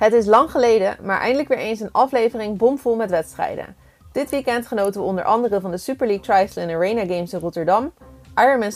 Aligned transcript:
Het 0.00 0.12
is 0.12 0.26
lang 0.26 0.50
geleden, 0.50 0.96
maar 1.02 1.20
eindelijk 1.20 1.48
weer 1.48 1.58
eens 1.58 1.80
een 1.80 1.92
aflevering 1.92 2.58
bomvol 2.58 2.96
met 2.96 3.10
wedstrijden. 3.10 3.76
Dit 4.12 4.30
weekend 4.30 4.66
genoten 4.66 5.00
we 5.00 5.06
onder 5.06 5.24
andere 5.24 5.60
van 5.60 5.70
de 5.70 5.76
Super 5.76 6.06
League 6.06 6.24
Triathlon 6.24 6.70
Arena 6.70 7.00
Games 7.00 7.32
in 7.32 7.40
Rotterdam, 7.40 7.92
Ironman 8.36 8.72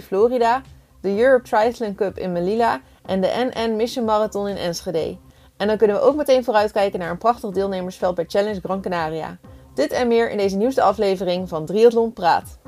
70.3 0.00 0.06
Florida, 0.06 0.62
de 1.00 1.20
Europe 1.20 1.48
Triathlon 1.48 1.94
Cup 1.94 2.18
in 2.18 2.32
Melilla 2.32 2.80
en 3.06 3.20
de 3.20 3.50
NN 3.54 3.76
Mission 3.76 4.04
Marathon 4.04 4.48
in 4.48 4.56
Enschede. 4.56 5.16
En 5.56 5.66
dan 5.66 5.76
kunnen 5.76 5.96
we 5.96 6.02
ook 6.02 6.16
meteen 6.16 6.44
vooruitkijken 6.44 6.98
naar 6.98 7.10
een 7.10 7.18
prachtig 7.18 7.50
deelnemersveld 7.50 8.14
bij 8.14 8.24
Challenge 8.28 8.60
Gran 8.60 8.80
Canaria. 8.80 9.38
Dit 9.74 9.92
en 9.92 10.08
meer 10.08 10.30
in 10.30 10.36
deze 10.36 10.56
nieuwste 10.56 10.82
aflevering 10.82 11.48
van 11.48 11.66
Triathlon 11.66 12.12
Praat. 12.12 12.58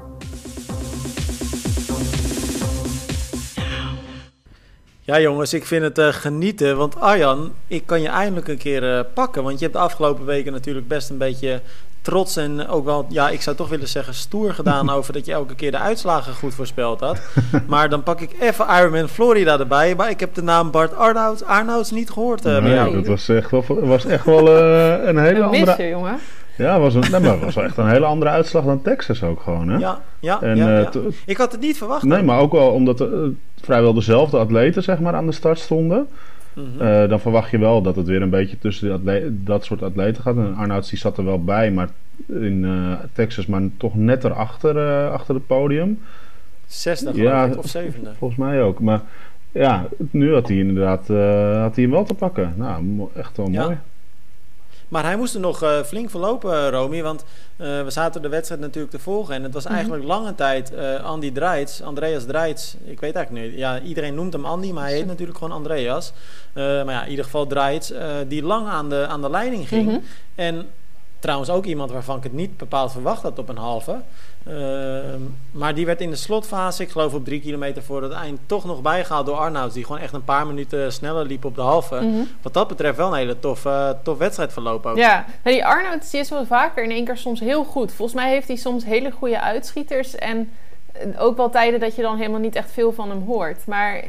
Ja 5.10 5.20
jongens, 5.20 5.54
ik 5.54 5.66
vind 5.66 5.82
het 5.82 5.98
uh, 5.98 6.08
genieten. 6.08 6.76
Want 6.76 7.00
Arjan, 7.00 7.52
ik 7.66 7.86
kan 7.86 8.00
je 8.00 8.08
eindelijk 8.08 8.48
een 8.48 8.58
keer 8.58 8.82
uh, 8.82 9.00
pakken. 9.14 9.42
Want 9.42 9.58
je 9.58 9.64
hebt 9.64 9.76
de 9.76 9.82
afgelopen 9.82 10.24
weken 10.24 10.52
natuurlijk 10.52 10.88
best 10.88 11.10
een 11.10 11.18
beetje 11.18 11.60
trots 12.02 12.36
en 12.36 12.68
ook 12.68 12.84
wel, 12.84 13.06
ja, 13.08 13.28
ik 13.28 13.42
zou 13.42 13.56
toch 13.56 13.68
willen 13.68 13.88
zeggen 13.88 14.14
stoer 14.14 14.54
gedaan 14.54 14.90
over 14.96 15.12
dat 15.12 15.26
je 15.26 15.32
elke 15.32 15.54
keer 15.54 15.70
de 15.70 15.78
uitslagen 15.78 16.34
goed 16.34 16.54
voorspeld 16.54 17.00
had. 17.00 17.20
maar 17.66 17.88
dan 17.88 18.02
pak 18.02 18.20
ik 18.20 18.30
even 18.40 18.66
Ironman 18.78 19.08
Florida 19.08 19.58
erbij. 19.58 19.94
Maar 19.94 20.10
ik 20.10 20.20
heb 20.20 20.34
de 20.34 20.42
naam 20.42 20.70
Bart 20.70 20.94
Arnouds, 20.94 21.44
Arnouds 21.44 21.90
niet 21.90 22.10
gehoord 22.10 22.46
uh, 22.46 22.58
nee, 22.58 22.74
jou. 22.74 22.94
Dat 22.94 23.06
was 23.06 23.28
echt 23.28 23.50
wel, 23.50 23.64
was 23.68 24.04
echt 24.04 24.24
wel 24.24 24.48
een 24.48 25.18
hele 25.18 25.38
een 25.38 25.44
andere... 25.44 25.88
jongen. 25.88 26.18
Ja, 26.60 26.80
was 26.80 26.94
een, 26.94 27.04
nee, 27.10 27.20
maar 27.20 27.38
was 27.38 27.54
wel 27.54 27.64
echt 27.64 27.76
een 27.76 27.88
hele 27.88 28.04
andere 28.04 28.30
uitslag 28.30 28.64
dan 28.64 28.82
Texas 28.82 29.22
ook 29.22 29.40
gewoon, 29.40 29.68
hè? 29.68 29.78
Ja, 29.78 30.00
ja, 30.20 30.42
en, 30.42 30.56
ja, 30.56 30.78
uh, 30.78 30.86
ja. 30.92 31.00
Ik 31.26 31.36
had 31.36 31.52
het 31.52 31.60
niet 31.60 31.76
verwacht. 31.76 32.02
Nee, 32.02 32.22
maar 32.22 32.38
ook 32.38 32.52
wel 32.52 32.70
omdat 32.70 33.00
er 33.00 33.12
uh, 33.12 33.28
vrijwel 33.60 33.94
dezelfde 33.94 34.38
atleten 34.38 34.82
zeg 34.82 35.00
maar, 35.00 35.14
aan 35.14 35.26
de 35.26 35.32
start 35.32 35.58
stonden. 35.58 36.08
-hmm. 36.54 36.64
uh, 36.80 37.08
dan 37.08 37.20
verwacht 37.20 37.50
je 37.50 37.58
wel 37.58 37.82
dat 37.82 37.96
het 37.96 38.06
weer 38.06 38.22
een 38.22 38.30
beetje 38.30 38.58
tussen 38.58 39.04
dat 39.44 39.64
soort 39.64 39.82
atleten 39.82 40.22
gaat. 40.22 40.36
En 40.36 40.54
Arnouds 40.54 40.88
die 40.88 40.98
zat 40.98 41.18
er 41.18 41.24
wel 41.24 41.44
bij, 41.44 41.70
maar 41.70 41.88
in 42.26 42.66
Texas 43.12 43.46
maar 43.46 43.62
toch 43.76 43.94
net 43.94 44.24
erachter 44.24 45.08
achter 45.10 45.34
het 45.34 45.46
podium. 45.46 45.98
Zesde 46.66 47.10
ja, 47.14 47.44
ik, 47.44 47.58
of 47.58 47.66
zevende. 47.66 48.10
Volgens 48.18 48.40
mij 48.40 48.62
ook. 48.62 48.80
Maar 48.80 49.00
ja, 49.52 49.86
nu 50.10 50.32
had 50.32 50.48
hij 50.48 50.56
inderdaad 50.56 51.08
had 51.62 51.74
hij 51.74 51.84
hem 51.84 51.90
wel 51.90 52.04
te 52.04 52.14
pakken. 52.14 52.52
Nou, 52.56 53.08
echt 53.14 53.36
wel 53.36 53.50
ja. 53.50 53.80
Maar 54.90 55.04
hij 55.04 55.16
moest 55.16 55.34
er 55.34 55.40
nog 55.40 55.62
uh, 55.62 55.82
flink 55.82 56.10
verlopen, 56.10 56.70
Romy. 56.70 57.02
Want 57.02 57.24
uh, 57.56 57.82
we 57.82 57.90
zaten 57.90 58.22
de 58.22 58.28
wedstrijd 58.28 58.60
natuurlijk 58.60 58.92
te 58.92 58.98
volgen. 58.98 59.34
En 59.34 59.42
het 59.42 59.54
was 59.54 59.64
eigenlijk 59.64 60.02
mm 60.02 60.08
-hmm. 60.08 60.18
lange 60.18 60.34
tijd 60.34 60.72
Andy 61.02 61.32
Dreitz, 61.32 61.80
Andreas 61.80 62.24
Dreitz. 62.24 62.74
Ik 62.84 63.00
weet 63.00 63.14
eigenlijk 63.14 63.46
niet. 63.46 63.58
Ja, 63.58 63.80
iedereen 63.80 64.14
noemt 64.14 64.32
hem 64.32 64.44
Andy, 64.44 64.70
maar 64.72 64.84
hij 64.84 64.92
heet 64.92 65.06
natuurlijk 65.06 65.38
gewoon 65.38 65.54
Andreas. 65.54 66.12
maar 66.54 66.90
ja, 66.90 67.02
in 67.04 67.10
ieder 67.10 67.24
geval 67.24 67.46
Dreitz. 67.46 67.92
die 68.28 68.42
lang 68.42 68.68
aan 68.68 68.88
de, 68.88 69.06
aan 69.06 69.20
de 69.20 69.30
leiding 69.30 69.68
ging. 69.68 69.86
Mm 69.86 69.94
-hmm. 69.94 70.02
En 70.34 70.66
trouwens 71.20 71.50
ook 71.50 71.64
iemand 71.64 71.90
waarvan 71.90 72.16
ik 72.16 72.22
het 72.22 72.32
niet 72.32 72.56
bepaald 72.56 72.92
verwacht 72.92 73.22
had 73.22 73.38
op 73.38 73.48
een 73.48 73.56
halve. 73.56 74.00
Uh, 74.48 74.98
maar 75.50 75.74
die 75.74 75.86
werd 75.86 76.00
in 76.00 76.10
de 76.10 76.16
slotfase, 76.16 76.82
ik 76.82 76.90
geloof 76.90 77.14
op 77.14 77.24
drie 77.24 77.40
kilometer 77.40 77.82
voor 77.82 78.02
het 78.02 78.12
eind, 78.12 78.40
toch 78.46 78.64
nog 78.64 78.82
bijgehaald 78.82 79.26
door 79.26 79.36
Arnouds. 79.36 79.74
Die 79.74 79.84
gewoon 79.84 80.00
echt 80.00 80.12
een 80.12 80.24
paar 80.24 80.46
minuten 80.46 80.92
sneller 80.92 81.26
liep 81.26 81.44
op 81.44 81.54
de 81.54 81.60
halve. 81.60 81.94
Mhm. 81.94 82.04
Mm 82.04 82.14
-hmm. 82.14 82.28
Wat 82.42 82.54
dat 82.54 82.68
betreft 82.68 82.96
wel 82.96 83.06
een 83.06 83.18
hele 83.18 83.38
tof, 83.38 83.64
uh, 83.64 83.90
tof 84.02 84.18
wedstrijdverloop 84.18 84.86
ook. 84.86 84.96
Ja, 84.96 85.24
nou, 85.42 85.56
die 85.56 85.64
Arnouds 85.64 86.10
die 86.10 86.20
is 86.20 86.30
wel 86.30 86.46
vaker 86.46 86.84
in 86.84 86.90
één 86.90 87.04
keer 87.04 87.16
soms 87.16 87.40
heel 87.40 87.64
goed. 87.64 87.92
Volgens 87.92 88.20
mij 88.20 88.30
heeft 88.30 88.48
hij 88.48 88.56
soms 88.56 88.84
hele 88.84 89.10
goede 89.10 89.40
uitschieters. 89.40 90.14
En 90.14 90.52
ook 91.18 91.36
wel 91.36 91.50
tijden 91.50 91.80
dat 91.80 91.96
je 91.96 92.02
dan 92.02 92.16
helemaal 92.16 92.40
niet 92.40 92.56
echt 92.56 92.70
veel 92.70 92.92
van 92.92 93.10
hem 93.10 93.22
hoort. 93.26 93.66
Maar 93.66 94.04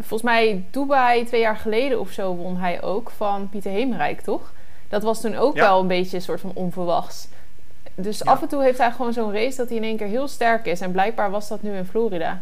volgens 0.00 0.22
mij 0.22 0.64
Dubai 0.70 1.24
twee 1.24 1.40
jaar 1.40 1.56
geleden 1.56 2.00
of 2.00 2.10
zo 2.10 2.34
won 2.34 2.56
hij 2.56 2.82
ook 2.82 3.10
van 3.16 3.48
Pieter 3.48 3.70
Heemrijk, 3.70 4.20
toch? 4.20 4.52
Dat 4.88 5.02
was 5.02 5.20
toen 5.20 5.36
ook 5.36 5.56
Ja. 5.56 5.62
wel 5.62 5.80
een 5.80 5.86
beetje 5.86 6.16
een 6.16 6.22
soort 6.22 6.40
van 6.40 6.50
onverwachts. 6.54 7.28
Dus 7.94 8.18
Ja. 8.18 8.30
af 8.30 8.42
en 8.42 8.48
toe 8.48 8.62
heeft 8.62 8.78
hij 8.78 8.90
gewoon 8.90 9.12
zo'n 9.12 9.32
race 9.32 9.56
dat 9.56 9.68
hij 9.68 9.76
in 9.76 9.82
één 9.84 9.96
keer 9.96 10.06
heel 10.06 10.28
sterk 10.28 10.66
is. 10.66 10.80
En 10.80 10.92
blijkbaar 10.92 11.30
was 11.30 11.48
dat 11.48 11.62
nu 11.62 11.76
in 11.76 11.86
Florida. 11.86 12.40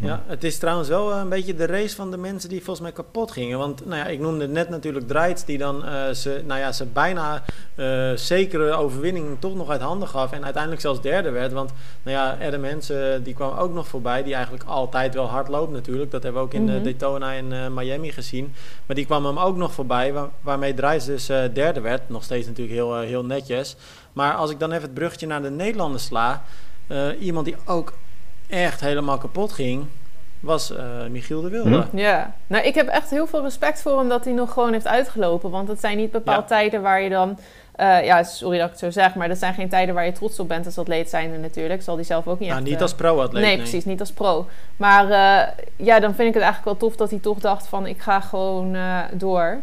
Ja, 0.00 0.22
het 0.26 0.44
is 0.44 0.58
trouwens 0.58 0.88
wel 0.88 1.12
eh, 1.12 1.18
een 1.18 1.28
beetje 1.28 1.54
de 1.54 1.66
race 1.66 1.96
van 1.96 2.10
de 2.10 2.16
mensen 2.16 2.48
die 2.48 2.58
volgens 2.58 2.80
mij 2.80 2.92
kapot 2.92 3.30
gingen. 3.30 3.58
Want 3.58 3.86
nou 3.86 3.96
ja, 3.96 4.06
ik 4.06 4.20
noemde 4.20 4.48
net 4.48 4.68
natuurlijk 4.68 5.08
Draits 5.08 5.44
die 5.44 5.58
dan 5.58 5.84
eh, 5.84 6.10
ze, 6.10 6.42
nou 6.46 6.60
ja, 6.60 6.72
ze 6.72 6.84
bijna 6.86 7.42
eh, 7.74 8.12
zekere 8.14 8.70
overwinning 8.72 9.36
toch 9.38 9.54
nog 9.54 9.70
uit 9.70 9.80
handen 9.80 10.08
gaf. 10.08 10.32
En 10.32 10.42
uiteindelijk 10.44 10.82
zelfs 10.82 11.00
derde 11.00 11.30
werd. 11.30 11.52
Want 11.52 11.70
nou 12.02 12.16
ja, 12.16 12.46
Adam 12.46 12.64
Hensen 12.64 13.22
die 13.22 13.34
kwam 13.34 13.56
ook 13.58 13.72
nog 13.72 13.88
voorbij. 13.88 14.22
Die 14.22 14.34
eigenlijk 14.34 14.64
altijd 14.64 15.14
wel 15.14 15.26
hard 15.26 15.48
loopt 15.48 15.72
natuurlijk. 15.72 16.10
Dat 16.10 16.22
hebben 16.22 16.40
we 16.42 16.46
ook 16.46 16.54
in 16.54 16.64
Mhm. 16.64 16.82
Daytona 16.82 17.34
en 17.34 17.52
eh, 17.52 17.68
Miami 17.68 18.12
gezien. 18.12 18.54
Maar 18.86 18.96
die 18.96 19.06
kwam 19.06 19.24
hem 19.26 19.38
ook 19.38 19.56
nog 19.56 19.72
voorbij. 19.72 20.12
Waar, 20.12 20.28
waarmee 20.40 20.74
Draits 20.74 21.04
dus 21.06 21.28
eh, 21.28 21.42
derde 21.52 21.80
werd. 21.80 22.08
Nog 22.08 22.24
steeds 22.24 22.46
natuurlijk 22.46 22.76
heel, 22.76 22.98
heel 23.00 23.24
netjes. 23.24 23.76
Maar 24.12 24.34
als 24.34 24.50
ik 24.50 24.58
dan 24.58 24.70
even 24.70 24.82
het 24.82 24.94
bruggetje 24.94 25.26
naar 25.26 25.42
de 25.42 25.50
Nederlanders 25.50 26.04
sla. 26.04 26.44
eh, 26.86 27.06
iemand 27.20 27.44
die 27.46 27.56
ook 27.64 27.92
echt 28.48 28.80
helemaal 28.80 29.18
kapot 29.18 29.52
ging, 29.52 29.84
was 30.40 30.76
eh, 30.76 30.84
Michiel 31.10 31.40
de 31.40 31.48
Wilde. 31.50 31.86
Hm? 31.90 31.96
Ja, 31.96 32.34
nou 32.46 32.64
ik 32.64 32.74
heb 32.74 32.88
echt 32.88 33.10
heel 33.10 33.26
veel 33.26 33.42
respect 33.42 33.82
voor 33.82 33.98
hem 33.98 34.08
dat 34.08 34.24
hij 34.24 34.32
nog 34.34 34.52
gewoon 34.52 34.72
heeft 34.72 34.86
uitgelopen. 34.86 35.50
Want 35.50 35.68
het 35.68 35.80
zijn 35.80 35.96
niet 35.96 36.10
bepaald 36.10 36.48
Ja. 36.48 36.56
tijden 36.56 36.82
waar 36.82 37.00
je 37.00 37.08
dan... 37.10 37.38
eh, 37.76 38.04
ja, 38.04 38.22
sorry 38.22 38.56
dat 38.58 38.64
ik 38.66 38.70
het 38.72 38.80
zo 38.80 38.90
zeg, 38.90 39.14
maar 39.14 39.28
dat 39.28 39.38
zijn 39.38 39.54
geen 39.54 39.68
tijden 39.68 39.94
waar 39.94 40.04
je 40.04 40.12
trots 40.12 40.40
op 40.40 40.48
bent 40.48 40.66
als 40.66 40.78
atleet 40.78 41.10
zijnde 41.10 41.38
natuurlijk. 41.38 41.82
Zal 41.82 41.96
die 41.96 42.04
zelf 42.04 42.26
ook 42.26 42.38
niet 42.38 42.48
Nou, 42.48 42.60
echt... 42.60 42.68
niet 42.68 42.76
eh, 42.76 42.82
als 42.82 42.94
pro-atleet. 42.94 43.42
Nee, 43.44 43.56
precies, 43.56 43.84
niet 43.84 44.00
als 44.00 44.12
pro. 44.12 44.46
Maar 44.76 45.04
eh, 45.10 45.48
ja, 45.76 46.00
dan 46.00 46.14
vind 46.14 46.28
ik 46.28 46.34
het 46.34 46.42
eigenlijk 46.42 46.64
wel 46.64 46.76
tof 46.88 46.96
dat 46.96 47.10
hij 47.10 47.18
toch 47.18 47.38
dacht 47.38 47.66
van 47.66 47.86
ik 47.86 48.00
ga 48.00 48.20
gewoon 48.20 48.74
eh, 48.74 48.98
door. 49.12 49.56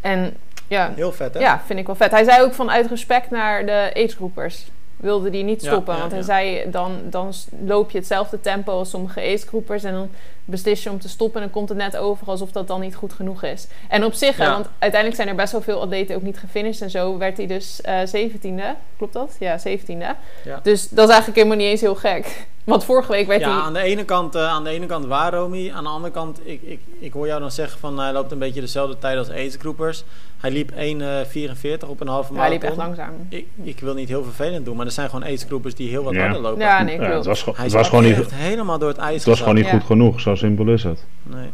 En 0.00 0.36
ja, 0.68 0.92
Heel 0.94 1.12
vet, 1.12 1.34
hè? 1.34 1.40
ja, 1.40 1.60
vind 1.66 1.78
ik 1.78 1.86
wel 1.86 1.94
vet. 1.94 2.10
Hij 2.10 2.24
zei 2.24 2.42
ook 2.42 2.54
van 2.54 2.70
uit 2.70 2.86
respect 2.88 3.30
naar 3.30 3.66
de 3.66 3.90
agegroepers 3.96 4.66
wilde 4.96 5.30
die 5.30 5.44
niet 5.44 5.62
stoppen. 5.62 5.94
ja, 5.94 6.00
want 6.00 6.12
hij 6.12 6.22
zei 6.22 6.70
dan, 6.70 6.92
dan 7.04 7.32
loop 7.64 7.90
je 7.90 7.98
hetzelfde 7.98 8.40
tempo 8.40 8.72
als 8.72 8.90
sommige 8.90 9.20
agegroepers 9.20 9.84
en 9.84 9.92
dan 9.92 10.08
beslis 10.44 10.82
je 10.82 10.90
om 10.90 11.00
te 11.00 11.08
stoppen 11.08 11.40
en 11.40 11.46
dan 11.46 11.56
komt 11.56 11.68
het 11.68 11.78
net 11.78 11.96
over 11.96 12.26
alsof 12.26 12.52
dat 12.52 12.68
dan 12.68 12.80
niet 12.80 12.94
goed 12.94 13.12
genoeg 13.12 13.42
is. 13.42 13.66
En 13.88 14.04
op 14.04 14.12
zich, 14.14 14.36
hè, 14.36 14.50
want 14.50 14.66
uiteindelijk 14.78 15.14
zijn 15.22 15.28
er 15.28 15.42
best 15.42 15.52
wel 15.52 15.62
veel 15.62 15.80
atleten 15.80 16.16
ook 16.16 16.22
niet 16.22 16.38
gefinished 16.38 16.82
en 16.82 16.90
zo 16.90 17.18
werd 17.18 17.36
hij 17.36 17.46
dus 17.46 17.80
eh 17.80 18.00
17e. 18.14 18.76
Klopt 18.96 19.12
dat? 19.12 19.36
Ja, 19.38 19.58
17e. 19.58 20.16
Ja. 20.44 20.60
Dus 20.62 20.88
dat 20.88 21.08
is 21.08 21.14
eigenlijk 21.14 21.36
helemaal 21.36 21.56
niet 21.56 21.66
eens 21.66 21.80
heel 21.80 21.94
gek. 21.94 22.46
Want 22.66 22.84
vorige 22.84 23.12
week 23.12 23.26
werd 23.26 23.40
Ja, 23.40 23.50
hij... 23.54 23.60
aan 23.62 23.72
de 23.72 23.80
ene 23.80 24.04
kant, 24.04 24.34
eh, 24.34 24.48
aan 24.48 24.64
de 24.64 24.70
ene 24.70 24.86
kant 24.86 25.06
waar 25.06 25.34
Romy. 25.34 25.70
Aan 25.74 25.84
de 25.84 25.90
andere 25.90 26.12
kant, 26.12 26.40
ik, 26.44 26.60
ik, 26.62 26.80
ik 26.98 27.12
hoor 27.12 27.26
jou 27.26 27.40
dan 27.40 27.50
zeggen 27.50 27.78
van 27.80 27.98
hij 27.98 28.12
loopt 28.12 28.32
een 28.32 28.38
beetje 28.38 28.60
dezelfde 28.60 28.98
tijd 28.98 29.18
als 29.18 29.30
agegroepers. 29.30 30.04
Hij 30.36 30.50
liep 30.50 30.70
1,44 30.70 31.88
op 31.88 32.00
een 32.00 32.08
halve 32.08 32.34
Ja, 32.34 32.40
hij 32.40 32.50
liep 32.50 32.62
marathon. 32.62 32.68
echt 32.68 32.76
langzaam. 32.76 33.26
Ik, 33.28 33.46
ik 33.62 33.80
wil 33.80 33.94
niet 33.94 34.08
heel 34.08 34.22
vervelend 34.24 34.64
doen, 34.64 34.76
maar 34.76 34.86
er 34.86 34.92
zijn 34.92 35.10
gewoon 35.10 35.24
agegroepers 35.24 35.74
die 35.74 35.88
heel 35.88 36.02
wat 36.02 36.12
Ja. 36.14 36.20
harder 36.20 36.40
lopen. 36.40 36.60
Ja, 36.60 36.82
nee, 36.82 36.94
Ja, 36.94 36.98
klopt. 37.00 37.14
het 37.14 37.26
was, 37.26 37.38
gewoon- 37.40 37.54
Hij 37.54 37.64
het 37.64 37.74
was 37.74 37.88
gewoon 37.88 38.04
niet, 38.04 38.34
helemaal 38.34 38.78
door 38.78 38.88
het 38.88 38.98
ijs 38.98 39.14
het 39.16 39.24
was 39.26 39.38
gewoon 39.38 39.54
niet 39.54 39.64
Ja. 39.64 39.70
goed 39.70 39.84
genoeg, 39.84 40.20
zo 40.20 40.34
simpel 40.34 40.66
is 40.68 40.82
het. 40.82 41.04
Nee. 41.22 41.48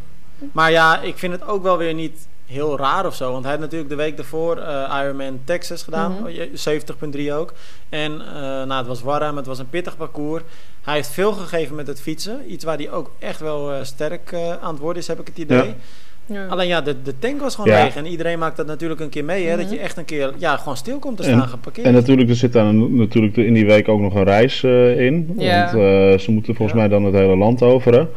Maar 0.53 0.71
ja, 0.71 1.01
ik 1.01 1.19
vind 1.19 1.33
het 1.33 1.47
ook 1.47 1.63
wel 1.63 1.79
weer 1.79 1.95
niet 1.95 2.27
heel 2.53 2.79
raar 2.79 3.07
of 3.07 3.15
zo. 3.15 3.33
Want 3.33 3.43
hij 3.43 3.53
had 3.53 3.61
natuurlijk 3.61 3.91
de 3.91 3.97
week 3.97 4.17
daarvoor 4.17 4.57
eh, 4.57 5.01
Ironman 5.03 5.41
Texas 5.45 5.83
gedaan. 5.83 6.13
Mhm. 6.13 6.25
Oh, 6.25 6.31
je- 6.31 6.51
70.3 7.27 7.33
ook. 7.33 7.53
En 7.89 8.13
eh, 8.21 8.41
nou, 8.43 8.73
het 8.75 8.87
was 8.87 9.03
warm, 9.03 9.37
het 9.37 9.47
was 9.47 9.59
een 9.59 9.71
pittig 9.71 9.97
parcours. 9.97 10.43
Hij 10.83 10.95
heeft 10.95 11.11
veel 11.11 11.33
gegeven 11.33 11.75
met 11.77 11.87
het 11.87 12.01
fietsen. 12.01 12.41
Iets 12.53 12.65
waar 12.65 12.77
hij 12.77 12.91
ook 12.91 13.11
echt 13.19 13.41
wel 13.41 13.73
eh, 13.73 13.79
sterk 13.83 14.33
eh, 14.33 14.51
aan 14.63 14.73
het 14.73 14.79
worden 14.83 15.03
is, 15.03 15.09
heb 15.09 15.21
ik 15.21 15.27
het 15.27 15.39
idee. 15.39 15.59
Ja. 15.67 15.75
Ja. 16.27 16.47
Alleen 16.47 16.69
ja, 16.69 16.81
de, 16.81 17.03
de 17.03 17.19
tank 17.19 17.41
was 17.41 17.55
gewoon 17.55 17.71
Ja. 17.77 17.83
leeg. 17.83 17.97
En 17.97 18.07
iedereen 18.07 18.39
maakt 18.39 18.57
dat 18.57 18.67
natuurlijk 18.67 19.01
een 19.01 19.09
keer 19.09 19.25
mee. 19.25 19.47
Hè, 19.47 19.57
Dat 19.57 19.65
Mhm. 19.65 19.75
je 19.75 19.81
echt 19.81 19.97
een 19.97 20.05
keer 20.05 20.33
ja, 20.37 20.57
gewoon 20.57 20.77
stil 20.77 20.99
komt 20.99 21.17
te 21.17 21.23
En- 21.23 21.29
staan 21.37 21.49
geparkeerd. 21.49 21.87
En 21.87 21.93
natuurlijk, 21.93 22.29
er 22.29 22.37
zit 22.37 22.53
dan 22.53 22.97
natuurlijk 22.97 23.37
in 23.37 23.55
die 23.55 23.67
week 23.67 23.89
ook 23.89 24.01
nog 24.01 24.15
een 24.15 24.25
reis 24.25 24.63
in. 24.63 25.35
Ja. 25.39 25.65
Want 25.65 25.69
eh, 25.77 26.19
ze 26.19 26.31
moeten 26.31 26.55
volgens 26.55 26.79
Ja. 26.79 26.85
mij 26.87 26.89
dan 26.89 27.05
het 27.05 27.15
hele 27.15 27.37
land 27.37 27.63
overen. 27.63 28.09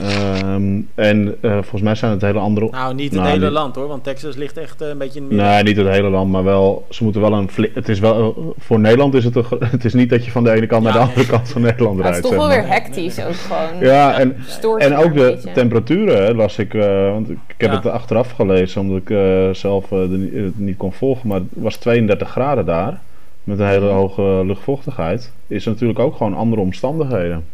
Ehm, 0.00 0.80
en 0.94 1.36
eh, 1.40 1.52
volgens 1.52 1.82
mij 1.82 1.94
zijn 1.94 2.10
het 2.10 2.20
hele 2.22 2.38
andere... 2.38 2.68
nou, 2.70 2.94
niet 2.94 3.10
het 3.10 3.20
Nou, 3.20 3.32
hele 3.32 3.44
niet- 3.44 3.52
land 3.54 3.74
hoor. 3.74 3.88
Want 3.88 4.04
Texas 4.04 4.36
ligt 4.36 4.56
echt 4.58 4.80
eh, 4.80 4.88
een 4.88 4.98
beetje 4.98 5.18
in 5.18 5.24
het 5.24 5.32
midden. 5.34 5.50
Nee, 5.52 5.62
niet 5.62 5.76
het 5.76 5.86
hele 5.88 6.08
land, 6.08 6.30
maar 6.30 6.44
wel. 6.44 6.86
Ze 6.90 7.02
moeten 7.04 7.20
wel 7.20 7.32
een. 7.32 7.48
Het 7.74 7.88
is 7.88 7.98
wel. 8.00 8.54
Voor 8.58 8.80
Nederland 8.80 9.14
is 9.14 9.24
het. 9.24 9.36
Een, 9.36 9.44
het 9.70 9.84
is 9.84 9.94
niet 9.94 10.10
dat 10.10 10.24
je 10.24 10.30
van 10.30 10.44
de 10.44 10.50
ene 10.50 10.66
kant 10.66 10.84
Ja, 10.84 10.88
naar 10.90 10.98
de 10.98 11.04
nee. 11.06 11.08
andere 11.16 11.36
kant 11.36 11.48
van 11.48 11.62
Nederland 11.62 11.96
Maar 11.96 12.04
het 12.04 12.12
rijdt. 12.14 12.26
is 12.26 12.30
toch 12.38 12.48
wel 12.48 12.56
maar. 12.56 12.64
weer 12.66 12.72
hectisch 12.74 13.24
ook 13.24 13.34
gewoon. 13.34 13.80
Ja, 13.80 14.18
en, 14.18 14.36
en 14.78 14.96
ook 14.96 15.14
de 15.14 15.38
temperaturen 15.54 16.36
las 16.36 16.58
ik. 16.58 16.74
eh, 16.74 17.10
want 17.10 17.30
ik 17.30 17.38
heb 17.56 17.70
Ja. 17.70 17.76
het 17.76 17.86
achteraf 17.86 18.30
gelezen 18.30 18.80
omdat 18.80 18.96
ik 18.98 19.10
eh, 19.10 19.48
zelf 19.52 19.90
het 19.90 20.58
niet 20.58 20.76
kon 20.76 20.92
volgen. 20.92 21.28
Maar 21.28 21.38
het 21.38 21.48
was 21.52 21.76
32 21.76 22.28
graden 22.30 22.66
daar. 22.66 23.00
Met 23.44 23.58
een 23.58 23.66
hele 23.66 23.86
hoge 23.88 24.42
luchtvochtigheid. 24.46 25.32
Is 25.46 25.64
natuurlijk 25.64 25.98
ook 25.98 26.16
gewoon 26.16 26.34
andere 26.34 26.62
omstandigheden. 26.62 27.44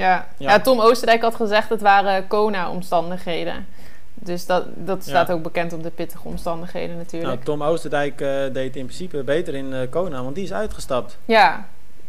Ja. 0.00 0.26
Ja. 0.36 0.50
Ja. 0.50 0.60
Tom 0.60 0.80
Oosterdijk 0.80 1.22
had 1.22 1.34
gezegd 1.34 1.68
het 1.68 1.80
waren 1.80 2.26
Kona-omstandigheden. 2.26 3.66
Dus 4.14 4.46
dat, 4.46 4.64
dat 4.74 5.02
staat 5.02 5.28
Ja. 5.28 5.34
ook 5.34 5.42
bekend 5.42 5.72
op 5.72 5.82
de 5.82 5.90
pittige 5.90 6.28
omstandigheden 6.28 6.96
natuurlijk. 6.96 7.32
Nou, 7.32 7.44
Tom 7.44 7.62
Oosterdijk 7.62 8.20
eh, 8.20 8.28
deed 8.52 8.76
in 8.76 8.84
principe 8.84 9.22
beter 9.22 9.54
in 9.54 9.72
eh, 9.72 9.80
Kona, 9.90 10.22
want 10.22 10.34
die 10.34 10.44
is 10.44 10.52
uitgestapt. 10.52 11.18
Ja. 11.24 11.66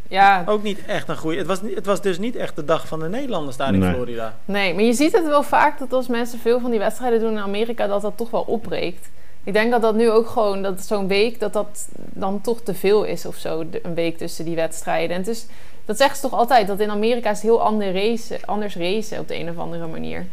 Ja. 0.07 0.43
Ook 0.45 0.63
niet 0.63 0.85
echt 0.85 1.09
een 1.09 1.17
goede. 1.17 1.37
Het 1.37 1.47
was, 1.47 1.59
het 1.75 1.85
was 1.85 2.01
dus 2.01 2.19
niet 2.19 2.35
echt 2.35 2.55
de 2.55 2.65
dag 2.65 2.87
van 2.87 2.99
de 2.99 3.09
Nederlanders 3.09 3.57
daar 3.57 3.73
in 3.73 3.79
Nee. 3.79 3.93
Florida. 3.93 4.33
Nee, 4.45 4.73
maar 4.73 4.83
je 4.83 4.93
ziet 4.93 5.11
het 5.11 5.25
wel 5.27 5.43
vaak 5.43 5.79
dat 5.79 5.93
als 5.93 6.07
mensen 6.07 6.39
veel 6.39 6.59
van 6.59 6.69
die 6.71 6.79
wedstrijden 6.79 7.19
doen 7.19 7.31
in 7.31 7.39
Amerika, 7.39 7.87
dat 7.87 8.01
dat 8.01 8.17
toch 8.17 8.29
wel 8.31 8.41
opbreekt. 8.41 9.09
Ik 9.43 9.53
denk 9.53 9.71
dat 9.71 9.81
dat 9.81 9.95
nu 9.95 10.09
ook 10.09 10.27
gewoon, 10.27 10.61
dat 10.61 10.81
zo'n 10.81 11.07
week, 11.07 11.39
dat 11.39 11.53
dat 11.53 11.87
dan 11.95 12.41
toch 12.41 12.61
te 12.61 12.73
veel 12.73 13.03
is 13.03 13.25
of 13.25 13.35
zo, 13.35 13.63
een 13.81 13.93
week 13.93 14.17
tussen 14.17 14.45
die 14.45 14.55
wedstrijden. 14.55 15.15
En 15.15 15.27
is, 15.27 15.45
dat 15.85 15.97
zeggen 15.97 16.15
ze 16.15 16.21
toch 16.21 16.33
altijd, 16.33 16.67
dat 16.67 16.79
in 16.79 16.89
Amerika 16.89 17.29
is 17.29 17.35
het 17.35 17.45
heel 17.45 17.61
ander 17.61 17.93
racen, 17.93 18.45
anders 18.45 18.75
racen 18.75 19.19
op 19.19 19.27
de 19.27 19.39
een 19.39 19.49
of 19.49 19.57
andere 19.57 19.87
manier. 19.87 20.27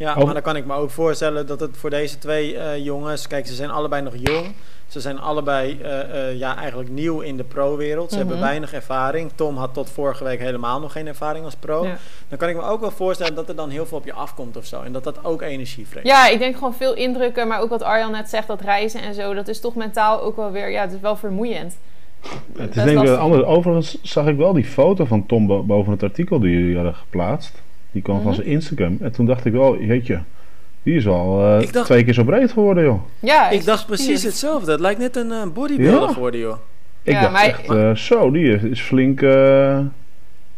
Ja, 0.00 0.14
Oh. 0.16 0.24
maar 0.24 0.32
dan 0.34 0.42
kan 0.42 0.56
ik 0.56 0.64
me 0.66 0.74
ook 0.74 0.90
voorstellen 0.90 1.46
dat 1.46 1.60
het 1.60 1.76
voor 1.76 1.90
deze 1.90 2.18
twee 2.18 2.56
eh, 2.58 2.84
jongens... 2.84 3.26
Kijk, 3.26 3.46
ze 3.46 3.54
zijn 3.54 3.70
allebei 3.70 4.02
nog 4.02 4.12
jong. 4.16 4.46
Ze 4.88 5.00
zijn 5.00 5.20
allebei 5.20 5.78
eh, 5.82 6.28
eh, 6.28 6.38
ja, 6.38 6.56
eigenlijk 6.56 6.90
nieuw 6.90 7.20
in 7.20 7.36
de 7.36 7.44
pro-wereld. 7.44 8.10
Ze 8.10 8.16
Mhm. 8.18 8.26
hebben 8.26 8.44
weinig 8.46 8.72
ervaring. 8.72 9.30
Tom 9.34 9.56
had 9.56 9.74
tot 9.74 9.90
vorige 9.90 10.24
week 10.24 10.40
helemaal 10.40 10.80
nog 10.80 10.92
geen 10.92 11.06
ervaring 11.06 11.44
als 11.44 11.54
pro. 11.54 11.84
Ja. 11.84 11.96
Dan 12.28 12.38
kan 12.38 12.48
ik 12.48 12.56
me 12.56 12.62
ook 12.62 12.80
wel 12.80 12.90
voorstellen 12.90 13.34
dat 13.34 13.48
er 13.48 13.56
dan 13.56 13.68
heel 13.70 13.86
veel 13.86 13.98
op 13.98 14.04
je 14.04 14.12
afkomt 14.12 14.56
of 14.56 14.64
zo. 14.64 14.82
En 14.82 14.92
dat 14.92 15.04
dat 15.04 15.24
ook 15.24 15.42
energie 15.42 15.86
vreet. 15.86 16.06
Ja, 16.06 16.28
ik 16.28 16.38
denk 16.38 16.54
gewoon 16.56 16.74
veel 16.74 16.94
indrukken, 16.94 17.48
maar 17.48 17.60
ook 17.60 17.70
wat 17.70 17.82
Arjan 17.82 18.10
net 18.10 18.28
zegt, 18.28 18.46
dat 18.46 18.60
reizen 18.60 19.02
en 19.02 19.14
zo, 19.14 19.34
dat 19.34 19.48
is 19.48 19.60
toch 19.60 19.74
mentaal 19.74 20.22
ook 20.22 20.36
wel 20.36 20.50
weer, 20.50 20.70
ja, 20.70 20.80
het 20.80 20.92
is 20.92 21.00
wel 21.00 21.16
vermoeiend. 21.16 21.76
Het 22.58 22.76
is 22.76 22.84
denk 22.84 23.00
ik 23.02 23.16
anders. 23.16 23.42
Overigens 23.44 23.98
zag 24.02 24.26
ik 24.26 24.36
wel 24.36 24.52
die 24.52 24.64
foto 24.64 25.04
van 25.04 25.26
Tom 25.26 25.46
bo- 25.46 25.62
boven 25.62 25.92
het 25.92 26.02
artikel 26.02 26.40
die 26.40 26.50
jullie 26.58 26.74
hadden 26.74 26.94
geplaatst. 26.94 27.62
Die 27.92 28.02
kwam 28.02 28.16
van 28.16 28.26
Mhm. 28.26 28.34
zijn 28.34 28.46
Instagram. 28.46 28.96
En 29.00 29.12
toen 29.12 29.26
dacht 29.26 29.44
ik 29.44 29.52
wel, 29.52 29.78
jeetje, 29.80 30.22
die 30.82 30.94
is 30.94 31.06
al 31.06 31.40
eh, 31.60 31.72
dacht- 31.72 31.84
twee 31.86 32.04
keer 32.04 32.14
zo 32.14 32.24
breed 32.24 32.52
geworden, 32.52 32.84
joh. 32.84 33.00
Ja, 33.20 33.50
Ik 33.50 33.64
dacht 33.64 33.86
precies 33.86 34.22
hetzelfde. 34.22 34.70
Het 34.70 34.80
lijkt 34.80 35.00
net 35.00 35.16
een 35.16 35.32
eh, 35.32 35.42
bodybuilder 35.54 36.08
Ja. 36.08 36.12
geworden, 36.12 36.40
joh. 36.40 36.56
Ik 37.02 37.12
Ja, 37.12 37.20
dacht 37.20 37.32
maar- 37.32 37.44
echt, 37.44 37.68
eh, 37.70 37.94
zo, 37.94 38.30
die 38.30 38.54
is, 38.54 38.62
is 38.62 38.80
flink 38.80 39.22
eh, 39.22 39.78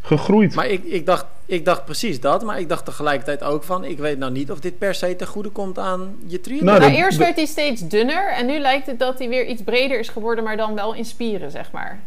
gegroeid. 0.00 0.54
Maar 0.54 0.66
ik, 0.66 0.84
ik, 0.84 1.06
dacht, 1.06 1.26
ik 1.46 1.64
dacht 1.64 1.84
precies 1.84 2.20
dat. 2.20 2.44
Maar 2.44 2.60
ik 2.60 2.68
dacht 2.68 2.84
tegelijkertijd 2.84 3.42
ook 3.42 3.62
van... 3.64 3.84
Ik 3.84 3.98
weet 3.98 4.18
nou 4.18 4.32
niet 4.32 4.50
of 4.50 4.60
dit 4.60 4.78
per 4.78 4.94
se 4.94 5.16
ten 5.16 5.26
goede 5.26 5.48
komt 5.48 5.78
aan 5.78 6.14
je 6.26 6.40
triathlon. 6.40 6.68
Nou, 6.68 6.78
Nou, 6.80 6.90
dat- 6.92 7.00
eerst 7.00 7.16
dat- 7.18 7.26
werd 7.26 7.36
hij 7.36 7.46
steeds 7.46 7.88
dunner 7.88 8.32
en 8.32 8.46
nu 8.46 8.58
lijkt 8.58 8.86
het 8.86 8.98
dat 8.98 9.18
hij 9.18 9.28
weer 9.28 9.46
iets 9.46 9.62
breder 9.62 9.98
is 9.98 10.08
geworden, 10.08 10.44
maar 10.44 10.56
dan 10.56 10.74
wel 10.74 10.94
in 10.94 11.04
spieren, 11.04 11.50
zeg 11.50 11.72
maar. 11.72 12.00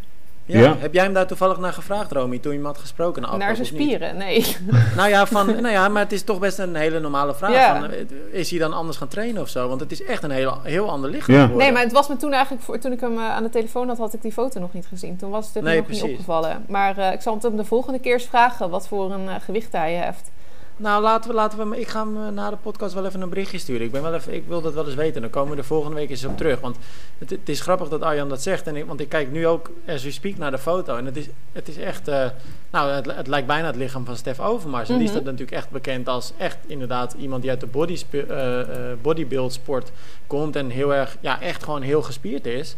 Ja, 0.48 0.60
Ja. 0.60 0.76
Heb 0.78 0.94
jij 0.94 1.04
hem 1.04 1.14
daar 1.14 1.28
toevallig 1.28 1.58
naar 1.58 1.74
gevraagd, 1.74 2.12
Romy, 2.12 2.40
toen 2.40 2.52
je 2.52 2.58
hem 2.58 2.68
had 2.68 2.78
gesproken? 2.78 3.22
na 3.22 3.38
Naar 3.38 3.56
zijn 3.56 3.68
spieren, 3.68 4.18
nee. 4.18 4.56
Nou 4.96 5.10
ja, 5.10 5.26
van, 5.26 5.46
nou 5.46 5.68
ja, 5.70 5.88
maar 5.88 6.04
het 6.04 6.12
is 6.12 6.24
toch 6.24 6.40
best 6.40 6.58
een 6.60 6.76
hele 6.76 7.00
normale 7.00 7.36
vraag. 7.36 7.52
Ja. 7.52 7.80
Van, 7.80 7.92
eh, 7.92 8.00
is 8.32 8.50
hij 8.50 8.60
dan 8.60 8.74
anders 8.74 8.98
gaan 8.98 9.08
trainen 9.08 9.42
of 9.42 9.50
zo? 9.50 9.68
Want 9.68 9.80
het 9.80 9.92
is 9.92 10.04
echt 10.04 10.24
een 10.24 10.32
heel, 10.32 10.60
heel 10.64 10.90
ander 10.90 11.10
lichaam 11.10 11.36
Ja. 11.36 11.46
Nee, 11.48 11.72
maar 11.72 11.82
het 11.82 11.92
was 11.92 12.08
me 12.08 12.18
toen 12.18 12.34
eigenlijk, 12.34 12.64
voor, 12.64 12.80
toen 12.80 12.92
ik 12.92 13.00
hem 13.00 13.18
eh, 13.18 13.30
aan 13.30 13.44
de 13.44 13.50
telefoon 13.50 13.88
had, 13.88 13.98
had 13.98 14.14
ik 14.14 14.22
die 14.22 14.32
foto 14.32 14.60
nog 14.60 14.74
niet 14.74 14.86
gezien. 14.86 15.18
Toen 15.18 15.30
was 15.30 15.46
het 15.54 15.64
Nee, 15.64 15.64
nog 15.64 15.88
niet 15.90 16.00
precies. 16.00 16.12
opgevallen. 16.16 16.66
Maar 16.68 16.98
eh, 16.98 17.12
ik 17.14 17.22
zal 17.22 17.38
hem 17.42 17.58
de 17.58 17.66
volgende 17.66 18.00
keer 18.00 18.14
eens 18.14 18.26
vragen 18.26 18.70
wat 18.70 18.88
voor 18.88 19.12
een 19.12 19.42
gewicht 19.42 19.72
hij 19.72 19.94
heeft. 19.94 20.32
Nou, 20.78 21.02
laten 21.02 21.30
we, 21.30 21.36
laten 21.36 21.70
we, 21.70 21.80
ik 21.80 21.88
ga 21.88 22.00
hem 22.06 22.18
eh, 22.18 22.28
na 22.34 22.50
de 22.50 22.56
podcast 22.56 22.94
wel 22.94 23.06
even 23.06 23.22
een 23.22 23.30
berichtje 23.30 23.58
sturen. 23.58 23.86
Ik, 23.86 23.92
ben 23.92 24.02
wel 24.02 24.14
even, 24.14 24.34
ik 24.34 24.44
wil 24.48 24.62
dat 24.62 24.74
wel 24.74 24.86
eens 24.86 24.96
weten. 24.96 25.22
Dan 25.22 25.30
komen 25.30 25.52
we 25.52 25.58
er 25.58 25.64
volgende 25.66 25.96
week 25.96 26.10
eens 26.10 26.26
op 26.26 26.38
terug. 26.38 26.60
Want 26.60 26.78
het, 27.18 27.30
het 27.30 27.50
is 27.50 27.62
grappig 27.62 27.88
dat 27.90 28.02
Arjan 28.02 28.30
dat 28.30 28.42
zegt. 28.42 28.68
En 28.68 28.76
ik, 28.76 28.86
want 28.86 29.00
ik 29.00 29.10
kijk 29.10 29.32
nu 29.32 29.48
ook, 29.48 29.70
as 29.88 30.04
we 30.04 30.12
speak, 30.12 30.38
naar 30.38 30.52
de 30.52 30.58
foto. 30.58 30.96
En 30.98 31.06
het 31.06 31.18
is, 31.18 31.26
het 31.52 31.68
is 31.68 31.78
echt... 31.78 32.08
eh, 32.08 32.30
nou, 32.72 32.92
het, 32.92 33.06
het 33.16 33.28
lijkt 33.28 33.48
bijna 33.48 33.68
het 33.68 33.76
lichaam 33.76 34.06
van 34.06 34.16
Stef 34.18 34.40
Overmars. 34.40 34.90
En 34.90 34.96
die 34.96 35.04
Mhm. 35.04 35.14
staat 35.14 35.24
natuurlijk 35.26 35.58
echt 35.58 35.70
bekend 35.70 36.08
als 36.08 36.34
echt 36.38 36.58
inderdaad 36.68 37.14
iemand 37.20 37.42
die 37.42 37.52
uit 37.52 37.60
de 37.60 37.68
body, 37.68 38.02
eh, 38.12 38.60
bodybuild 39.02 39.54
sport 39.54 39.92
komt. 40.28 40.56
En 40.56 40.70
heel 40.70 40.94
erg, 40.94 41.18
ja, 41.20 41.42
echt 41.42 41.64
gewoon 41.64 41.82
heel 41.82 42.02
gespierd 42.02 42.46
is. 42.46 42.76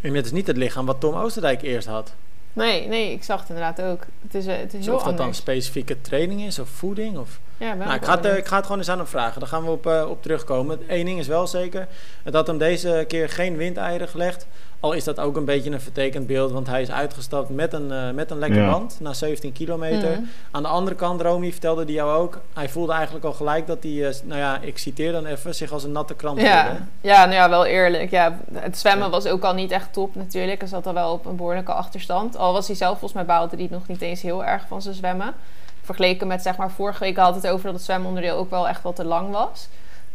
En 0.00 0.14
het 0.14 0.24
is 0.24 0.32
niet 0.32 0.46
het 0.46 0.56
lichaam 0.56 0.86
wat 0.86 1.00
Tom 1.00 1.14
Oosterdijk 1.14 1.62
eerst 1.62 1.86
had. 1.88 2.14
Nee, 2.52 2.88
nee, 2.88 3.12
ik 3.12 3.22
zag 3.22 3.40
het 3.40 3.48
inderdaad 3.48 3.82
ook. 3.82 4.00
Het 4.22 4.34
is, 4.34 4.46
eh, 4.46 4.56
het 4.56 4.66
is 4.66 4.72
Dus 4.72 4.86
heel 4.86 4.94
of 4.94 5.02
dat 5.02 5.16
dan 5.16 5.34
specifieke 5.34 6.00
training 6.00 6.42
is 6.42 6.58
of 6.58 6.68
voeding 6.68 7.18
of... 7.18 7.40
Ja, 7.56 7.74
Nou, 7.74 7.94
ik, 7.94 8.04
ga 8.04 8.16
het, 8.16 8.24
eh, 8.24 8.36
ik 8.36 8.46
ga 8.46 8.56
het 8.56 8.64
gewoon 8.64 8.80
eens 8.80 8.90
aan 8.90 8.98
hem 8.98 9.06
vragen. 9.06 9.40
Daar 9.40 9.48
gaan 9.48 9.64
we 9.64 9.70
op, 9.70 9.86
eh, 9.86 10.06
op 10.08 10.22
terugkomen. 10.22 10.78
Eén 10.86 11.04
ding 11.04 11.18
is 11.18 11.26
wel 11.26 11.46
zeker. 11.46 11.88
Het 12.22 12.34
had 12.34 12.46
hem 12.46 12.58
deze 12.58 13.04
keer 13.08 13.28
geen 13.28 13.56
windeieren 13.56 14.08
gelegd. 14.08 14.46
Al 14.82 14.92
is 14.92 15.04
dat 15.04 15.20
ook 15.20 15.36
een 15.36 15.44
beetje 15.44 15.70
een 15.70 15.80
vertekend 15.80 16.26
beeld. 16.26 16.52
Want 16.52 16.66
hij 16.66 16.82
is 16.82 16.90
uitgestapt 16.90 17.48
met 17.48 17.72
een, 17.72 17.92
eh, 17.92 18.10
met 18.10 18.30
een 18.30 18.38
lekker 18.38 18.62
Ja. 18.62 18.70
band. 18.70 18.96
Na 19.00 19.12
17 19.12 19.52
kilometer. 19.52 20.10
Mhm. 20.10 20.20
Aan 20.50 20.62
de 20.62 20.68
andere 20.68 20.96
kant, 20.96 21.20
Romy 21.20 21.50
vertelde 21.50 21.84
die 21.84 21.94
jou 21.94 22.12
ook. 22.16 22.40
Hij 22.54 22.68
voelde 22.68 22.92
eigenlijk 22.92 23.24
al 23.24 23.32
gelijk 23.32 23.66
dat 23.66 23.82
hij, 23.82 24.08
eh, 24.08 24.14
nou 24.24 24.38
ja, 24.40 24.58
ik 24.60 24.78
citeer 24.78 25.12
dan 25.12 25.26
even, 25.26 25.54
zich 25.54 25.72
als 25.72 25.84
een 25.84 25.92
natte 25.92 26.14
krant 26.14 26.38
voelde. 26.38 26.54
Ja, 26.54 26.86
ja, 27.00 27.18
nou 27.24 27.34
ja, 27.36 27.48
wel 27.48 27.64
eerlijk. 27.66 28.10
Ja, 28.10 28.38
het 28.52 28.78
zwemmen 28.78 29.04
Ja. 29.04 29.10
was 29.10 29.26
ook 29.26 29.42
al 29.42 29.54
niet 29.54 29.70
echt 29.70 29.92
top 29.92 30.14
natuurlijk. 30.14 30.60
Hij 30.60 30.68
zat 30.68 30.86
al 30.86 30.94
wel 30.94 31.12
op 31.12 31.26
een 31.26 31.36
behoorlijke 31.36 31.72
achterstand. 31.72 32.36
Al 32.36 32.52
was 32.52 32.66
hij 32.66 32.76
zelf, 32.76 32.90
volgens 32.98 33.12
mij 33.12 33.24
baalde 33.24 33.56
hij 33.56 33.68
nog 33.70 33.86
niet 33.88 34.00
eens 34.00 34.22
heel 34.22 34.44
erg 34.44 34.64
van 34.68 34.82
zijn 34.82 34.94
zwemmen. 34.94 35.34
Vergeleken 35.82 36.26
met, 36.26 36.42
zeg 36.42 36.56
maar, 36.56 36.70
vorige 36.70 36.98
week 37.04 37.16
had 37.16 37.34
het 37.34 37.46
over 37.46 37.64
dat 37.64 37.74
het 37.74 37.82
zwemonderdeel 37.84 38.36
ook 38.36 38.50
wel 38.50 38.68
echt 38.68 38.82
wat 38.82 38.96
te 38.96 39.04
lang 39.04 39.30
was. 39.30 39.68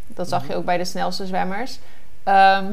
Dat 0.07 0.29
zag 0.29 0.47
je 0.47 0.55
ook 0.55 0.65
bij 0.65 0.77
de 0.77 0.85
snelste 0.85 1.25
zwemmers. 1.25 1.79
Ehm, 2.23 2.65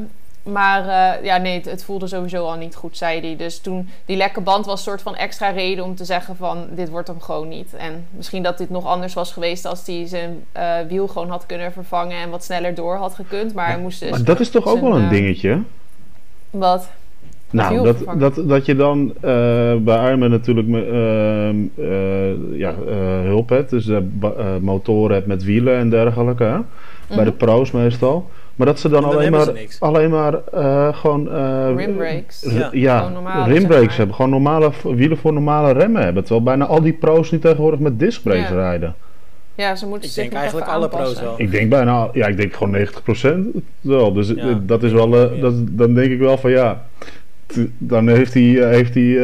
maar 0.51 0.87
eh, 0.87 1.25
ja, 1.25 1.37
nee, 1.37 1.53
het, 1.53 1.65
het 1.65 1.83
voelde 1.83 2.07
sowieso 2.07 2.45
al 2.45 2.55
niet 2.55 2.75
goed, 2.75 2.97
zei 2.97 3.21
hij. 3.21 3.35
Dus 3.35 3.59
toen, 3.59 3.89
die 4.05 4.17
lekke 4.17 4.41
band 4.41 4.65
was 4.65 4.77
een 4.77 4.85
soort 4.85 5.01
van 5.01 5.15
extra 5.15 5.49
reden 5.49 5.83
om 5.83 5.95
te 5.95 6.05
zeggen 6.05 6.35
van... 6.35 6.67
dit 6.71 6.89
wordt 6.89 7.07
hem 7.07 7.21
gewoon 7.21 7.47
niet. 7.47 7.73
En 7.73 8.05
misschien 8.11 8.43
dat 8.43 8.57
dit 8.57 8.69
nog 8.69 8.85
anders 8.85 9.13
was 9.13 9.31
geweest... 9.31 9.65
als 9.65 9.85
hij 9.85 10.07
zijn 10.07 10.43
eh, 10.51 10.73
wiel 10.87 11.07
gewoon 11.07 11.29
had 11.29 11.45
kunnen 11.45 11.71
vervangen... 11.71 12.17
en 12.17 12.29
wat 12.29 12.43
sneller 12.43 12.75
door 12.75 12.95
had 12.95 13.13
gekund. 13.13 13.53
Maar 13.53 13.67
hij 13.67 13.79
moest 13.79 13.99
dus... 13.99 14.09
maar 14.09 14.23
dat 14.23 14.39
is 14.39 14.49
toch 14.49 14.65
ook 14.65 14.81
wel 14.81 14.95
een 14.95 15.03
eh, 15.03 15.09
dingetje? 15.09 15.61
Wat? 16.49 16.89
Nou, 17.49 17.83
dat, 17.83 18.19
dat, 18.19 18.47
dat 18.47 18.65
je 18.65 18.75
dan 18.75 19.13
bij 19.83 20.07
Ironman 20.07 20.29
natuurlijk 20.29 20.67
eh, 20.67 22.59
ja, 22.59 22.73
hulp 23.23 23.49
hebt. 23.49 23.69
Dus 23.69 23.89
motoren 24.61 25.15
hebt 25.15 25.27
met 25.27 25.43
wielen 25.43 25.77
en 25.77 25.89
dergelijke. 25.89 26.63
Bij 27.07 27.17
de 27.23 27.29
Mhm. 27.29 27.37
pro's 27.37 27.71
meestal. 27.71 28.29
Maar 28.55 28.67
dat 28.67 28.79
ze 28.79 28.89
dan, 28.89 29.03
En 29.03 29.09
dan 29.09 29.17
alleen 29.17 29.31
maar, 29.31 29.43
ze 29.45 29.75
alleen 29.79 30.09
maar 30.09 30.33
eh, 30.53 30.95
gewoon... 30.95 31.31
eh, 31.31 31.67
Rimbrakes. 31.75 32.45
Ja. 32.49 32.69
Ja, 32.71 33.11
rimbrakes 33.45 33.59
zeg 33.65 33.69
maar. 33.87 33.95
hebben. 33.97 34.15
Gewoon 34.15 34.31
normale 34.31 34.71
wielen 34.83 35.17
voor 35.17 35.33
normale 35.33 35.71
remmen 35.73 36.03
hebben. 36.03 36.23
Terwijl 36.23 36.43
bijna 36.45 36.65
al 36.65 36.81
die 36.81 36.93
pro's 36.93 37.31
nu 37.31 37.39
tegenwoordig 37.39 37.79
met 37.79 37.99
discbrakes 37.99 38.49
Ja. 38.49 38.55
rijden. 38.55 38.95
Ja, 39.55 39.75
ze 39.75 39.85
moeten 39.87 40.07
Ik 40.07 40.13
zich 40.13 40.23
denk 40.23 40.35
eigenlijk 40.35 40.67
alle 40.67 40.87
pro's 40.87 41.21
wel. 41.21 41.33
Ik 41.37 41.51
denk 41.51 41.69
bijna, 41.69 42.09
ja, 42.13 42.27
ik 42.27 42.37
denk 42.37 42.53
gewoon 42.53 42.71
90% 42.71 43.47
wel. 43.81 44.13
Dus 44.13 44.27
Ja, 44.27 44.35
eh, 44.49 44.55
dat 44.61 44.83
is 44.83 44.91
wel, 44.91 45.15
eh, 45.31 45.41
dat, 45.41 45.53
dan 45.69 45.93
denk 45.93 46.11
ik 46.11 46.19
wel 46.19 46.37
van 46.37 46.51
ja. 46.51 46.85
t- 47.45 47.57
Dan 47.77 48.07
heeft 48.07 48.33
die, 48.33 48.63
heeft 48.63 48.93
die, 48.93 49.19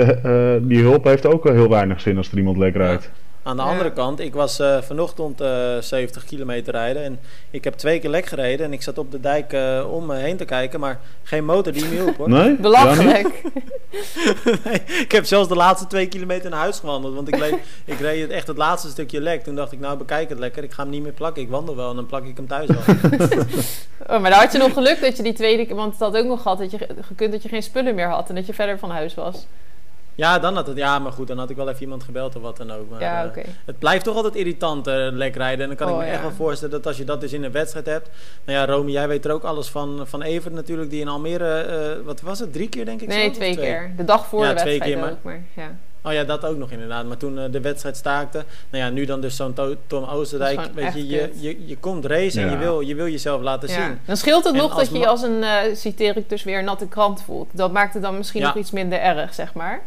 die 0.62 0.82
hulp 0.82 1.04
heeft 1.04 1.26
ook 1.26 1.44
wel 1.44 1.54
heel 1.54 1.70
weinig 1.70 2.02
zin 2.02 2.18
als 2.18 2.32
er 2.32 2.38
iemand 2.38 2.58
lekker 2.58 2.82
Ja. 2.82 2.88
rijdt. 2.88 3.12
Aan 3.44 3.56
de 3.58 3.64
Ja. 3.64 3.70
andere 3.70 3.92
kant, 3.92 4.20
ik 4.20 4.34
was 4.34 4.60
eh, 4.60 4.82
vanochtend 4.82 5.42
eh 5.42 5.78
70 5.80 6.26
kilometer 6.26 6.74
rijden 6.74 7.04
en 7.04 7.20
ik 7.52 7.64
heb 7.64 7.74
twee 7.74 8.00
keer 8.00 8.10
lek 8.10 8.26
gereden 8.26 8.66
en 8.66 8.74
ik 8.74 8.82
zat 8.82 8.98
op 8.98 9.12
de 9.12 9.20
dijk 9.20 9.54
eh, 9.54 9.86
om 9.92 10.06
me 10.06 10.16
heen 10.16 10.38
te 10.38 10.46
kijken, 10.46 10.80
maar 10.80 11.00
geen 11.24 11.46
motor 11.46 11.74
die 11.74 11.86
me 11.86 11.90
hielp 11.96 12.18
hoor. 12.18 12.30
Nee? 12.30 12.56
Belachelijk. 12.70 13.42
Nee, 14.64 14.82
ik 15.00 15.12
heb 15.12 15.26
zelfs 15.26 15.48
de 15.48 15.56
laatste 15.56 15.88
twee 15.88 16.08
kilometer 16.08 16.50
naar 16.50 16.60
huis 16.60 16.80
gewandeld, 16.80 17.16
want 17.16 17.28
ik, 17.28 17.38
leed, 17.40 17.56
ik 17.86 18.00
reed 18.00 18.22
het 18.22 18.30
echt 18.32 18.48
het 18.48 18.58
laatste 18.58 18.90
stukje 18.90 19.22
lek. 19.22 19.44
Toen 19.44 19.56
dacht 19.56 19.72
ik, 19.72 19.80
nou 19.80 19.98
bekijk 19.98 20.30
het 20.30 20.40
lekker, 20.40 20.64
ik 20.64 20.72
ga 20.72 20.82
hem 20.82 20.92
niet 20.92 21.04
meer 21.04 21.12
plakken, 21.12 21.42
ik 21.42 21.50
wandel 21.50 21.76
wel 21.76 21.90
en 21.90 21.96
dan 21.96 22.06
plak 22.06 22.26
ik 22.26 22.38
hem 22.38 22.48
thuis 22.48 22.68
wel. 22.68 22.96
Oh, 24.08 24.22
maar 24.22 24.30
daar 24.32 24.40
had 24.40 24.52
je 24.52 24.58
nog 24.58 24.74
geluk 24.74 25.02
dat 25.02 25.18
je 25.18 25.24
die 25.24 25.34
tweede 25.34 25.66
keer... 25.66 25.76
Want 25.76 25.92
het 25.92 26.02
had 26.02 26.18
ook 26.18 26.26
nog 26.26 26.42
gehad 26.42 26.58
dat 26.58 26.72
je 26.72 26.78
ge- 26.78 26.88
gekund 27.02 27.32
dat 27.32 27.44
je 27.44 27.50
geen 27.50 27.64
spullen 27.64 27.96
meer 27.96 28.08
had... 28.08 28.30
en 28.30 28.36
dat 28.36 28.46
je 28.46 28.54
verder 28.54 28.80
van 28.80 28.90
huis 28.90 29.14
was. 29.14 29.46
Ja, 30.16 30.40
dan 30.40 30.56
had 30.56 30.68
het, 30.68 30.78
ja, 30.78 31.00
maar 31.00 31.12
goed, 31.12 31.28
dan 31.28 31.38
had 31.38 31.50
ik 31.50 31.56
wel 31.56 31.70
even 31.70 31.82
iemand 31.82 32.04
gebeld 32.04 32.36
of 32.36 32.42
wat 32.42 32.58
dan 32.58 32.72
ook. 32.72 32.90
Maar, 32.90 33.02
ja, 33.02 33.22
eh, 33.24 33.28
oké. 33.30 33.42
Het 33.66 33.80
blijft 33.80 34.04
toch 34.04 34.16
altijd 34.16 34.36
irritant 34.36 34.88
eh, 34.88 35.08
lek 35.12 35.36
rijden. 35.36 35.62
En 35.62 35.68
dan 35.68 35.76
kan 35.78 35.88
ik 35.88 35.94
Oh, 35.94 36.00
me 36.00 36.06
echt 36.06 36.22
wel 36.22 36.32
voorstellen 36.32 36.74
dat 36.74 36.86
als 36.88 36.98
je 36.98 37.04
dat 37.04 37.22
dus 37.22 37.34
in 37.34 37.44
een 37.44 37.52
wedstrijd 37.52 37.86
hebt. 37.86 38.10
Nou 38.46 38.58
ja, 38.60 38.66
Romy, 38.66 38.92
jij 38.92 39.08
weet 39.08 39.26
er 39.26 39.32
ook 39.32 39.44
alles 39.44 39.68
van. 39.68 40.02
Van 40.08 40.22
Evert 40.22 40.54
natuurlijk, 40.54 40.90
die 40.90 41.02
in 41.02 41.08
Almere, 41.08 41.54
eh, 41.62 42.06
wat 42.06 42.22
was 42.22 42.40
het, 42.40 42.54
drie 42.54 42.70
keer 42.70 42.86
denk 42.86 43.02
ik 43.02 43.08
Nee, 43.08 43.22
zelf, 43.24 43.34
twee 43.36 43.56
keer. 43.58 43.92
De 43.98 44.06
dag 44.06 44.26
voor 44.28 44.44
Ja, 44.44 44.54
de 44.54 44.60
twee 44.60 44.80
wedstrijd 44.80 45.02
keer, 45.02 45.12
ook. 45.12 45.18
Maar, 45.24 45.42
ja. 45.56 45.76
Oh 46.04 46.14
ja, 46.14 46.24
dat 46.24 46.46
ook 46.46 46.58
nog 46.58 46.72
inderdaad. 46.72 47.06
Maar 47.06 47.18
toen 47.18 47.40
eh, 47.40 47.52
de 47.52 47.62
wedstrijd 47.62 47.98
staakte. 47.98 48.44
Nou 48.70 48.84
ja, 48.84 48.90
nu 48.90 49.06
dan 49.06 49.22
dus 49.22 49.36
zo'n 49.36 49.54
To- 49.54 49.76
Tom 49.88 50.04
Oosterdijk. 50.04 50.60
Weet 50.74 50.94
je, 50.94 51.08
je, 51.08 51.32
je, 51.36 51.68
je 51.68 51.78
komt 51.78 52.06
racen 52.06 52.44
en 52.44 52.50
je 52.50 52.58
wil, 52.58 52.80
je 52.82 52.96
wil 52.96 53.08
jezelf 53.08 53.42
laten 53.42 53.70
Ja. 53.70 53.76
zien. 53.76 54.00
Dan 54.06 54.18
scheelt 54.18 54.44
het 54.44 54.54
En 54.54 54.60
nog 54.60 54.76
dat 54.76 54.90
je 54.92 55.08
als 55.08 55.22
een, 55.22 55.44
eh 55.44 55.58
citeer 55.76 56.18
ik 56.18 56.30
dus 56.30 56.44
weer, 56.44 56.60
een 56.60 56.66
natte 56.66 56.88
krant 56.88 57.22
voelt. 57.24 57.50
Dat 57.54 57.72
maakt 57.72 57.94
het 57.94 58.04
dan 58.04 58.18
misschien 58.18 58.42
Ja. 58.42 58.48
nog 58.48 58.56
iets 58.56 58.72
minder 58.72 59.00
erg, 59.00 59.34
zeg 59.34 59.54
maar. 59.54 59.82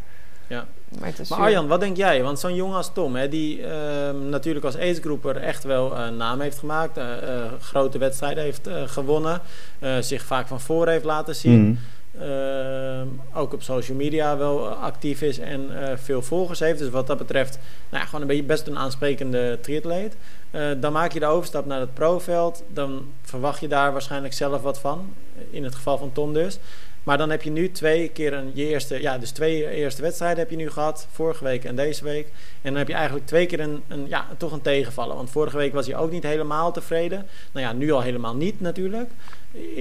Ja. 0.55 0.67
Maar, 0.99 1.09
het 1.09 1.19
is 1.19 1.29
Maar 1.29 1.39
zuur. 1.39 1.47
Arjan, 1.47 1.67
wat 1.67 1.81
denk 1.81 1.97
jij? 1.97 2.23
Want 2.23 2.39
zo'n 2.41 2.55
jongen 2.55 2.77
als 2.77 2.91
Tom, 2.93 3.17
hè, 3.17 3.29
die 3.29 3.63
ehm, 3.67 4.29
natuurlijk 4.29 4.65
als 4.65 4.77
acegroeper 4.79 5.37
echt 5.37 5.65
wel 5.65 5.99
een 5.99 6.17
naam 6.17 6.41
heeft 6.41 6.59
gemaakt. 6.59 6.97
eh, 6.97 7.13
eh, 7.37 7.53
grote 7.61 7.99
wedstrijden 7.99 8.45
heeft 8.45 8.67
eh, 8.67 8.83
gewonnen. 8.87 9.41
eh, 9.79 9.97
zich 10.01 10.23
vaak 10.23 10.47
van 10.47 10.61
voor 10.61 10.89
heeft 10.89 11.05
laten 11.05 11.35
zien. 11.35 11.63
Mhm. 11.69 12.23
Ehm, 12.23 13.07
ook 13.33 13.53
op 13.53 13.63
social 13.63 13.97
media 13.97 14.37
wel 14.37 14.71
eh, 14.71 14.83
actief 14.83 15.23
is 15.23 15.39
en 15.39 15.83
eh, 15.83 15.97
veel 15.97 16.23
volgers 16.23 16.59
heeft. 16.61 16.79
Dus 16.79 16.91
wat 16.91 17.07
dat 17.07 17.19
betreft, 17.19 17.59
nou 17.89 18.03
ja, 18.03 18.05
gewoon 18.07 18.21
een 18.21 18.27
beetje 18.27 18.43
best 18.43 18.67
een 18.67 18.79
aansprekende 18.79 19.59
triatleet. 19.63 20.17
Eh, 20.51 20.63
dan 20.81 20.93
maak 20.93 21.13
je 21.13 21.21
de 21.21 21.27
overstap 21.27 21.67
naar 21.67 21.81
het 21.81 21.95
proveld. 21.95 22.63
Dan 22.69 23.07
verwacht 23.23 23.61
je 23.61 23.69
daar 23.69 23.93
waarschijnlijk 23.93 24.33
zelf 24.35 24.63
wat 24.63 24.79
van. 24.81 25.13
In 25.51 25.65
het 25.65 25.75
geval 25.75 25.99
van 25.99 26.13
Tom 26.13 26.33
dus. 26.33 26.59
Maar 27.05 27.19
dan 27.19 27.31
heb 27.31 27.43
je 27.43 27.51
nu 27.51 27.71
twee 27.71 28.09
keer 28.09 28.33
een, 28.33 28.51
je 28.55 28.69
eerste, 28.69 29.03
ja, 29.03 29.19
dus 29.19 29.31
twee 29.31 29.71
eerste 29.71 30.03
wedstrijden 30.03 30.39
heb 30.39 30.51
je 30.51 30.57
nu 30.57 30.71
gehad, 30.71 31.09
vorige 31.11 31.45
week 31.45 31.65
en 31.65 31.77
deze 31.77 32.05
week. 32.05 32.27
En 32.63 32.71
dan 32.71 32.77
heb 32.77 32.89
je 32.89 32.95
eigenlijk 32.95 33.27
twee 33.27 33.47
keer 33.47 33.61
een, 33.61 33.83
een 33.89 34.07
ja, 34.09 34.27
toch 34.37 34.53
een 34.53 34.63
tegenvallen. 34.63 35.17
Want 35.17 35.31
vorige 35.31 35.57
week 35.57 35.73
was 35.73 35.87
hij 35.87 35.97
ook 35.97 36.11
niet 36.11 36.23
helemaal 36.23 36.73
tevreden. 36.73 37.27
Nou 37.53 37.67
ja, 37.67 37.73
nu 37.73 37.91
al 37.93 38.03
helemaal 38.03 38.37
niet 38.37 38.61
natuurlijk. 38.61 39.11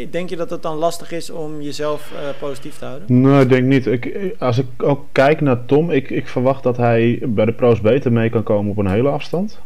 Denk 0.10 0.30
je 0.30 0.36
dat 0.36 0.50
het 0.50 0.62
dan 0.62 0.78
lastig 0.78 1.12
is 1.12 1.30
om 1.30 1.62
jezelf 1.62 2.12
uh, 2.14 2.20
positief 2.40 2.78
te 2.78 2.86
houden? 2.86 3.22
Nee, 3.22 3.42
ik 3.42 3.50
denk 3.50 3.66
niet. 3.66 3.86
Ik, 3.86 4.36
als 4.40 4.58
ik 4.58 4.66
ook 4.78 5.06
kijk 5.12 5.42
naar 5.42 5.66
Tom, 5.66 5.92
ik, 5.92 6.10
ik 6.10 6.28
verwacht 6.28 6.64
dat 6.64 6.78
hij 6.78 7.20
bij 7.22 7.46
de 7.46 7.54
pro's 7.54 7.82
beter 7.82 8.12
mee 8.12 8.30
kan 8.30 8.44
komen 8.44 8.72
op 8.72 8.78
een 8.78 8.92
hele 8.92 9.10
afstand. 9.10 9.60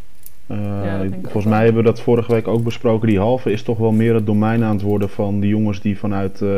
Uh, 0.48 0.58
ja, 0.84 1.06
volgens 1.22 1.46
mij 1.46 1.63
hebben 1.63 1.84
we 1.84 1.89
dat 1.89 2.01
vorige 2.01 2.32
week 2.32 2.48
ook 2.48 2.63
besproken. 2.63 3.08
Die 3.08 3.20
halve 3.20 3.51
is 3.51 3.63
toch 3.63 3.77
wel 3.77 3.92
meer 3.92 4.13
het 4.13 4.25
domein 4.25 4.63
aan 4.63 4.74
het 4.74 4.82
worden 4.82 5.10
van 5.10 5.39
die 5.39 5.50
jongens 5.50 5.82
die 5.82 6.00
vanuit 6.00 6.42
uh, 6.42 6.50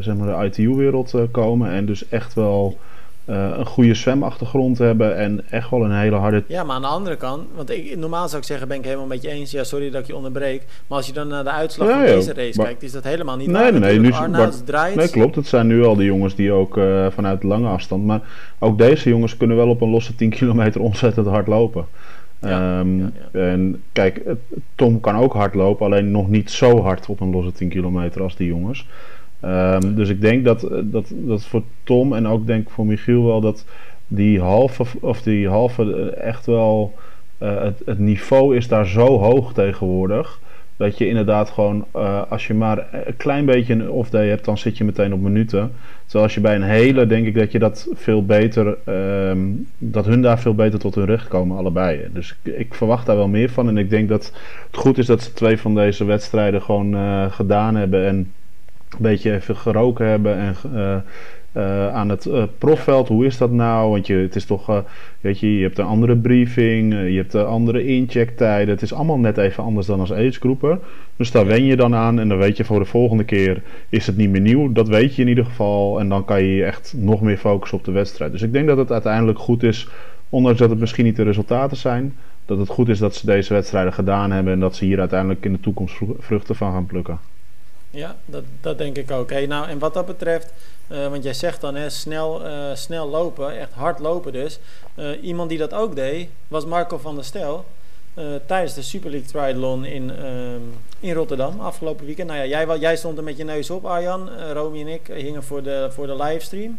zeg 0.00 0.16
maar 0.16 0.26
de 0.26 0.46
ITU-wereld 0.46 1.14
komen. 1.30 1.70
En 1.70 1.86
dus 1.86 2.08
echt 2.08 2.34
wel 2.34 2.78
uh, 3.26 3.50
een 3.56 3.66
goede 3.66 3.94
zwemachtergrond 3.94 4.78
hebben 4.78 5.16
en 5.16 5.50
echt 5.50 5.70
wel 5.70 5.84
een 5.84 5.98
hele 5.98 6.16
harde... 6.16 6.44
Ja, 6.46 6.64
maar 6.64 6.76
aan 6.76 6.82
de 6.82 6.88
andere 6.88 7.16
kant, 7.16 7.42
want 7.54 7.70
ik, 7.70 7.96
normaal 7.96 8.28
zou 8.28 8.40
ik 8.40 8.46
zeggen, 8.46 8.68
ben 8.68 8.76
ik 8.76 8.84
helemaal 8.84 9.06
met 9.06 9.22
je 9.22 9.28
eens. 9.28 9.50
Ja, 9.50 9.64
sorry 9.64 9.90
dat 9.90 10.00
ik 10.00 10.06
je 10.06 10.16
onderbreek. 10.16 10.62
Maar 10.86 10.98
als 10.98 11.06
je 11.06 11.12
dan 11.12 11.28
naar 11.28 11.44
de 11.44 11.50
uitslag 11.50 11.90
van 11.90 12.00
deze 12.00 12.32
race 12.32 12.62
kijkt, 12.62 12.82
is 12.82 12.92
dat 12.92 13.04
helemaal 13.04 13.36
niet 13.36 13.46
nee, 13.46 13.62
waar. 13.62 13.72
Nee, 13.72 13.98
nee, 13.98 13.98
nu, 13.98 14.12
draait... 14.64 14.94
nee, 14.94 15.08
klopt. 15.08 15.34
Het 15.34 15.46
zijn 15.46 15.66
nu 15.66 15.84
al 15.84 15.96
de 15.96 16.04
jongens 16.04 16.34
die 16.34 16.52
ook 16.52 16.76
uh, 16.76 17.06
vanuit 17.10 17.42
lange 17.42 17.68
afstand... 17.68 18.04
Maar 18.04 18.20
ook 18.58 18.78
deze 18.78 19.08
jongens 19.08 19.36
kunnen 19.36 19.56
wel 19.56 19.68
op 19.68 19.80
een 19.80 19.90
losse 19.90 20.14
10 20.14 20.30
kilometer 20.30 20.80
ontzettend 20.80 21.26
hard 21.26 21.46
lopen. 21.46 21.86
Ja, 22.48 22.78
um, 22.80 22.98
ja, 22.98 23.10
ja. 23.32 23.40
En 23.40 23.82
kijk, 23.92 24.22
Tom 24.74 25.00
kan 25.00 25.16
ook 25.16 25.32
hard 25.32 25.54
lopen, 25.54 25.86
alleen 25.86 26.10
nog 26.10 26.28
niet 26.28 26.50
zo 26.50 26.80
hard 26.80 27.06
op 27.06 27.20
een 27.20 27.30
losse 27.30 27.52
10 27.52 27.68
kilometer 27.68 28.22
als 28.22 28.36
die 28.36 28.48
jongens. 28.48 28.86
Um, 29.44 29.94
dus 29.94 30.08
ik 30.08 30.20
denk 30.20 30.44
dat, 30.44 30.68
dat, 30.82 31.12
dat 31.14 31.44
voor 31.44 31.62
Tom 31.82 32.12
en 32.12 32.28
ook 32.28 32.46
denk 32.46 32.70
voor 32.70 32.86
Michiel 32.86 33.24
wel 33.24 33.40
dat 33.40 33.64
die 34.08 34.40
halve, 34.40 34.84
of 35.00 35.22
die 35.22 35.48
halve 35.48 36.10
echt 36.10 36.46
wel. 36.46 36.94
Uh, 37.42 37.62
het, 37.62 37.82
het, 37.84 37.98
niveau 37.98 38.56
is 38.56 38.68
daar 38.68 38.86
zo 38.86 39.18
hoog 39.18 39.52
tegenwoordig. 39.52 40.40
Dat 40.76 40.98
je 40.98 41.08
inderdaad 41.08 41.50
gewoon, 41.50 41.84
uh, 41.96 42.22
als 42.28 42.46
je 42.46 42.54
maar 42.54 42.86
een 43.06 43.16
klein 43.16 43.44
beetje 43.44 43.72
een 43.72 43.90
off-day 43.90 44.28
hebt, 44.28 44.44
dan 44.44 44.58
zit 44.58 44.78
je 44.78 44.84
meteen 44.84 45.12
op 45.12 45.20
minuten. 45.20 45.72
Terwijl 46.02 46.24
als 46.24 46.34
je 46.34 46.40
bij 46.40 46.54
een 46.54 46.62
hele, 46.62 47.06
denk 47.06 47.26
ik 47.26 47.34
dat 47.34 47.52
je 47.52 47.58
dat 47.58 47.88
veel 47.92 48.24
beter, 48.24 48.76
um, 49.28 49.68
dat 49.78 50.06
hun 50.06 50.22
daar 50.22 50.38
veel 50.38 50.54
beter 50.54 50.78
tot 50.78 50.94
hun 50.94 51.04
recht 51.04 51.28
komen, 51.28 51.56
allebei. 51.56 52.00
Dus 52.12 52.36
ik, 52.42 52.54
ik, 52.54 52.74
verwacht 52.74 53.06
daar 53.06 53.16
wel 53.16 53.28
meer 53.28 53.50
van. 53.50 53.68
En 53.68 53.78
ik 53.78 53.90
denk 53.90 54.08
dat 54.08 54.32
het 54.66 54.76
goed 54.76 54.98
is 54.98 55.06
dat 55.06 55.22
ze 55.22 55.32
twee 55.32 55.58
van 55.58 55.74
deze 55.74 56.04
wedstrijden 56.04 56.62
gewoon 56.62 56.94
uh, 56.94 57.32
gedaan 57.32 57.74
hebben. 57.74 58.06
En 58.06 58.32
een 58.94 59.02
beetje 59.02 59.32
even 59.32 59.56
geroken 59.56 60.06
hebben 60.06 60.36
en 60.36 60.54
uh, 60.74 60.96
uh, 61.56 61.94
aan 61.94 62.08
het 62.08 62.24
uh, 62.24 62.42
profveld. 62.58 63.08
Hoe 63.08 63.26
is 63.26 63.38
dat 63.38 63.50
nou? 63.50 63.90
Want 63.90 64.06
je, 64.06 64.14
het 64.14 64.36
is 64.36 64.44
toch, 64.44 64.84
weet 65.20 65.40
je, 65.40 65.56
je 65.56 65.62
hebt 65.62 65.78
een 65.78 65.84
andere 65.84 66.16
briefing, 66.16 66.92
je 66.92 67.16
hebt 67.16 67.34
andere 67.34 67.84
inchecktijden. 67.84 68.74
Het 68.74 68.82
is 68.82 68.92
allemaal 68.92 69.18
net 69.18 69.36
even 69.38 69.64
anders 69.64 69.86
dan 69.86 70.00
als 70.00 70.12
agegroepen. 70.12 70.80
Dus 71.16 71.30
daar 71.30 71.46
wen 71.46 71.64
je 71.64 71.76
dan 71.76 71.94
aan 71.94 72.18
en 72.18 72.28
dan 72.28 72.38
weet 72.38 72.56
je 72.56 72.64
voor 72.64 72.78
de 72.78 72.84
volgende 72.84 73.24
keer 73.24 73.62
is 73.88 74.06
het 74.06 74.16
niet 74.16 74.30
meer 74.30 74.40
nieuw. 74.40 74.72
Dat 74.72 74.88
weet 74.88 75.14
je 75.14 75.22
in 75.22 75.28
ieder 75.28 75.44
geval 75.44 76.00
en 76.00 76.08
dan 76.08 76.24
kan 76.24 76.42
je 76.42 76.54
je 76.54 76.64
echt 76.64 76.94
nog 76.96 77.20
meer 77.20 77.36
focussen 77.36 77.78
op 77.78 77.84
de 77.84 77.92
wedstrijd. 77.92 78.32
Dus 78.32 78.42
ik 78.42 78.52
denk 78.52 78.66
dat 78.66 78.78
het 78.78 78.92
uiteindelijk 78.92 79.38
goed 79.38 79.62
is, 79.62 79.88
ondanks 80.28 80.58
dat 80.58 80.70
het 80.70 80.78
misschien 80.78 81.04
niet 81.04 81.16
de 81.16 81.22
resultaten 81.22 81.76
zijn, 81.76 82.14
dat 82.46 82.58
het 82.58 82.68
goed 82.68 82.88
is 82.88 82.98
dat 82.98 83.14
ze 83.14 83.26
deze 83.26 83.54
wedstrijden 83.54 83.92
gedaan 83.92 84.30
hebben 84.30 84.52
en 84.52 84.60
dat 84.60 84.76
ze 84.76 84.84
hier 84.84 84.98
uiteindelijk 84.98 85.44
in 85.44 85.52
de 85.52 85.60
toekomst 85.60 85.96
vruchten 86.18 86.56
van 86.56 86.72
gaan 86.72 86.86
plukken. 86.86 87.18
Ja, 87.94 88.16
dat, 88.24 88.44
dat 88.60 88.78
denk 88.78 88.96
ik 88.96 89.10
ook. 89.10 89.30
Hey, 89.30 89.46
nou, 89.46 89.68
en 89.68 89.78
wat 89.78 89.94
dat 89.94 90.06
betreft, 90.06 90.52
uh, 90.88 91.08
want 91.08 91.22
jij 91.22 91.34
zegt 91.34 91.60
dan 91.60 91.74
hè, 91.74 91.90
snel, 91.90 92.46
uh, 92.46 92.74
snel 92.74 93.08
lopen, 93.08 93.58
echt 93.58 93.72
hard 93.72 93.98
lopen 93.98 94.32
dus. 94.32 94.58
Uh, 94.96 95.22
iemand 95.22 95.48
die 95.48 95.58
dat 95.58 95.74
ook 95.74 95.96
deed, 95.96 96.28
was 96.48 96.66
Marco 96.66 96.98
van 96.98 97.14
der 97.14 97.24
Stel. 97.24 97.64
tijdens 98.46 98.74
de 98.74 98.82
Super 98.82 99.10
League 99.10 99.28
Triathlon 99.28 99.84
in, 99.84 100.12
in 101.00 101.12
Rotterdam 101.12 101.60
afgelopen 101.60 102.06
weekend. 102.06 102.28
Nou 102.28 102.40
ja, 102.40 102.46
jij, 102.46 102.78
jij 102.78 102.96
stond 102.96 103.18
er 103.18 103.24
met 103.24 103.36
je 103.36 103.44
neus 103.44 103.70
op, 103.70 103.84
Arjan. 103.84 104.28
Romy 104.52 104.80
en 104.80 104.88
ik 104.88 105.06
hingen 105.14 105.42
voor 105.42 105.62
de, 105.62 105.88
voor 105.90 106.06
de 106.06 106.16
livestream. 106.16 106.78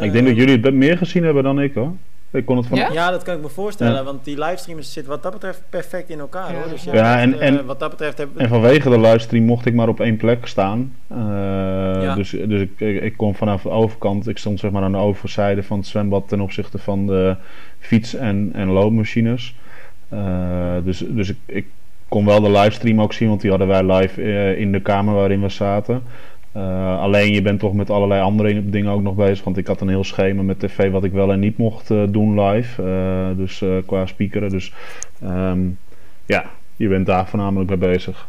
ik 0.00 0.12
denk 0.12 0.26
dat 0.26 0.36
jullie 0.36 0.60
het 0.60 0.74
meer 0.74 0.96
gezien 0.96 1.24
hebben 1.24 1.42
dan 1.42 1.60
ik 1.60 1.74
hoor. 1.74 1.92
Ik 2.32 2.44
kon 2.46 2.56
het 2.56 2.66
van... 2.66 2.78
ja? 2.78 2.92
ja, 2.92 3.10
dat 3.10 3.22
kan 3.22 3.34
ik 3.34 3.42
me 3.42 3.48
voorstellen. 3.48 3.94
Ja. 3.94 4.02
Want 4.02 4.24
die 4.24 4.38
livestreams 4.38 4.92
zitten 4.92 5.12
wat 5.12 5.22
dat 5.22 5.32
betreft 5.32 5.62
perfect 5.70 6.10
in 6.10 6.18
elkaar. 6.18 6.52
Ja, 6.52 6.58
hoor. 6.58 6.68
Dus 6.68 6.84
ja, 6.84 7.20
en, 7.20 7.40
en, 7.40 7.54
uh, 7.54 7.60
wat 7.60 7.80
dat 7.80 7.90
betreft 7.90 8.18
heb... 8.18 8.28
en 8.36 8.48
vanwege 8.48 8.90
de 8.90 9.00
livestream 9.00 9.44
mocht 9.44 9.66
ik 9.66 9.74
maar 9.74 9.88
op 9.88 10.00
één 10.00 10.16
plek 10.16 10.46
staan. 10.46 10.94
Uh, 11.12 11.18
ja. 12.02 12.14
Dus, 12.14 12.30
dus 12.30 12.60
ik, 12.60 12.80
ik, 12.80 13.02
ik, 13.02 13.16
kon 13.16 13.34
vanaf 13.34 13.62
de 13.62 13.70
overkant, 13.70 14.28
ik 14.28 14.38
stond 14.38 14.60
zeg 14.60 14.70
maar 14.70 14.82
aan 14.82 14.92
de 14.92 14.98
overzijde 14.98 15.62
van 15.62 15.78
het 15.78 15.86
zwembad 15.86 16.28
ten 16.28 16.40
opzichte 16.40 16.78
van 16.78 17.06
de 17.06 17.36
fiets- 17.78 18.14
en, 18.14 18.50
en 18.54 18.68
loopmachines. 18.68 19.54
Uh, 20.12 20.74
dus 20.84 21.04
dus 21.08 21.28
ik, 21.28 21.38
ik 21.46 21.66
kon 22.08 22.24
wel 22.24 22.40
de 22.40 22.50
livestream 22.50 23.00
ook 23.00 23.12
zien, 23.12 23.28
want 23.28 23.40
die 23.40 23.50
hadden 23.50 23.68
wij 23.68 23.96
live 23.96 24.22
in 24.56 24.72
de 24.72 24.80
kamer 24.80 25.14
waarin 25.14 25.40
we 25.40 25.48
zaten. 25.48 26.02
Uh, 26.56 27.00
alleen 27.00 27.32
je 27.32 27.42
bent 27.42 27.60
toch 27.60 27.74
met 27.74 27.90
allerlei 27.90 28.22
andere 28.22 28.70
dingen 28.70 28.92
ook 28.92 29.02
nog 29.02 29.14
bezig. 29.14 29.44
Want 29.44 29.56
ik 29.56 29.66
had 29.66 29.80
een 29.80 29.88
heel 29.88 30.04
schema 30.04 30.42
met 30.42 30.60
tv 30.60 30.90
wat 30.90 31.04
ik 31.04 31.12
wel 31.12 31.32
en 31.32 31.40
niet 31.40 31.56
mocht 31.56 31.90
uh, 31.90 32.02
doen 32.08 32.40
live. 32.40 32.82
Uh, 32.82 33.36
dus 33.36 33.64
qua 33.86 34.06
speakeren. 34.06 34.50
Dus 34.50 34.72
um, 35.22 35.78
ja, 36.26 36.50
je 36.76 36.88
bent 36.88 37.06
daar 37.06 37.28
voornamelijk 37.28 37.68
mee 37.68 37.78
bezig. 37.78 38.28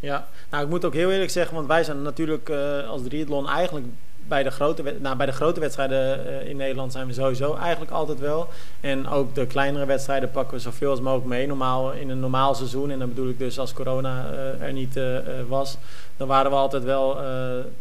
Ja, 0.00 0.26
nou 0.50 0.64
ik 0.64 0.70
moet 0.70 0.84
ook 0.84 0.94
heel 0.94 1.12
eerlijk 1.12 1.30
zeggen, 1.30 1.54
want 1.54 1.66
wij 1.66 1.84
zijn 1.84 2.02
natuurlijk 2.02 2.50
als 2.88 3.02
triathlon 3.02 3.48
eigenlijk 3.48 3.86
bij 4.28 4.42
de 4.42 4.50
grote, 4.50 4.94
nou, 4.98 5.16
bij 5.16 5.26
de 5.26 5.32
grote 5.32 5.60
wedstrijden 5.60 6.26
uh, 6.26 6.48
in 6.48 6.56
Nederland 6.56 6.92
zijn 6.92 7.06
we 7.06 7.12
sowieso 7.12 7.54
eigenlijk 7.54 7.92
altijd 7.92 8.20
wel. 8.20 8.48
En 8.80 9.08
ook 9.08 9.34
de 9.34 9.46
kleinere 9.46 9.86
wedstrijden 9.86 10.30
pakken 10.30 10.56
we 10.56 10.62
zoveel 10.62 10.90
als 10.90 11.00
mogelijk 11.00 11.26
mee. 11.26 11.46
Normaal, 11.46 11.92
in 11.92 12.10
een 12.10 12.20
normaal 12.20 12.54
seizoen, 12.54 12.90
en 12.90 12.98
dan 12.98 13.08
bedoel 13.08 13.28
ik 13.28 13.38
dus 13.38 13.58
als 13.58 13.72
corona 13.72 14.30
uh, 14.32 14.62
er 14.62 14.72
niet 14.72 14.96
uh, 14.96 15.18
was, 15.48 15.76
dan 16.16 16.28
waren 16.28 16.50
we 16.50 16.56
altijd 16.56 16.84
wel 16.84 17.18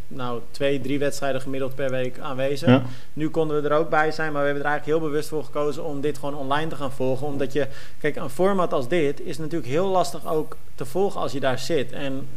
nou, 0.07 0.39
twee, 0.51 0.81
drie 0.81 0.99
wedstrijden 0.99 1.41
gemiddeld 1.41 1.75
per 1.75 1.89
week 1.89 2.19
aanwezig. 2.19 2.69
Ja. 2.69 2.81
Nu 3.13 3.29
konden 3.29 3.61
we 3.61 3.69
er 3.69 3.75
ook 3.75 3.89
bij 3.89 4.11
zijn, 4.11 4.31
maar 4.31 4.41
we 4.41 4.47
hebben 4.47 4.65
er 4.65 4.69
eigenlijk 4.69 4.99
heel 4.99 5.09
bewust 5.09 5.29
voor 5.29 5.43
gekozen 5.43 5.83
om 5.83 6.01
dit 6.01 6.17
gewoon 6.17 6.35
online 6.35 6.69
te 6.69 6.75
gaan 6.75 6.91
volgen. 6.91 7.27
Omdat 7.27 7.53
je, 7.53 7.67
kijk, 7.99 8.15
een 8.15 8.29
format 8.29 8.73
als 8.73 8.87
dit 8.87 9.21
is 9.21 9.37
natuurlijk 9.37 9.71
heel 9.71 9.87
lastig 9.87 10.27
ook 10.27 10.57
te 10.75 10.85
volgen 10.85 11.21
als 11.21 11.31
je 11.31 11.39
daar 11.39 11.59
zit. 11.59 11.91
En 11.91 12.27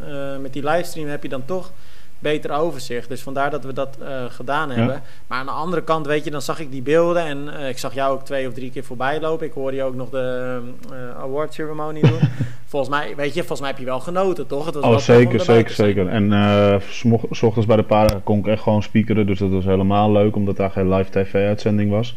met 0.41 0.53
die 0.53 0.65
livestream 0.65 1.09
heb 1.09 1.23
je 1.23 1.29
dan 1.29 1.45
toch 1.45 1.71
beter 2.19 2.51
overzicht. 2.51 3.09
Dus 3.09 3.23
vandaar 3.23 3.51
dat 3.51 3.65
we 3.65 3.73
dat 3.73 3.99
uh, 4.03 4.09
gedaan 4.29 4.71
hebben. 4.71 4.95
Ja. 4.95 5.03
Maar 5.27 5.39
aan 5.39 5.47
de 5.47 5.53
andere 5.53 5.83
kant, 5.83 6.07
weet 6.07 6.25
je, 6.25 6.31
dan 6.31 6.43
zag 6.43 6.61
ik 6.61 6.71
die 6.71 6.83
beelden 6.83 7.25
en 7.25 7.49
uh, 7.61 7.69
ik 7.69 7.79
zag 7.79 7.95
jou 7.95 8.13
ook 8.13 8.25
twee 8.25 8.49
of 8.49 8.55
drie 8.55 8.71
keer 8.71 8.85
voorbij 8.85 9.21
lopen. 9.21 9.47
Ik 9.47 9.53
hoorde 9.53 9.77
je 9.77 9.83
ook 9.83 9.95
nog 9.95 10.11
de 10.11 10.59
uh, 10.93 11.23
award 11.23 11.55
ceremony 11.55 12.01
doen. 12.01 12.21
volgens 12.67 12.91
mij, 12.91 13.17
weet 13.17 13.35
je, 13.35 13.39
volgens 13.41 13.61
mij 13.61 13.69
heb 13.71 13.79
je 13.79 13.85
wel 13.85 14.01
genoten, 14.01 14.47
toch? 14.47 14.65
Het 14.67 14.75
was 14.75 14.85
oh, 14.85 14.99
zeker, 14.99 15.41
zeker, 15.41 15.75
zeker. 15.75 16.09
En 16.09 16.83
s 17.31 17.43
ochtends 17.43 17.67
bij 17.67 17.77
de 17.77 17.83
paren 17.83 18.23
kon 18.23 18.39
ik 18.39 18.47
echt 18.47 18.63
gewoon 18.63 18.83
speakeren, 18.83 19.27
dus 19.27 19.39
dat 19.39 19.51
was 19.51 19.65
helemaal 19.65 20.13
leuk, 20.13 20.37
omdat 20.37 20.57
daar 20.57 20.71
geen 20.71 20.95
live 20.95 21.11
tv-uitzending 21.11 21.91
was. 21.91 22.17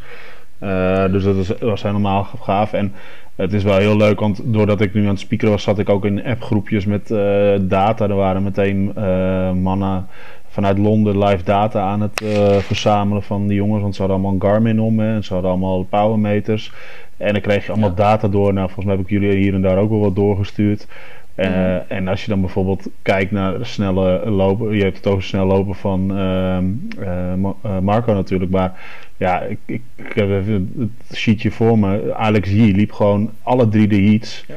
dus 1.11 1.23
dat 1.23 1.35
was, 1.35 1.51
was 1.59 1.83
helemaal 1.83 2.27
gaaf. 2.41 2.73
En 2.73 2.93
het 3.41 3.53
is 3.53 3.63
wel 3.63 3.77
heel 3.77 3.97
leuk, 3.97 4.19
want 4.19 4.41
doordat 4.43 4.81
ik 4.81 4.93
nu 4.93 5.01
aan 5.01 5.07
het 5.07 5.19
speakeren 5.19 5.53
was, 5.53 5.63
zat 5.63 5.79
ik 5.79 5.89
ook 5.89 6.05
in 6.05 6.25
appgroepjes 6.25 6.85
met 6.85 7.09
uh, 7.09 7.19
data. 7.61 8.09
Er 8.09 8.15
waren 8.15 8.43
meteen 8.43 8.91
uh, 8.97 9.51
mannen 9.51 10.07
vanuit 10.47 10.77
Londen 10.77 11.23
live 11.23 11.43
data 11.43 11.81
aan 11.81 12.01
het 12.01 12.21
uh, 12.21 12.55
verzamelen 12.57 13.23
van 13.23 13.47
die 13.47 13.55
jongens. 13.55 13.81
Want 13.81 13.95
ze 13.95 14.01
hadden 14.01 14.19
allemaal 14.19 14.35
een 14.35 14.49
Garmin 14.49 14.81
om 14.81 14.99
hè, 14.99 15.15
en 15.15 15.23
ze 15.23 15.33
hadden 15.33 15.51
allemaal 15.51 15.83
powermeters. 15.83 16.71
En 17.17 17.33
dan 17.33 17.41
kreeg 17.41 17.65
je 17.65 17.71
allemaal 17.71 17.89
ja. 17.89 17.95
data 17.95 18.27
door. 18.27 18.53
Nou, 18.53 18.65
volgens 18.65 18.85
mij 18.85 18.95
heb 18.95 19.05
ik 19.05 19.11
jullie 19.11 19.37
hier 19.37 19.53
en 19.53 19.61
daar 19.61 19.77
ook 19.77 19.89
wel 19.89 19.99
wat 19.99 20.15
doorgestuurd. 20.15 20.87
Uh, 21.35 21.47
mm. 21.47 21.81
En 21.87 22.07
als 22.07 22.23
je 22.23 22.29
dan 22.29 22.41
bijvoorbeeld 22.41 22.87
kijkt 23.01 23.31
naar 23.31 23.65
snelle 23.65 24.29
lopen, 24.29 24.75
je 24.75 24.83
hebt 24.83 24.97
het 24.97 25.07
over 25.07 25.23
snel 25.23 25.45
lopen 25.45 25.75
van 25.75 26.17
uh, 26.17 26.57
uh, 26.99 27.79
Marco 27.79 28.13
natuurlijk, 28.13 28.51
maar 28.51 28.79
ja, 29.17 29.41
ik, 29.41 29.59
ik, 29.65 29.81
ik 29.95 30.13
heb 30.13 30.29
even 30.29 30.73
het 31.07 31.17
sheetje 31.17 31.51
voor 31.51 31.79
me. 31.79 32.13
Alex 32.13 32.49
G 32.49 32.53
liep 32.53 32.91
gewoon 32.91 33.31
alle 33.43 33.67
drie 33.67 33.87
de 33.87 34.01
heats 34.01 34.45
ja. 34.47 34.55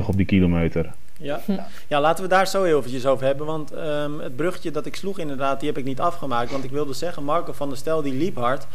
2,42 0.00 0.06
op 0.06 0.16
die 0.16 0.26
kilometer. 0.26 0.90
Ja. 1.18 1.40
ja, 1.88 2.00
laten 2.00 2.24
we 2.24 2.30
daar 2.30 2.46
zo 2.46 2.62
heel 2.62 2.78
eventjes 2.78 3.06
over 3.06 3.26
hebben. 3.26 3.46
Want 3.46 3.72
um, 3.72 4.20
het 4.20 4.36
bruggetje 4.36 4.70
dat 4.70 4.86
ik 4.86 4.96
sloeg 4.96 5.18
inderdaad, 5.18 5.60
die 5.60 5.68
heb 5.68 5.78
ik 5.78 5.84
niet 5.84 6.00
afgemaakt. 6.00 6.50
Want 6.50 6.64
ik 6.64 6.70
wilde 6.70 6.92
zeggen, 6.92 7.24
Marco 7.24 7.52
van 7.52 7.68
der 7.68 7.78
Stel 7.78 8.02
die 8.02 8.14
liep 8.14 8.36
hard. 8.36 8.66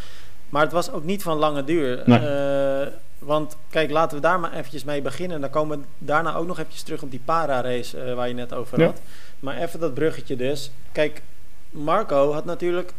Maar 0.51 0.61
het 0.61 0.71
was 0.71 0.91
ook 0.91 1.03
niet 1.03 1.23
van 1.23 1.37
lange 1.37 1.63
duur. 1.63 2.03
Nee. 2.05 2.19
Uh, 2.19 2.87
want 3.19 3.57
kijk, 3.69 3.91
laten 3.91 4.17
we 4.17 4.23
daar 4.23 4.39
maar 4.39 4.53
eventjes 4.53 4.83
mee 4.83 5.01
beginnen. 5.01 5.41
Dan 5.41 5.49
komen 5.49 5.79
we 5.79 5.85
daarna 5.97 6.35
ook 6.35 6.47
nog 6.47 6.59
eventjes 6.59 6.83
terug 6.83 7.01
op 7.01 7.11
die 7.11 7.21
para-race 7.25 8.05
uh, 8.05 8.13
waar 8.13 8.27
je 8.27 8.33
net 8.33 8.53
over 8.53 8.83
had. 8.83 8.97
Ja. 8.97 9.03
Maar 9.39 9.57
even 9.57 9.79
dat 9.79 9.93
bruggetje 9.93 10.35
dus. 10.35 10.71
Kijk, 10.91 11.21
Marco 11.69 12.31
had 12.31 12.45
natuurlijk 12.45 12.93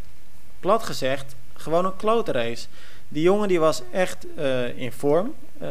plat 0.61 0.83
gezegd 0.83 1.35
gewoon 1.55 1.85
een 1.85 1.97
klote 1.97 2.33
race. 2.33 2.67
Die 3.09 3.23
jongen 3.23 3.49
die 3.49 3.61
was 3.61 3.83
echt 3.93 4.27
uh, 4.39 4.79
in 4.79 4.93
vorm. 4.93 5.35
Uh, 5.63 5.69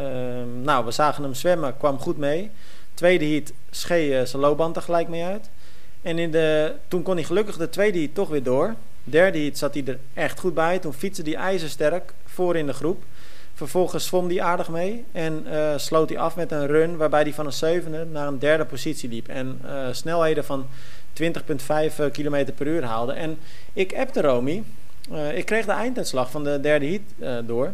nou, 0.62 0.84
we 0.84 0.90
zagen 0.90 1.22
hem 1.22 1.34
zwemmen, 1.34 1.76
kwam 1.76 1.98
goed 1.98 2.18
mee. 2.18 2.50
Tweede 2.94 3.24
heat 3.24 3.52
schee 3.70 4.26
zijn 4.26 4.42
loopband 4.42 4.74
tegelijk 4.74 5.08
mee 5.08 5.24
uit. 5.24 5.50
En 6.02 6.18
in 6.18 6.30
de, 6.30 6.74
toen 6.88 7.02
kon 7.02 7.14
hij 7.14 7.24
gelukkig 7.24 7.56
de 7.56 7.68
tweede 7.68 7.98
heat 7.98 8.14
toch 8.14 8.28
weer 8.28 8.42
door. 8.42 8.74
Derde 9.04 9.38
heat 9.38 9.58
zat 9.58 9.74
hij 9.74 9.84
er 9.86 9.98
echt 10.14 10.40
goed 10.40 10.54
bij. 10.54 10.78
Toen 10.78 10.94
fietste 10.94 11.22
hij 11.22 11.34
ijzersterk 11.34 12.14
voor 12.24 12.56
in 12.56 12.66
de 12.66 12.72
groep. 12.72 13.02
Vervolgens 13.54 14.06
zwom 14.06 14.28
hij 14.28 14.42
aardig 14.42 14.68
mee 14.68 15.04
en 15.12 15.46
uh, 15.46 15.72
sloot 15.76 16.08
hij 16.08 16.18
af 16.18 16.36
met 16.36 16.52
een 16.52 16.66
run 16.66 16.96
waarbij 16.96 17.22
hij 17.22 17.34
van 17.34 17.46
een 17.46 17.52
zevende 17.52 18.04
naar 18.04 18.26
een 18.26 18.38
derde 18.38 18.64
positie 18.64 19.08
liep. 19.08 19.28
En 19.28 19.60
uh, 19.64 19.86
snelheden 19.92 20.44
van 20.44 20.66
20,5 21.22 21.26
km 22.12 22.52
per 22.54 22.66
uur 22.66 22.84
haalde. 22.84 23.12
En 23.12 23.38
ik 23.72 23.94
appte 23.94 24.20
Romy. 24.20 24.62
Uh, 25.12 25.36
ik 25.36 25.46
kreeg 25.46 25.64
de 25.64 25.72
einduitslag 25.72 26.30
van 26.30 26.44
de 26.44 26.60
derde 26.60 26.86
heat 26.86 27.46
door. 27.46 27.72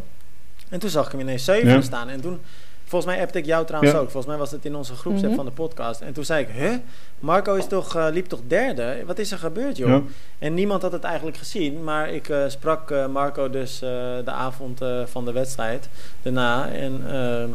En 0.69 0.79
toen 0.79 0.89
zag 0.89 1.05
ik 1.05 1.11
hem 1.11 1.21
ineens 1.21 1.45
7 1.45 1.69
ja. 1.69 1.81
staan. 1.81 2.09
En 2.09 2.21
toen 2.21 2.39
Volgens 2.89 3.13
mij 3.13 3.21
appte 3.21 3.37
ik 3.37 3.45
jou 3.45 3.65
trouwens 3.65 3.93
ook. 3.93 4.09
Volgens 4.09 4.25
mij 4.25 4.37
was 4.37 4.51
het 4.51 4.65
in 4.65 4.75
onze 4.75 4.93
groepsapp 4.93 5.21
mm 5.21 5.27
-hmm. 5.27 5.35
van 5.35 5.45
de 5.45 5.51
podcast. 5.51 6.01
En 6.01 6.13
toen 6.13 6.25
zei 6.25 6.43
ik, 6.43 6.49
huh? 6.49 6.73
Marco 7.19 7.55
is 7.55 7.67
toch, 7.67 7.95
uh, 7.95 8.07
liep 8.11 8.25
toch 8.25 8.39
derde? 8.47 9.03
Wat 9.05 9.19
is 9.19 9.31
er 9.31 9.37
gebeurd, 9.37 9.77
joh? 9.77 9.89
Ja. 9.89 10.01
En 10.39 10.53
niemand 10.53 10.81
had 10.81 10.91
het 10.91 11.03
eigenlijk 11.03 11.37
gezien. 11.37 11.83
Maar 11.83 12.09
ik 12.09 12.29
uh, 12.29 12.43
sprak 12.47 12.91
uh, 12.91 13.07
Marco 13.07 13.49
dus 13.49 13.79
de 13.79 14.31
avond 14.31 14.81
van 15.05 15.25
de 15.25 15.31
wedstrijd 15.31 15.89
daarna. 16.21 16.69
En 16.69 17.01
ehm, 17.11 17.49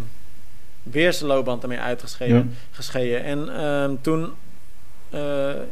weer 0.83 1.13
zijn 1.13 1.31
loopband 1.31 1.63
ermee 1.63 1.79
uitgeschreven. 1.79 2.57
Ja. 2.93 3.19
En 3.19 3.57
ehm, 3.57 3.95
toen... 4.01 4.33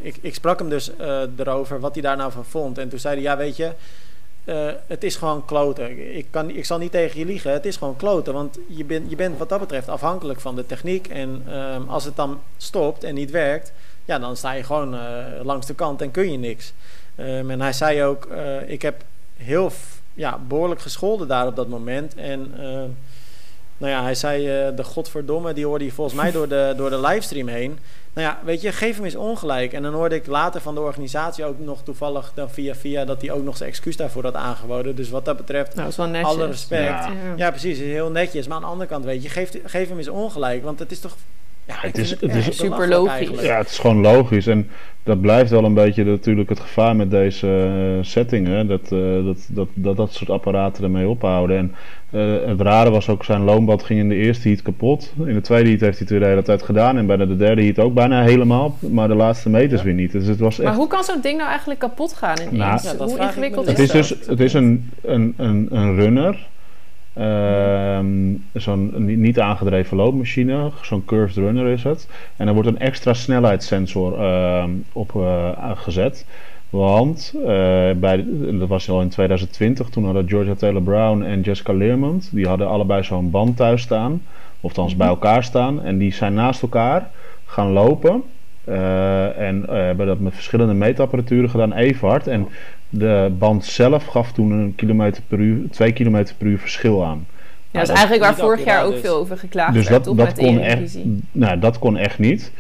ik, 0.01 0.17
ik 0.21 0.35
sprak 0.35 0.59
hem 0.59 0.69
dus 0.69 0.91
erover 1.37 1.81
wat 1.81 1.95
hij 1.95 2.03
daar 2.03 2.17
nou 2.17 2.33
van 2.33 2.45
vond. 2.45 2.79
En 2.79 2.89
toen 2.89 2.99
zei 2.99 3.15
hij, 3.15 3.23
ja 3.23 3.37
weet 3.37 3.57
je... 3.57 3.73
Uh, 4.45 4.71
het 4.87 5.05
is 5.05 5.17
gewoon 5.17 5.45
kloten. 5.45 6.17
Ik, 6.17 6.27
kan, 6.31 6.51
ik 6.51 6.65
zal 6.65 6.79
niet 6.79 6.91
tegen 6.91 7.19
je 7.19 7.25
liegen. 7.25 7.53
Het 7.53 7.67
is 7.67 7.77
gewoon 7.77 7.97
kloten. 7.97 8.33
Want 8.33 8.59
je, 8.69 8.85
ben, 8.85 9.09
je 9.09 9.17
bent 9.17 9.39
wat 9.39 9.49
dat 9.49 9.61
betreft 9.61 9.89
afhankelijk 9.89 10.41
van 10.41 10.57
de 10.57 10.67
techniek. 10.67 11.09
En 11.09 11.55
um, 11.57 11.89
als 11.89 12.05
het 12.05 12.17
dan 12.17 12.41
stopt 12.57 13.05
en 13.05 13.15
niet 13.15 13.31
werkt, 13.31 13.73
ja, 14.05 14.19
dan 14.19 14.37
sta 14.37 14.53
je 14.53 14.63
gewoon 14.63 14.95
uh, 14.95 15.01
langs 15.43 15.67
de 15.67 15.75
kant 15.75 16.03
en 16.03 16.11
kun 16.11 16.33
je 16.33 16.39
niks. 16.39 16.73
Um, 17.17 17.51
en 17.51 17.61
hij 17.61 17.73
zei 17.73 18.03
ook: 18.03 18.27
uh, 18.27 18.69
Ik 18.71 18.83
heb 18.83 19.05
heel 19.37 19.73
ja, 20.15 20.39
behoorlijk 20.49 20.81
gescholden 20.81 21.29
daar 21.29 21.47
op 21.47 21.57
dat 21.57 21.69
moment. 21.69 22.15
En 22.15 22.55
nou 23.79 23.93
ja, 23.93 24.03
hij 24.03 24.15
zei: 24.15 24.45
De 24.75 24.85
godverdomme, 24.85 25.53
die 25.53 25.67
hoorde 25.67 25.85
je 25.85 25.93
volgens 25.93 26.17
mij 26.17 26.31
door 26.31 26.49
de, 26.49 26.75
door 26.77 26.91
de 26.91 27.01
livestream 27.01 27.49
heen. 27.49 27.79
Nou 28.15 28.27
ja, 28.27 28.39
weet 28.45 28.61
je, 28.61 28.73
geef 28.73 28.97
hem 28.97 29.05
eens 29.05 29.15
ongelijk. 29.15 29.73
En 29.73 29.83
dan 29.83 29.93
hoorde 29.95 30.15
ik 30.15 30.27
later 30.27 30.61
van 30.61 30.75
de 30.75 30.81
organisatie 30.81 31.45
ook 31.45 31.59
nog 31.59 31.83
toevallig 31.83 32.33
dan 32.35 32.51
via 32.51 32.75
via 32.75 33.05
dat 33.05 33.21
hij 33.21 33.31
ook 33.31 33.45
nog 33.45 33.57
zijn 33.57 33.69
excuus 33.69 33.97
daarvoor 33.97 34.23
had 34.23 34.35
aangeboden. 34.35 34.97
Dus 34.97 35.11
wat 35.11 35.25
dat 35.25 35.37
betreft, 35.37 35.75
nou, 35.75 35.93
dat 35.97 36.15
is 36.15 36.25
alle 36.25 36.47
respect. 36.47 36.83
Ja. 36.83 37.13
Ja. 37.37 37.51
precies, 37.51 37.79
heel 37.79 38.11
netjes. 38.11 38.47
Maar 38.47 38.57
aan 38.57 38.63
de 38.63 38.69
andere 38.69 38.89
kant, 38.89 39.05
weet 39.05 39.23
je, 39.23 39.29
geef, 39.29 39.51
geef 39.65 39.89
hem 39.89 39.99
eens 39.99 40.09
ongelijk. 40.09 40.63
Want 40.63 40.79
het 40.79 40.91
is 40.91 41.01
toch 41.01 41.17
ja, 41.67 41.75
het 41.79 41.99
is, 41.99 42.11
het, 42.11 42.21
het 42.21 42.35
is 42.35 42.57
super 42.57 42.89
logisch. 42.89 43.13
Eigenlijk. 43.13 43.47
Ja, 43.47 43.57
het 43.57 43.69
is 43.69 43.79
gewoon 43.79 44.01
logisch. 44.01 44.47
En 44.47 44.69
dat 45.03 45.21
blijft 45.21 45.51
wel 45.51 45.65
een 45.65 45.75
beetje 45.75 46.05
natuurlijk 46.05 46.49
het 46.49 46.61
gevaar 46.61 46.97
met 46.97 47.11
deze 47.11 47.47
uh, 47.47 48.05
settingen. 48.05 48.67
Dat, 48.67 48.91
uh, 48.93 49.25
dat, 49.25 49.49
dat, 49.49 49.69
dat 49.75 49.97
dat 49.97 50.13
soort 50.13 50.31
apparaten 50.31 50.85
ermee 50.85 51.09
ophouden. 51.09 51.57
En 51.57 51.75
uh, 52.11 52.49
het 52.49 52.61
rare 52.61 52.91
was 52.91 53.09
ook, 53.09 53.25
zijn 53.25 53.43
loonbad 53.43 53.83
ging 53.83 54.01
in 54.01 54.09
de 54.09 54.15
eerste 54.15 54.49
heat 54.49 54.63
kapot. 54.63 55.13
In 55.25 55.35
de 55.35 55.41
tweede 55.41 55.69
heat 55.69 55.81
heeft 55.81 55.99
hij 55.99 56.01
het 56.01 56.11
weer 56.11 56.21
de 56.21 56.27
hele 56.27 56.43
tijd 56.43 56.63
gedaan. 56.63 56.97
En 56.97 57.07
bij 57.07 57.17
de 57.17 57.37
derde 57.37 57.63
heat 57.63 57.79
ook 57.79 57.95
bijna 57.95 58.23
helemaal. 58.23 58.77
Maar 58.79 59.09
de 59.09 59.15
laatste 59.15 59.51
meters 59.51 59.81
ja. 59.81 59.87
weer 59.87 59.97
niet. 59.97 60.13
Dus 60.13 60.27
het 60.27 60.39
was 60.39 60.59
echt... 60.59 60.69
Maar 60.69 60.79
hoe 60.79 60.89
kan 60.89 61.05
zo'n 61.05 61.21
ding 61.21 61.37
nou 61.37 61.49
eigenlijk 61.49 61.81
kapot 61.81 62.13
gaan 62.13 62.37
in 62.37 62.57
nou, 62.57 62.81
ja, 62.83 62.97
Hoe 63.05 63.19
ingewikkeld 63.19 63.67
het 63.67 63.79
is, 63.79 63.95
is 63.95 64.09
dus, 64.09 64.27
Het 64.27 64.41
is 64.41 64.53
een, 64.53 64.91
een, 65.03 65.35
een, 65.37 65.69
een 65.71 65.95
runner. 65.95 66.51
Uh, 67.19 67.99
zo'n 68.53 68.93
niet 69.21 69.41
aangedreven 69.41 69.97
loopmachine, 69.97 70.71
zo'n 70.83 71.05
curved 71.05 71.37
runner 71.37 71.67
is 71.67 71.83
het. 71.83 72.09
En 72.37 72.49
er 72.49 72.55
wordt 72.55 72.69
een 72.69 72.79
extra 72.79 73.15
snelheidssensor 73.15 74.19
uh, 74.19 74.65
op 74.93 75.13
uh, 75.17 75.51
gezet. 75.75 76.27
Want 76.71 77.33
uh, 77.37 77.45
bij, 77.97 78.25
dat 78.59 78.69
was 78.69 78.91
al 78.91 79.01
in 79.01 79.09
2020, 79.09 79.89
toen 79.89 80.05
hadden 80.05 80.29
Georgia 80.29 80.55
Taylor 80.55 80.83
Brown 80.83 81.23
en 81.23 81.41
Jessica 81.41 81.73
Learmont, 81.73 82.29
die 82.33 82.47
hadden 82.47 82.69
allebei 82.69 83.03
zo'n 83.03 83.31
band 83.31 83.57
thuis 83.57 83.83
staan, 83.83 84.23
of 84.61 84.97
bij 84.97 85.07
elkaar 85.07 85.45
staan. 85.45 85.83
En 85.83 85.99
die 85.99 86.13
zijn 86.13 86.35
naast 86.35 86.63
elkaar 86.63 87.11
gaan 87.45 87.71
lopen. 87.71 88.23
Uh, 88.69 89.39
en 89.39 89.63
uh, 89.63 89.73
hebben 89.73 90.07
dat 90.07 90.21
met 90.21 90.35
verschillende 90.35 90.75
meetapparaturen 90.75 91.51
gedaan, 91.51 91.73
even 91.73 92.09
hard. 92.09 92.27
En 92.27 92.49
de 92.95 93.33
band 93.39 93.65
zelf 93.65 94.07
gaf 94.07 94.33
toen 94.33 94.51
een 94.51 94.75
kilometer 94.75 95.23
per 95.29 95.39
uur, 95.39 95.71
2 95.71 95.93
km 95.93 96.27
per 96.39 96.47
uur 96.47 96.59
verschil 96.59 97.05
aan. 97.05 97.27
Ja, 97.71 97.79
dat 97.79 97.89
is 97.89 97.95
eigenlijk 97.95 98.23
waar 98.23 98.37
vorig 98.37 98.65
jaar 98.65 98.85
ook 98.85 98.93
dus. 98.93 99.01
veel 99.01 99.17
over 99.17 99.39
geklaagd 99.39 99.75
dus 99.75 99.89
werd, 99.89 100.05
dat, 100.05 100.17
dat 100.17 100.33
kon 100.35 100.61
echt, 100.61 100.99
nou, 101.33 101.59
dat 101.59 101.79
kon 101.79 101.97
echt 101.97 102.19
niet. 102.19 102.53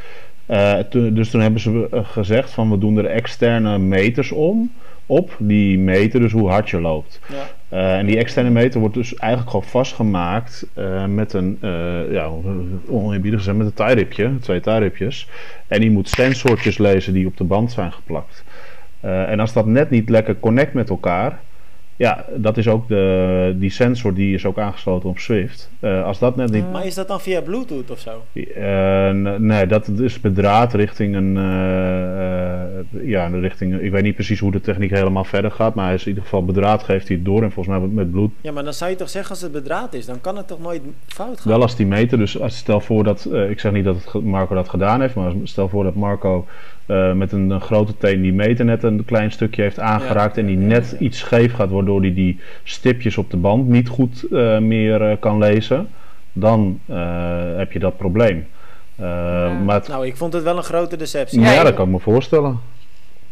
Uh, 0.46 0.78
to, 0.78 1.12
dus 1.12 1.30
toen 1.30 1.40
hebben 1.40 1.60
ze 1.60 1.88
gezegd 1.92 2.50
van 2.50 2.70
we 2.70 2.78
doen 2.78 2.96
er 2.96 3.06
externe 3.06 3.78
meters 3.78 4.32
om 4.32 4.70
op 5.06 5.36
die 5.38 5.78
meten 5.78 6.20
dus 6.20 6.32
hoe 6.32 6.48
hard 6.48 6.70
je 6.70 6.80
loopt. 6.80 7.20
Ja. 7.28 7.78
Uh, 7.78 7.98
en 7.98 8.06
die 8.06 8.16
externe 8.16 8.50
meter 8.50 8.80
wordt 8.80 8.94
dus 8.94 9.14
eigenlijk 9.14 9.50
gewoon 9.50 9.70
vastgemaakt 9.70 10.66
uh, 10.78 11.06
met 11.06 11.32
een, 11.32 11.58
uh, 11.60 12.12
ja, 12.12 12.30
oneerbiedig 12.88 13.38
gezegd, 13.38 13.56
met 13.56 13.66
een 13.66 13.74
taairipje, 13.74 14.38
twee 14.40 14.60
taairipjes. 14.60 15.28
En 15.66 15.80
die 15.80 15.90
moet 15.90 16.08
sensortjes 16.08 16.78
lezen 16.78 17.12
die 17.12 17.26
op 17.26 17.36
de 17.36 17.44
band 17.44 17.72
zijn 17.72 17.92
geplakt. 17.92 18.44
En 19.02 19.40
als 19.40 19.52
dat 19.52 19.66
net 19.66 19.90
niet 19.90 20.08
lekker 20.08 20.40
connect 20.40 20.74
met 20.74 20.90
elkaar, 20.90 21.40
ja, 21.96 22.24
dat 22.37 22.57
is 22.57 22.68
ook 22.68 22.88
de, 22.88 23.55
die 23.59 23.70
sensor 23.70 24.14
die 24.14 24.35
is 24.35 24.44
ook 24.46 24.59
aangesloten 24.59 25.09
op 25.09 25.18
Swift. 25.18 25.70
Uh, 25.81 26.05
als 26.05 26.18
dat 26.18 26.37
net 26.37 26.50
niet... 26.50 26.72
Maar 26.72 26.87
is 26.87 26.94
dat 26.94 27.09
dan 27.09 27.20
via 27.20 27.40
Bluetooth 27.40 27.90
of 27.90 27.98
zo? 27.98 28.22
Uh, 28.33 29.11
nee, 29.38 29.66
dat 29.66 29.88
is 29.88 30.20
bedraad 30.20 30.74
richting 30.74 31.14
een... 31.14 31.37
Uh, 31.37 33.09
ja, 33.09 33.26
richting... 33.26 33.81
Ik 33.81 33.90
weet 33.90 34.02
niet 34.02 34.14
precies 34.14 34.40
hoe 34.40 34.50
de 34.50 34.61
techniek 34.61 34.90
helemaal 34.90 35.24
verder 35.24 35.50
gaat, 35.50 35.74
maar 35.74 35.85
hij 35.85 35.94
is 35.94 36.02
in 36.02 36.09
ieder 36.09 36.22
geval 36.22 36.44
bedraad 36.44 36.83
geeft 36.83 37.09
hij 37.09 37.16
het 37.16 37.24
door 37.24 37.42
en 37.42 37.52
volgens 37.52 37.78
mij 37.78 37.88
met 37.88 38.11
Bluetooth... 38.11 38.37
Ja, 38.40 38.52
maar 38.52 38.64
dan 38.64 38.74
zou 38.74 38.90
je 38.90 38.96
toch 38.96 39.11
zeggen 39.11 39.31
als 39.31 39.42
het 39.42 39.52
bedraad 39.52 39.94
is, 39.94 40.07
dan 40.07 40.20
kan 40.20 40.37
het 40.37 40.46
toch 40.46 40.61
nooit 40.61 40.83
fout 41.07 41.40
gaan? 41.40 41.52
Wel 41.52 41.62
als 41.62 41.76
die 41.76 41.87
meter, 41.87 42.18
dus 42.18 42.40
als, 42.40 42.57
stel 42.57 42.81
voor 42.81 43.05
dat... 43.05 43.28
ik 43.48 43.61
zeg 43.61 43.72
niet 43.72 43.85
dat 43.85 44.22
Marco 44.22 44.55
dat 44.55 44.68
gedaan 44.68 45.00
heeft, 45.00 45.14
maar 45.14 45.33
stel 45.42 45.68
voor 45.68 45.85
dat 45.85 45.94
Marco 45.94 46.46
met 47.14 47.33
een, 47.33 47.50
een, 47.50 47.61
grote 47.61 47.96
teen 47.96 48.22
die 48.22 48.33
meter 48.33 48.64
net 48.64 48.83
een 48.83 49.05
klein 49.05 49.33
stukje 49.33 49.62
heeft 49.62 49.78
aangeraakt 49.78 50.37
ja. 50.37 50.42
en 50.42 50.48
die 50.48 50.57
net 50.57 50.96
iets 50.98 51.18
scheef 51.18 51.55
gaat, 51.55 51.70
waardoor 51.82 52.00
hij 52.00 52.14
die 52.14 52.40
stipjes 52.64 53.18
op 53.18 53.30
de 53.30 53.36
band 53.36 53.68
niet 53.68 53.88
goed 53.88 54.24
uh, 54.30 54.58
meer 54.58 55.10
uh, 55.10 55.16
kan 55.20 55.38
lezen, 55.38 55.88
dan 56.32 56.80
heb 57.56 57.72
je 57.72 57.78
dat 57.78 57.96
probleem. 57.96 58.46
Ja. 58.94 59.60
Maar 59.64 59.74
het... 59.74 59.88
Nou, 59.88 60.06
ik 60.06 60.16
vond 60.16 60.32
het 60.32 60.42
wel 60.42 60.56
een 60.56 60.62
grote 60.62 60.96
deceptie. 60.96 61.40
Ja, 61.40 61.52
ja, 61.52 61.62
dat 61.62 61.74
kan 61.74 61.86
ik 61.86 61.92
me 61.92 61.98
voorstellen. 61.98 62.60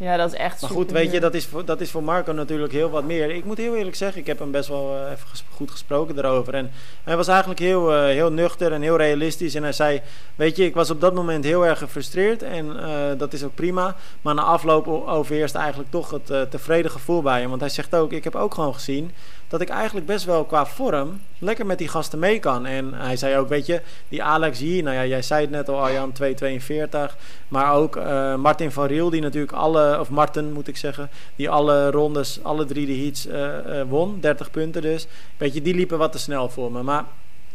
Ja, 0.00 0.16
dat 0.16 0.32
is 0.32 0.38
echt 0.38 0.60
Maar 0.60 0.70
goed, 0.70 0.90
weet 0.90 1.12
je, 1.12 1.20
dat 1.20 1.34
is, 1.34 1.46
voor, 1.46 1.64
dat 1.64 1.80
is 1.80 1.90
voor 1.90 2.02
Marco 2.02 2.32
natuurlijk 2.32 2.72
heel 2.72 2.90
wat 2.90 3.04
meer. 3.04 3.30
Ik 3.30 3.44
moet 3.44 3.58
heel 3.58 3.76
eerlijk 3.76 3.96
zeggen, 3.96 4.20
ik 4.20 4.26
heb 4.26 4.38
hem 4.38 4.50
best 4.50 4.68
wel 4.68 4.96
uh, 4.96 5.10
even 5.10 5.28
ges 5.28 5.44
goed 5.50 5.70
gesproken 5.70 6.14
daarover. 6.14 6.54
En 6.54 6.70
hij 7.04 7.16
was 7.16 7.28
eigenlijk 7.28 7.60
heel, 7.60 7.92
uh, 7.92 8.04
heel 8.04 8.32
nuchter 8.32 8.72
en 8.72 8.82
heel 8.82 8.96
realistisch. 8.96 9.54
En 9.54 9.62
hij 9.62 9.72
zei, 9.72 10.00
weet 10.36 10.56
je, 10.56 10.64
ik 10.64 10.74
was 10.74 10.90
op 10.90 11.00
dat 11.00 11.14
moment 11.14 11.44
heel 11.44 11.66
erg 11.66 11.78
gefrustreerd. 11.78 12.42
En 12.42 12.66
uh, 12.66 13.18
dat 13.18 13.32
is 13.32 13.44
ook 13.44 13.54
prima. 13.54 13.96
Maar 14.22 14.34
na 14.34 14.42
afloop 14.42 14.86
overheerst 14.86 15.54
eigenlijk 15.54 15.90
toch 15.90 16.10
het 16.10 16.50
tevreden 16.50 16.90
gevoel 16.90 17.22
bij 17.22 17.40
hem. 17.40 17.48
Want 17.48 17.60
hij 17.60 17.70
zegt 17.70 17.94
ook, 17.94 18.12
ik 18.12 18.24
heb 18.24 18.34
ook 18.34 18.54
gewoon 18.54 18.74
gezien 18.74 19.10
dat 19.50 19.60
ik 19.60 19.68
eigenlijk 19.68 20.06
best 20.06 20.24
wel 20.24 20.44
qua 20.44 20.66
vorm 20.66 21.20
lekker 21.38 21.66
met 21.66 21.78
die 21.78 21.88
gasten 21.88 22.18
mee 22.18 22.38
kan. 22.38 22.66
En 22.66 22.94
hij 22.94 23.16
zei 23.16 23.36
ook, 23.36 23.48
weet 23.48 23.66
je, 23.66 23.80
die 24.08 24.22
Alex 24.22 24.58
hier, 24.58 24.82
nou 24.82 24.96
ja, 24.96 25.04
jij 25.06 25.22
zei 25.22 25.40
het 25.40 25.50
net 25.50 25.68
al, 25.68 25.80
Arjan, 25.80 26.12
2,42. 26.22 27.16
Maar 27.48 27.74
ook 27.74 27.96
uh, 27.96 28.34
Martin 28.34 28.70
van 28.72 28.86
Riel, 28.86 29.10
die 29.10 29.20
natuurlijk 29.20 29.52
alle, 29.52 30.00
of 30.00 30.10
Martin 30.10 30.52
moet 30.52 30.68
ik 30.68 30.76
zeggen, 30.76 31.10
die 31.36 31.50
alle 31.50 31.90
rondes, 31.90 32.38
alle 32.42 32.64
drie 32.64 32.86
de 32.86 32.96
heats 32.96 33.26
uh, 33.26 33.34
uh, 33.34 33.82
won. 33.88 34.20
30 34.20 34.50
punten 34.50 34.82
dus. 34.82 35.06
Weet 35.36 35.54
je, 35.54 35.62
die 35.62 35.74
liepen 35.74 35.98
wat 35.98 36.12
te 36.12 36.18
snel 36.18 36.48
voor 36.48 36.72
me. 36.72 36.82
Maar 36.82 37.04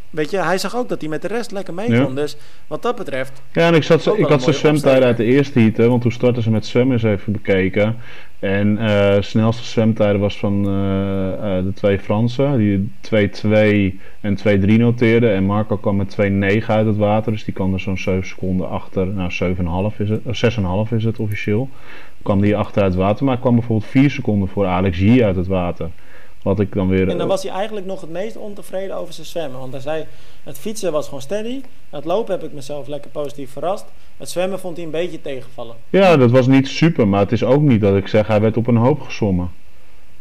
weet 0.10 0.32
je, 0.32 0.38
hij 0.38 0.58
zag 0.58 0.76
ook 0.76 0.90
dat 0.90 1.02
hij 1.02 1.10
met 1.10 1.22
de 1.22 1.28
rest 1.28 1.52
lekker 1.52 1.74
mee 1.74 1.88
kon. 1.88 1.96
Ja. 1.96 2.22
Dus 2.22 2.38
wat 2.68 2.82
dat 2.82 2.96
betreft. 2.96 3.42
Ja, 3.52 3.68
en 3.68 3.74
ik, 3.74 3.84
zat, 3.84 4.18
ik 4.18 4.26
had 4.26 4.44
zijn 4.44 4.56
zwemtijden 4.56 5.08
uit 5.08 5.18
de 5.18 5.24
eerste 5.24 5.60
heat, 5.60 5.78
hè, 5.78 5.90
want 5.90 6.02
toen 6.02 6.12
startten 6.12 6.44
ze 6.44 6.52
met 6.52 6.66
zwemmen 6.66 6.94
eens 6.94 7.04
even 7.04 7.32
bekeken. 7.32 7.96
En 8.40 8.78
uh, 8.78 9.16
snelste 9.20 9.64
zwemtijden 9.64 10.22
was 10.22 10.38
van 10.38 10.54
uh, 10.54 10.72
uh, 10.72 11.64
de 11.64 11.72
twee 11.74 12.00
Fransen, 12.00 12.58
die 12.58 12.92
2-2 13.94 14.00
en 14.22 14.38
2-3 14.38 14.78
noteerden. 14.78 15.34
En 15.34 15.44
Marco 15.44 15.78
kwam 15.78 15.96
met 15.96 16.18
2-9 16.62 16.66
uit 16.66 16.86
het 16.86 16.98
water, 16.98 17.32
dus 17.32 17.44
die 17.44 17.54
kwam 17.54 17.74
er 17.74 17.80
zo'n 17.80 17.98
7 17.98 18.28
seconden 18.28 18.70
achter. 18.70 19.08
Nou, 19.08 19.32
7,5 19.92 19.98
is 19.98 20.10
het, 20.10 20.56
6,5 20.90 20.96
is 20.96 21.04
het 21.04 21.20
officieel. 21.20 21.70
Kwam 22.22 22.42
die 22.42 22.58
achter 22.58 22.82
uit 22.82 22.92
het 22.92 23.02
water, 23.02 23.26
maar 23.26 23.40
kwam 23.40 23.56
bijvoorbeeld 23.56 23.92
4 23.92 24.12
seconden 24.12 24.48
voor 24.48 24.66
Alex 24.66 24.98
G 24.98 25.22
uit 25.22 25.36
het 25.36 25.48
water. 25.48 25.90
Wat 26.46 26.60
ik 26.60 26.74
dan 26.74 26.88
weer, 26.88 27.10
en 27.10 27.18
dan 27.18 27.28
was 27.28 27.44
hij 27.44 27.52
eigenlijk 27.52 27.86
nog 27.86 28.02
het 28.02 28.10
meest 28.10 28.38
ontevreden 28.38 28.96
over 28.96 29.14
zijn 29.14 29.28
zwemmen. 29.28 29.60
Want 29.60 29.72
hij 29.72 29.82
zei, 29.82 30.06
het 30.44 30.58
fietsen 30.58 30.92
was 30.92 31.06
gewoon 31.06 31.22
steady. 31.22 31.62
Het 31.90 32.06
lopen 32.06 32.34
heb 32.34 32.44
ik 32.44 32.54
mezelf 32.54 32.88
lekker 32.88 33.12
positief 33.12 33.52
verrast. 33.52 33.86
Het 34.18 34.30
zwemmen 34.30 34.60
vond 34.60 34.76
hij 34.76 34.86
een 34.86 34.92
beetje 34.92 35.22
tegenvallen. 35.22 35.76
Ja, 35.90 36.18
dat 36.18 36.32
was 36.32 36.48
niet 36.48 36.68
super. 36.68 37.08
Maar 37.08 37.20
het 37.20 37.32
is 37.32 37.44
ook 37.44 37.62
niet 37.62 37.82
dat 37.82 37.96
ik 37.96 38.08
zeg, 38.08 38.28
hij 38.28 38.42
werd 38.42 38.58
op 38.58 38.68
een 38.68 38.76
hoop 38.76 39.02
gezommen. 39.02 39.52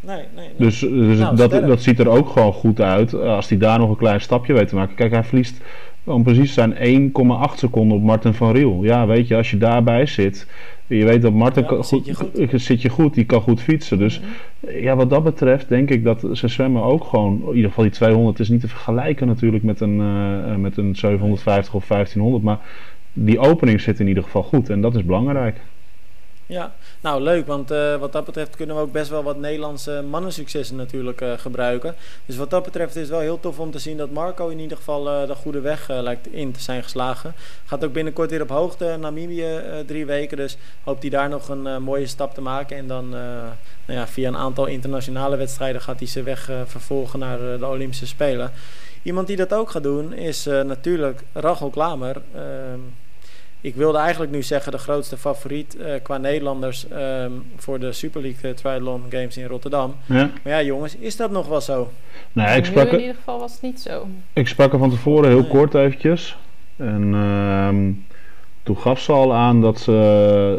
Nee, 0.01 0.17
nee, 0.17 0.27
nee. 0.35 0.49
Dus, 0.57 0.79
dus 0.79 1.19
nou, 1.19 1.37
dat, 1.37 1.51
dat 1.51 1.83
ziet 1.83 1.99
er 1.99 2.09
ook 2.09 2.29
gewoon 2.29 2.53
goed 2.53 2.81
uit. 2.81 3.15
Als 3.15 3.49
hij 3.49 3.59
daar 3.59 3.79
nog 3.79 3.91
een 3.91 3.97
klein 3.97 4.21
stapje 4.21 4.53
weet 4.53 4.69
te 4.69 4.75
maken. 4.75 4.95
Kijk, 4.95 5.13
hij 5.13 5.25
verliest 5.25 5.61
om 6.05 6.23
precies 6.23 6.55
te 6.55 6.73
zijn 6.77 7.11
1,8 7.51 7.55
seconden 7.55 7.97
op 7.97 8.03
Martin 8.03 8.35
van 8.35 8.53
Riel. 8.53 8.79
Ja, 8.83 9.07
weet 9.07 9.29
je, 9.29 9.37
als 9.37 9.51
je 9.51 9.59
daarbij 9.59 10.07
zit, 10.07 10.47
je 10.87 11.05
weet 11.05 11.23
dat 11.23 11.33
Martin 11.33 11.63
Ja, 11.63 11.69
kan 11.69 11.77
dan 11.77 11.87
goed, 11.87 12.05
zit 12.05 12.17
je 12.17 12.49
goed. 12.49 12.61
zit 12.61 12.83
je 12.83 12.89
goed, 12.89 13.15
die 13.15 13.25
kan 13.25 13.41
goed 13.41 13.61
fietsen. 13.61 13.99
Dus 13.99 14.21
ja, 14.61 14.97
wat 14.97 15.11
dat 15.11 15.25
betreft 15.25 15.69
denk 15.69 15.91
ik 15.91 16.05
dat 16.05 16.29
ze 16.33 16.49
zwemmen 16.49 16.83
ook 16.83 17.05
gewoon, 17.05 17.41
in 17.49 17.55
ieder 17.55 17.69
geval 17.69 17.85
die 17.85 17.93
200 17.93 18.39
is 18.41 18.49
niet 18.49 18.61
te 18.61 18.69
vergelijken 18.69 19.27
natuurlijk 19.27 19.65
met 19.65 19.81
een, 19.81 20.01
eh, 20.01 20.53
eh, 20.53 20.59
met 20.59 20.77
een 20.77 20.97
750 20.97 21.75
of 21.75 21.87
1500, 21.87 22.45
maar 22.45 22.59
die 23.13 23.39
opening 23.39 23.81
zit 23.81 24.01
in 24.01 24.09
ieder 24.09 24.23
geval 24.23 24.43
goed 24.43 24.71
en 24.71 24.81
dat 24.81 24.95
is 24.95 25.05
belangrijk. 25.05 25.61
Ja, 26.47 26.75
nou 27.01 27.23
leuk, 27.23 27.47
want 27.47 27.71
eh, 27.71 27.97
wat 27.97 28.13
dat 28.13 28.25
betreft 28.25 28.57
kunnen 28.57 28.77
we 28.77 28.83
ook 28.83 28.93
best 28.93 29.11
wel 29.11 29.23
wat 29.23 29.37
Nederlandse 29.37 30.03
mannensuccessen 30.11 30.77
natuurlijk 30.77 31.21
eh, 31.21 31.33
gebruiken. 31.39 31.95
Dus 32.27 32.37
wat 32.37 32.51
dat 32.51 32.63
betreft 32.63 32.95
is 32.95 33.01
het 33.01 33.11
wel 33.11 33.21
heel 33.21 33.41
tof 33.41 33.59
om 33.59 33.71
te 33.71 33.79
zien 33.79 33.97
dat 33.97 34.11
Marco 34.11 34.49
in 34.49 34.59
ieder 34.59 34.77
geval 34.77 35.09
eh, 35.09 35.27
de 35.27 35.35
goede 35.35 35.61
weg 35.61 35.89
lijkt 35.89 36.33
in 36.33 36.53
te 36.53 36.61
zijn 36.61 36.83
geslagen. 36.83 37.35
Gaat 37.65 37.85
ook 37.85 37.93
binnenkort 37.93 38.31
weer 38.31 38.43
op 38.43 38.49
hoogte, 38.49 38.97
Namibië 39.01 39.61
drie 39.87 40.07
weken, 40.07 40.37
dus 40.37 40.57
hoopt 40.83 41.01
hij 41.01 41.11
daar 41.11 41.29
nog 41.29 41.49
een 41.49 41.83
mooie 41.83 42.07
stap 42.07 42.35
te 42.35 42.41
maken. 42.41 42.77
En 42.77 42.87
dan 42.87 43.09
nou 43.09 43.99
ja, 43.99 44.07
via 44.07 44.29
een 44.29 44.37
aantal 44.37 44.67
internationale 44.67 45.37
wedstrijden 45.37 45.81
gaat 45.81 45.99
hij 45.99 46.09
zijn 46.09 46.25
weg 46.25 46.51
vervolgen 46.67 47.19
naar 47.19 47.39
de 47.59 47.67
Olympische 47.67 48.07
Spelen. 48.07 48.53
Iemand 49.03 49.27
die 49.27 49.37
dat 49.37 49.55
ook 49.55 49.71
gaat 49.71 49.83
doen 49.83 50.13
is 50.13 50.45
natuurlijk 50.45 51.23
Rachel 51.33 51.71
Klamer. 51.71 52.23
Ik 53.65 53.75
wilde 53.75 53.99
eigenlijk 53.99 54.33
nu 54.33 54.43
zeggen 54.43 54.73
de 54.73 54.79
grootste 54.79 55.17
favoriet 55.17 55.77
eh, 55.77 55.93
qua 56.03 56.17
Nederlanders 56.19 56.89
ehm, 56.89 57.31
voor 57.57 57.79
de 57.79 57.93
Super 57.93 58.23
League 58.23 58.51
eh, 58.51 58.57
Triathlon 58.57 59.03
Games 59.11 59.37
in 59.37 59.47
Rotterdam. 59.47 59.95
Ja. 60.07 60.31
Maar 60.43 60.53
ja, 60.53 60.63
jongens, 60.63 60.97
is 60.97 61.17
dat 61.17 61.31
nog 61.31 61.49
wel 61.49 61.61
zo? 61.61 61.91
Nou, 62.33 62.49
En 62.49 62.57
ik 62.57 62.63
nu 62.65 62.71
sprak, 62.71 62.87
in 62.93 63.01
ieder 63.01 63.15
geval 63.15 63.39
was 63.39 63.53
het 63.53 63.63
niet 63.63 63.81
zo. 63.81 64.07
ik 64.33 64.49
sprak 64.49 64.73
er 64.73 64.79
van 64.79 64.91
tevoren 64.91 65.29
heel 65.29 65.41
Nee. 65.41 65.49
kort 65.49 65.75
eventjes. 65.75 66.37
En 66.77 67.15
ehm, 67.15 67.91
toen 68.63 68.77
gaf 68.79 69.01
ze 69.01 69.13
al 69.13 69.35
aan 69.35 69.61
dat 69.61 69.79
ze 69.81 69.93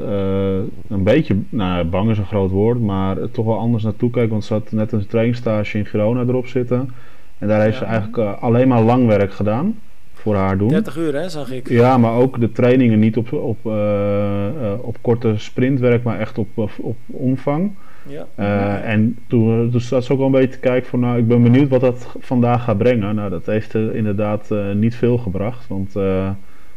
eh, 0.07 0.93
een 0.95 1.03
beetje, 1.03 1.37
nou 1.49 1.83
bang 1.83 2.09
is 2.09 2.17
een 2.17 2.25
groot 2.25 2.51
woord, 2.51 2.79
maar 2.81 3.17
toch 3.31 3.45
wel 3.45 3.57
anders 3.59 3.83
naartoe 3.83 4.09
kijkt. 4.09 4.31
Want 4.31 4.45
ze 4.45 4.53
had 4.53 4.71
net 4.71 4.91
een 4.91 5.07
trainingstage 5.07 5.77
in 5.77 5.85
Girona 5.85 6.21
erop 6.21 6.47
zitten. 6.47 6.93
En 7.37 7.47
daar 7.47 7.61
heeft 7.61 7.73
Ja. 7.79 7.79
ze 7.79 7.85
eigenlijk 7.85 8.17
alleen 8.41 8.67
maar 8.67 8.81
lang 8.81 9.07
werk 9.07 9.33
gedaan 9.33 9.79
voor 10.25 10.35
haar 10.35 10.57
doen. 10.57 10.67
30 10.67 10.97
uur, 10.97 11.13
hè, 11.15 11.29
zag 11.29 11.51
ik. 11.51 11.69
Ja, 11.69 11.97
maar 11.97 12.13
ook 12.13 12.39
de 12.39 12.51
trainingen 12.51 12.99
niet 12.99 13.17
op, 13.17 13.33
op, 13.33 13.57
eh, 13.65 14.47
eh, 14.47 14.79
op 14.81 14.97
korte 15.01 15.33
sprintwerk, 15.37 16.03
maar 16.03 16.19
echt 16.19 16.37
op, 16.37 16.47
op, 16.53 16.71
op 16.77 16.95
omvang. 17.07 17.71
Ja. 18.07 18.25
Eh, 18.35 18.89
En 18.91 19.17
toen, 19.27 19.71
toen 19.71 19.81
zat 19.81 20.03
ze 20.05 20.11
ook 20.11 20.17
wel 20.17 20.27
een 20.27 20.33
beetje 20.33 20.49
te 20.49 20.59
kijken 20.59 20.89
van, 20.89 20.99
nou, 20.99 21.17
ik 21.17 21.27
ben 21.27 21.43
benieuwd 21.43 21.69
wat 21.69 21.81
dat 21.81 22.15
vandaag 22.19 22.63
gaat 22.63 22.77
brengen. 22.77 23.15
Nou, 23.15 23.29
dat 23.29 23.45
heeft 23.45 23.75
eh, 23.75 23.95
inderdaad 23.95 24.51
eh, 24.51 24.71
niet 24.71 24.95
veel 24.95 25.17
gebracht, 25.17 25.67
want, 25.67 25.95
eh, 25.95 26.29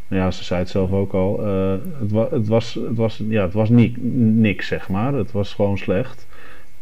nou 0.09 0.23
ja, 0.23 0.31
ze 0.31 0.45
zei 0.45 0.61
het 0.61 0.69
zelf 0.69 0.93
ook 0.93 1.13
al, 1.13 1.45
eh, 1.47 1.73
het, 2.01 2.11
wa 2.13 2.29
het 2.31 2.49
was, 2.49 2.75
het 2.75 2.97
was, 2.97 3.23
ja, 3.29 3.43
het 3.43 3.53
was 3.53 3.69
ni 3.69 3.95
niks, 4.35 4.67
zeg 4.67 4.89
maar. 4.89 5.15
Het 5.15 5.33
was 5.33 5.55
gewoon 5.55 5.79
slecht. 5.79 6.27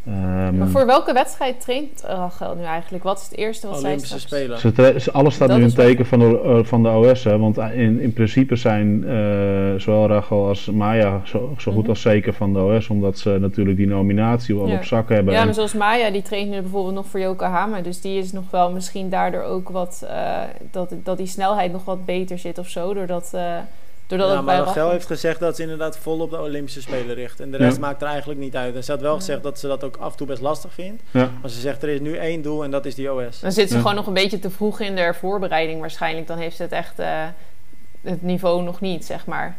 Ehm, 0.07 0.57
Maar 0.59 0.69
voor 0.69 0.87
welke 0.87 1.13
wedstrijd 1.13 1.61
traint 1.61 2.03
Rachel 2.07 2.55
nu 2.55 2.63
eigenlijk? 2.65 3.05
Wat 3.05 3.19
is 3.19 3.25
het 3.25 3.37
eerste 3.37 3.67
wat 3.69 3.79
Olympische 3.79 4.19
zij 4.19 4.19
straks... 4.19 4.63
Spelen. 4.73 5.01
Ze 5.01 5.13
alles 5.13 5.35
staat 5.35 5.49
Dat 5.49 5.57
nu 5.59 5.63
in 5.65 5.71
wel- 5.75 5.87
teken 5.87 6.07
van 6.07 6.19
de, 6.19 6.41
eh, 6.45 6.65
van 6.65 6.83
de 6.83 6.89
OS. 6.89 7.25
Hè, 7.25 7.39
want 7.39 7.57
in, 7.59 8.01
in 8.01 8.13
principe 8.13 8.57
zijn 8.57 9.05
eh, 9.05 9.75
zowel 9.81 10.07
Rachel 10.07 10.47
als 10.49 10.71
Maya 10.71 11.21
zo, 11.25 11.55
zo 11.59 11.73
goed 11.73 11.81
Mhm. 11.81 11.91
als 11.91 12.01
zeker 12.01 12.33
van 12.35 12.53
de 12.53 12.59
OS. 12.63 12.89
Omdat 12.89 13.19
ze 13.19 13.37
natuurlijk 13.41 13.77
die 13.77 13.87
nominatie 13.87 14.55
al 14.55 14.69
Ja. 14.69 14.77
op 14.77 14.85
zak 14.85 15.09
hebben. 15.09 15.33
Ja, 15.33 15.39
En- 15.41 15.45
maar 15.45 15.55
zoals 15.55 15.75
Maya, 15.75 16.11
die 16.11 16.23
traint 16.23 16.51
nu 16.51 16.61
bijvoorbeeld 16.61 16.95
nog 16.95 17.07
voor 17.07 17.21
Yokohama. 17.21 17.81
Dus 17.81 18.01
die 18.01 18.19
is 18.19 18.33
nog 18.33 18.45
wel 18.51 18.71
misschien 18.73 19.09
daardoor 19.11 19.43
ook 19.43 19.69
wat... 19.69 20.05
eh, 20.09 20.41
dat, 20.71 20.95
dat 21.03 21.17
die 21.17 21.27
snelheid 21.27 21.73
nog 21.73 21.85
wat 21.85 22.05
beter 22.05 22.39
zit 22.39 22.59
of 22.59 22.69
zo. 22.69 22.95
Doordat, 22.95 23.31
eh 23.35 23.57
doordat 24.07 24.31
Ja, 24.31 24.41
maar 24.41 24.59
Rachel 24.59 24.91
heeft 24.91 25.07
gezegd 25.07 25.41
dat 25.41 25.57
ze 25.57 25.63
inderdaad 25.63 25.99
vol 25.99 26.21
op 26.21 26.31
de 26.31 26.41
Olympische 26.41 26.81
Spelen 26.81 27.15
richt. 27.15 27.41
En 27.41 27.51
de 27.51 27.59
Ja. 27.59 27.65
rest 27.65 27.79
maakt 27.81 28.03
er 28.03 28.09
eigenlijk 28.09 28.41
niet 28.41 28.57
uit. 28.57 28.75
En 28.75 28.85
ze 28.85 28.91
had 28.93 29.01
wel 29.01 29.15
gezegd 29.17 29.43
dat 29.43 29.59
ze 29.59 29.67
dat 29.67 29.85
ook 29.85 29.97
af 29.97 30.11
en 30.11 30.17
toe 30.17 30.27
best 30.27 30.43
lastig 30.43 30.73
vindt. 30.73 31.03
ja. 31.11 31.31
Maar 31.41 31.51
ze 31.51 31.61
zegt 31.61 31.83
er 31.83 31.89
is 31.89 32.01
nu 32.01 32.17
één 32.17 32.43
doel 32.43 32.65
en 32.65 32.71
dat 32.71 32.87
is 32.87 32.95
die 32.95 33.13
OS. 33.13 33.41
Dan 33.41 33.53
zit 33.53 33.69
ze 33.69 33.75
Ja. 33.75 33.81
gewoon 33.81 33.97
nog 33.97 34.07
een 34.07 34.15
beetje 34.15 34.39
te 34.39 34.51
vroeg 34.51 34.81
in 34.81 34.95
de 34.97 35.15
voorbereiding 35.15 35.81
waarschijnlijk. 35.81 36.27
Dan 36.27 36.39
heeft 36.39 36.57
ze 36.57 36.63
het 36.63 36.73
echt... 36.73 36.99
eh, 36.99 37.25
het 38.03 38.23
niveau 38.23 38.63
nog 38.63 38.81
niet, 38.81 39.05
zeg 39.05 39.27
maar. 39.27 39.57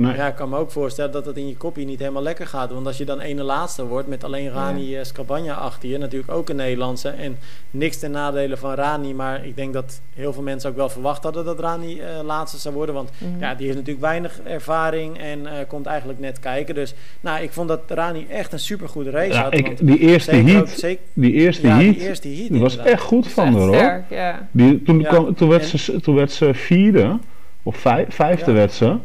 Nee. 0.00 0.14
Ja, 0.16 0.26
ik 0.26 0.34
kan 0.34 0.48
me 0.48 0.56
ook 0.56 0.70
voorstellen 0.70 1.12
dat 1.12 1.26
het 1.26 1.36
in 1.36 1.48
je 1.48 1.56
kopje 1.56 1.84
niet 1.84 1.98
helemaal 1.98 2.22
lekker 2.22 2.46
gaat. 2.46 2.72
Want 2.72 2.86
als 2.86 2.98
je 2.98 3.04
dan 3.04 3.20
ene 3.20 3.42
laatste 3.42 3.86
wordt 3.86 4.08
met 4.08 4.24
alleen 4.24 4.50
Rani 4.50 4.88
ja. 4.90 5.04
Scabagna 5.04 5.54
achter 5.54 5.88
je, 5.88 5.98
natuurlijk 5.98 6.32
ook 6.32 6.48
een 6.48 6.56
Nederlandse. 6.56 7.08
En 7.08 7.36
niks 7.70 7.98
ten 7.98 8.10
nadele 8.10 8.56
van 8.56 8.74
Rani, 8.74 9.14
maar 9.14 9.46
ik 9.46 9.56
denk 9.56 9.72
dat 9.72 10.00
heel 10.14 10.32
veel 10.32 10.42
mensen 10.42 10.70
ook 10.70 10.76
wel 10.76 10.88
verwacht 10.88 11.22
hadden 11.22 11.44
dat 11.44 11.60
Rani 11.60 12.00
eh, 12.00 12.06
laatste 12.24 12.58
zou 12.58 12.74
worden. 12.74 12.94
Want 12.94 13.10
Mhm. 13.18 13.40
ja, 13.40 13.54
die 13.54 13.64
heeft 13.66 13.78
natuurlijk 13.78 14.04
weinig 14.06 14.40
ervaring 14.44 15.18
en 15.18 15.46
eh, 15.46 15.52
komt 15.68 15.86
eigenlijk 15.86 16.18
net 16.18 16.38
kijken. 16.38 16.74
Dus 16.74 16.94
nou, 17.20 17.42
ik 17.42 17.50
vond 17.52 17.68
dat 17.68 17.80
Rani 17.86 18.26
echt 18.30 18.52
een 18.52 18.58
supergoede 18.60 19.10
race 19.10 19.32
Ja, 19.32 19.42
had. 19.42 19.54
ik, 19.54 19.86
die 19.86 19.98
eerste 19.98 20.30
zeker 20.30 20.50
ook- 20.60 20.66
heat, 20.66 20.78
zeker, 20.78 21.02
die 21.12 21.32
eerste 21.32 21.66
ja, 21.66 21.76
heat, 21.78 21.94
die 21.94 22.08
eerste 22.08 22.28
heat 22.28 22.48
die 22.50 22.60
was 22.60 22.76
echt 22.76 23.02
goed 23.02 23.28
van 23.28 23.44
haar 23.52 23.62
hoor. 23.62 23.74
sterk, 23.74 24.04
ja. 24.10 24.48
Die, 24.50 24.82
toen, 24.82 25.02
kwam, 25.02 25.34
toen, 25.34 25.48
werd 25.48 25.72
en- 25.72 25.78
ze, 25.78 26.00
toen 26.00 26.14
werd 26.14 26.32
ze 26.32 26.54
vierde, 26.54 27.18
of 27.62 27.76
vijf, 27.76 28.14
vijfde 28.14 28.50
Ja. 28.50 28.56
werd 28.56 28.72
ze. 28.72 28.96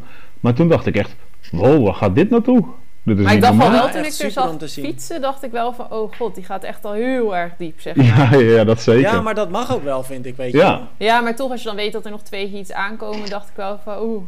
Maar 0.44 0.54
toen 0.54 0.68
dacht 0.68 0.86
ik 0.86 0.96
echt, 0.96 1.14
wow, 1.50 1.84
waar 1.84 1.94
gaat 1.94 2.14
dit 2.14 2.30
naartoe? 2.30 2.64
Dit 3.02 3.18
is 3.18 3.24
Maar 3.24 3.34
ik 3.34 3.40
dacht 3.40 3.56
wel 3.56 3.62
normaal. 3.66 3.82
wel 3.84 3.92
toen 3.92 4.04
ik 4.12 4.18
er 4.18 4.30
zag 4.30 4.56
te 4.56 4.68
zien. 4.68 4.84
fietsen, 4.84 5.20
dacht 5.20 5.42
ik 5.42 5.50
wel 5.50 5.72
van... 5.72 5.86
Oh 5.90 6.12
god, 6.16 6.34
die 6.34 6.44
gaat 6.44 6.64
echt 6.64 6.84
al 6.84 6.92
heel 6.92 7.36
erg 7.36 7.52
diep, 7.58 7.80
zeg 7.80 7.94
maar. 7.96 8.04
Ja, 8.06 8.38
ja, 8.56 8.64
dat 8.64 8.80
zeker. 8.80 9.00
Ja, 9.12 9.20
maar 9.20 9.34
dat 9.34 9.50
mag 9.50 9.74
ook 9.74 9.84
wel, 9.84 10.02
vind 10.02 10.26
ik, 10.26 10.36
weet 10.36 10.52
je 10.52 10.78
Ja. 10.98 11.20
maar 11.20 11.36
toch 11.36 11.50
als 11.50 11.60
je 11.62 11.66
dan 11.68 11.76
weet 11.76 11.92
dat 11.92 12.04
er 12.04 12.10
nog 12.10 12.22
twee 12.22 12.50
heats 12.50 12.72
aankomen, 12.72 13.30
dacht 13.30 13.48
ik 13.48 13.56
wel 13.56 13.78
van 13.84 14.02
oeh, 14.02 14.22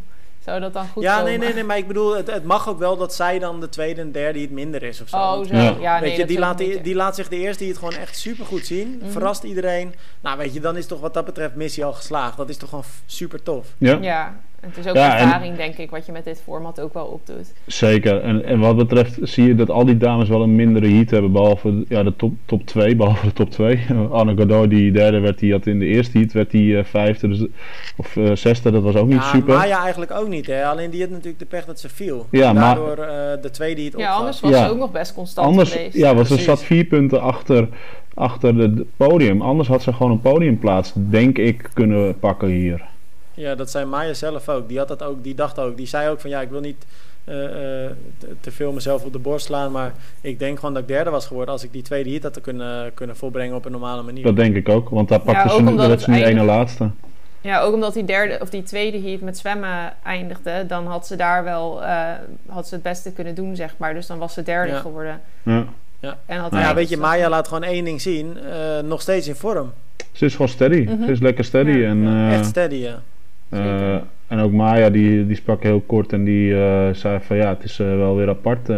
zou 0.45 0.61
dat 0.61 0.73
dan 0.73 0.87
goed 0.89 1.03
Ja, 1.03 1.13
komen? 1.17 1.31
nee, 1.31 1.39
nee, 1.39 1.55
nee, 1.55 1.65
maar 1.65 1.77
ik 1.79 1.87
bedoel, 1.87 2.17
het, 2.17 2.31
het 2.31 2.45
mag 2.45 2.69
ook 2.69 2.79
wel 2.79 2.97
dat 2.97 3.15
zij 3.15 3.39
dan 3.39 3.61
de 3.61 3.69
tweede 3.69 4.01
en 4.01 4.13
derde 4.13 4.41
het 4.41 4.51
minder 4.51 4.83
is 4.83 5.01
of 5.03 5.09
zo. 5.09 5.17
Oh, 5.17 5.45
zo. 5.45 5.57
Ja. 5.57 5.75
Ja, 5.81 5.93
nee, 5.93 6.01
weet 6.01 6.13
je, 6.13 6.19
dat 6.19 6.29
die 6.29 6.39
laat, 6.39 6.59
die, 6.59 6.81
die 6.81 6.95
laat 6.95 7.15
zich 7.15 7.29
de 7.29 7.37
eerste 7.37 7.59
die 7.63 7.73
het 7.73 7.79
gewoon 7.79 7.95
echt 8.01 8.19
super 8.19 8.45
goed 8.47 8.67
zien. 8.67 8.99
Mhm. 9.03 9.11
Verrast 9.11 9.43
iedereen. 9.43 9.95
Nou, 10.21 10.39
weet 10.39 10.55
je, 10.55 10.61
dan 10.61 10.77
is 10.77 10.87
toch 10.87 11.01
wat 11.01 11.15
dat 11.15 11.25
betreft 11.25 11.55
missie 11.55 11.85
al 11.85 11.93
geslaagd. 11.93 12.37
Dat 12.37 12.49
is 12.49 12.57
toch 12.57 12.69
gewoon 12.69 12.85
super 13.07 13.43
tof. 13.43 13.67
Ja, 13.79 13.99
Ja, 14.01 14.35
het 14.69 14.77
is 14.85 14.87
ook 14.91 14.97
Ja, 14.97 15.17
en- 15.19 15.25
ervaring, 15.25 15.57
denk 15.57 15.77
ik, 15.77 15.91
wat 15.91 16.07
je 16.07 16.13
met 16.13 16.25
dit 16.25 16.41
format 16.45 16.81
ook 16.81 16.95
wel 16.95 17.05
opdoet. 17.07 17.53
zeker. 17.67 18.21
En, 18.23 18.45
en 18.45 18.59
wat 18.59 18.77
betreft 18.77 19.19
zie 19.23 19.47
je 19.47 19.55
dat 19.55 19.71
al 19.71 19.85
die 19.85 19.97
dames 19.97 20.29
wel 20.29 20.43
een 20.43 20.55
mindere 20.57 20.89
heat 20.89 21.11
hebben. 21.11 21.33
Behalve 21.33 21.85
ja, 21.89 22.03
de 22.03 22.17
top, 22.17 22.33
top 22.45 22.67
2, 22.67 22.97
behalve 22.97 23.27
de 23.27 23.33
top 23.33 23.51
2. 23.51 23.81
Anne 24.11 24.37
Godot, 24.37 24.71
die 24.71 24.93
derde 24.93 25.19
werd, 25.21 25.39
die 25.39 25.53
had 25.53 25.67
in 25.67 25.79
de 25.79 25.87
eerste 25.87 26.19
heat 26.19 26.33
werd 26.33 26.51
die 26.51 26.79
eh, 26.79 26.85
vijfde. 26.85 27.29
Dus, 27.29 27.45
of 27.97 28.17
eh, 28.17 28.31
zesde, 28.35 28.71
dat 28.71 28.83
was 28.83 28.95
ook 28.95 29.07
niet 29.07 29.17
Ja, 29.17 29.23
super. 29.31 29.55
Maya 29.57 29.81
eigenlijk 29.83 30.11
ook 30.11 30.29
niet, 30.29 30.47
hè. 30.47 30.65
Alleen 30.67 30.91
die 30.91 31.01
had 31.01 31.11
natuurlijk 31.11 31.39
de 31.39 31.45
pech 31.45 31.65
dat 31.65 31.81
ze 31.81 31.89
viel. 31.89 32.27
Ja, 32.31 32.49
En 32.49 32.55
maar- 32.55 32.75
Daardoor 32.77 33.05
eh, 33.05 33.43
de 33.43 33.51
tweede 33.51 33.75
die 33.75 33.85
het 33.91 33.99
Ja, 34.01 34.13
anders 34.13 34.41
was 34.41 34.51
Ja. 34.51 34.65
ze 34.67 34.71
ook 34.73 34.79
nog 34.79 34.93
best 34.93 35.15
constant 35.15 35.47
Anders, 35.47 35.73
geweest. 35.73 35.97
ja, 35.97 36.15
want 36.15 36.27
ze 36.27 36.39
zat 36.39 36.63
vier 36.63 36.85
punten 36.85 37.21
achter, 37.21 37.69
achter 38.15 38.55
het 38.57 38.83
podium. 38.97 39.43
Anders 39.43 39.69
had 39.69 39.83
ze 39.83 39.93
gewoon 39.93 40.13
een 40.13 40.21
podiumplaats, 40.21 40.93
denk 40.95 41.39
ik, 41.39 41.71
kunnen 41.75 42.19
pakken 42.19 42.49
hier. 42.49 42.83
Ja, 43.37 43.55
dat 43.55 43.71
zei 43.71 43.85
Maya 43.85 44.15
zelf 44.15 44.49
ook. 44.49 44.69
Die, 44.69 44.79
had 44.79 44.89
dat 44.89 45.03
ook. 45.03 45.23
die 45.25 45.35
dacht 45.35 45.59
ook. 45.59 45.77
Die 45.77 45.87
zei 45.87 46.09
ook 46.11 46.21
van 46.21 46.31
ja, 46.31 46.41
ik 46.41 46.49
wil 46.51 46.61
niet 46.61 46.87
eh, 47.25 47.85
eh, 47.85 47.91
te, 48.41 48.51
veel 48.51 48.73
mezelf 48.73 49.05
op 49.05 49.13
de 49.13 49.19
borst 49.19 49.47
slaan. 49.47 49.73
Maar 49.73 49.93
ik 50.21 50.39
denk 50.39 50.59
gewoon 50.59 50.75
dat 50.75 50.83
ik 50.83 50.89
derde 50.89 51.11
was 51.11 51.27
geworden 51.27 51.53
als 51.53 51.65
ik 51.65 51.73
die 51.73 51.83
tweede 51.83 52.11
hit 52.11 52.23
had 52.23 52.41
kunnen, 52.41 52.95
kunnen 52.95 53.17
volbrengen 53.17 53.57
op 53.57 53.65
een 53.65 53.73
normale 53.73 54.03
manier. 54.03 54.25
Dat 54.25 54.37
denk 54.37 54.57
ik 54.57 54.69
ook, 54.69 54.89
want 54.89 55.09
daar 55.09 55.21
pakte 55.21 55.53
ook 55.53 55.59
ze, 55.59 55.63
nu- 55.89 55.99
ze 55.99 56.11
nu 56.11 56.23
ene 56.25 56.43
laatste. 56.45 56.91
Ja, 57.41 57.61
ook 57.61 57.75
omdat 57.75 57.95
die 57.95 58.05
derde 58.05 58.39
of 58.41 58.51
die 58.51 58.63
tweede 58.63 59.01
heat 59.01 59.21
met 59.21 59.39
zwemmen 59.39 59.93
eindigde, 60.05 60.65
dan 60.69 60.87
had 60.87 61.07
ze 61.07 61.17
daar 61.17 61.45
wel 61.45 61.83
eh, 61.85 62.05
had 62.49 62.69
ze 62.69 62.75
het 62.75 62.83
beste 62.83 63.13
kunnen 63.13 63.35
doen, 63.35 63.57
zeg 63.57 63.75
maar. 63.77 63.95
Dus 63.95 64.07
dan 64.07 64.19
was 64.19 64.35
ze 64.35 64.43
derde 64.43 64.73
Ja. 64.73 64.79
geworden. 64.81 65.21
Ja. 65.43 65.65
En 66.27 66.39
had 66.39 66.53
ja, 66.53 66.75
weet 66.75 66.89
je, 66.89 66.97
Maya 66.97 67.29
laat 67.29 67.49
gewoon 67.49 67.63
één 67.63 67.85
ding 67.85 68.01
zien. 68.01 68.39
eh, 68.39 68.79
nog 68.85 69.01
steeds 69.01 69.29
in 69.29 69.35
vorm. 69.35 69.73
Ze 70.13 70.25
is 70.25 70.33
gewoon 70.33 70.49
steady. 70.49 70.83
Mhm. 70.85 71.05
Ze 71.05 71.11
is 71.11 71.21
lekker 71.21 71.45
steady. 71.45 71.71
Ja. 71.71 71.89
En, 71.89 72.07
eh, 72.07 72.35
Echt 72.35 72.47
steady, 72.47 72.75
ja. 72.75 73.03
Eh, 73.49 73.95
en 74.27 74.39
ook 74.39 74.53
Maya, 74.53 74.91
die, 74.91 75.27
die 75.27 75.37
sprak 75.37 75.63
heel 75.63 75.81
kort 75.81 76.13
en 76.13 76.25
die 76.25 76.55
eh, 76.55 76.89
zei 76.93 77.19
van 77.21 77.37
ja, 77.37 77.49
het 77.49 77.65
is 77.65 77.79
eh, 77.79 77.87
wel 77.87 78.17
weer 78.17 78.29
apart 78.29 78.71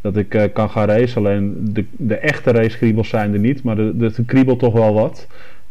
dat 0.00 0.16
ik 0.16 0.50
kan 0.52 0.70
gaan 0.70 0.88
racen. 0.88 1.18
Alleen 1.18 1.56
de, 1.60 1.84
de 1.90 2.16
echte 2.16 2.50
racekriebels 2.50 3.08
zijn 3.08 3.32
er 3.32 3.38
niet, 3.38 3.62
maar 3.62 3.76
de 3.76 4.12
kriebelt 4.26 4.58
toch 4.58 4.72
wel 4.72 4.94
wat. 4.94 5.26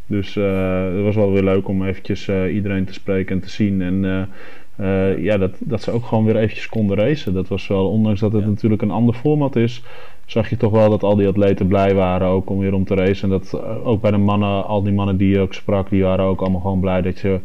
Dus 0.05 0.35
het 0.35 1.03
was 1.03 1.15
wel 1.15 1.31
weer 1.31 1.43
leuk 1.43 1.67
om 1.67 1.85
eventjes 1.85 2.29
iedereen 2.51 2.85
te 2.85 2.93
spreken 2.93 3.35
en 3.35 3.41
te 3.41 3.49
zien. 3.49 3.81
En 3.81 4.29
eh, 4.77 5.23
ja, 5.23 5.37
dat, 5.37 5.51
dat 5.59 5.81
ze 5.81 5.91
ook 5.91 6.05
gewoon 6.05 6.25
weer 6.25 6.37
eventjes 6.37 6.69
konden 6.69 6.97
racen. 6.97 7.33
Dat 7.33 7.47
was 7.47 7.67
wel, 7.67 7.89
ondanks 7.89 8.19
dat 8.19 8.33
het 8.33 8.45
natuurlijk 8.45 8.81
een 8.81 8.91
ander 8.91 9.15
format 9.15 9.55
is, 9.55 9.83
zag 10.25 10.49
je 10.49 10.57
toch 10.57 10.71
wel 10.71 10.89
dat 10.89 11.03
al 11.03 11.15
die 11.15 11.27
atleten 11.27 11.67
blij 11.67 11.95
waren 11.95 12.27
ook 12.27 12.49
om 12.49 12.59
weer 12.59 12.73
om 12.73 12.85
te 12.85 12.95
racen. 12.95 13.31
En 13.31 13.39
dat 13.39 13.63
ook 13.83 14.01
bij 14.01 14.11
de 14.11 14.17
mannen, 14.17 14.65
al 14.65 14.83
die 14.83 14.93
mannen 14.93 15.17
die 15.17 15.29
je 15.29 15.39
ook 15.39 15.53
sprak, 15.53 15.89
die 15.89 16.03
waren 16.03 16.25
ook 16.25 16.41
allemaal 16.41 16.61
gewoon 16.61 16.79
blij 16.79 17.01
dat 17.01 17.19
je 17.19 17.39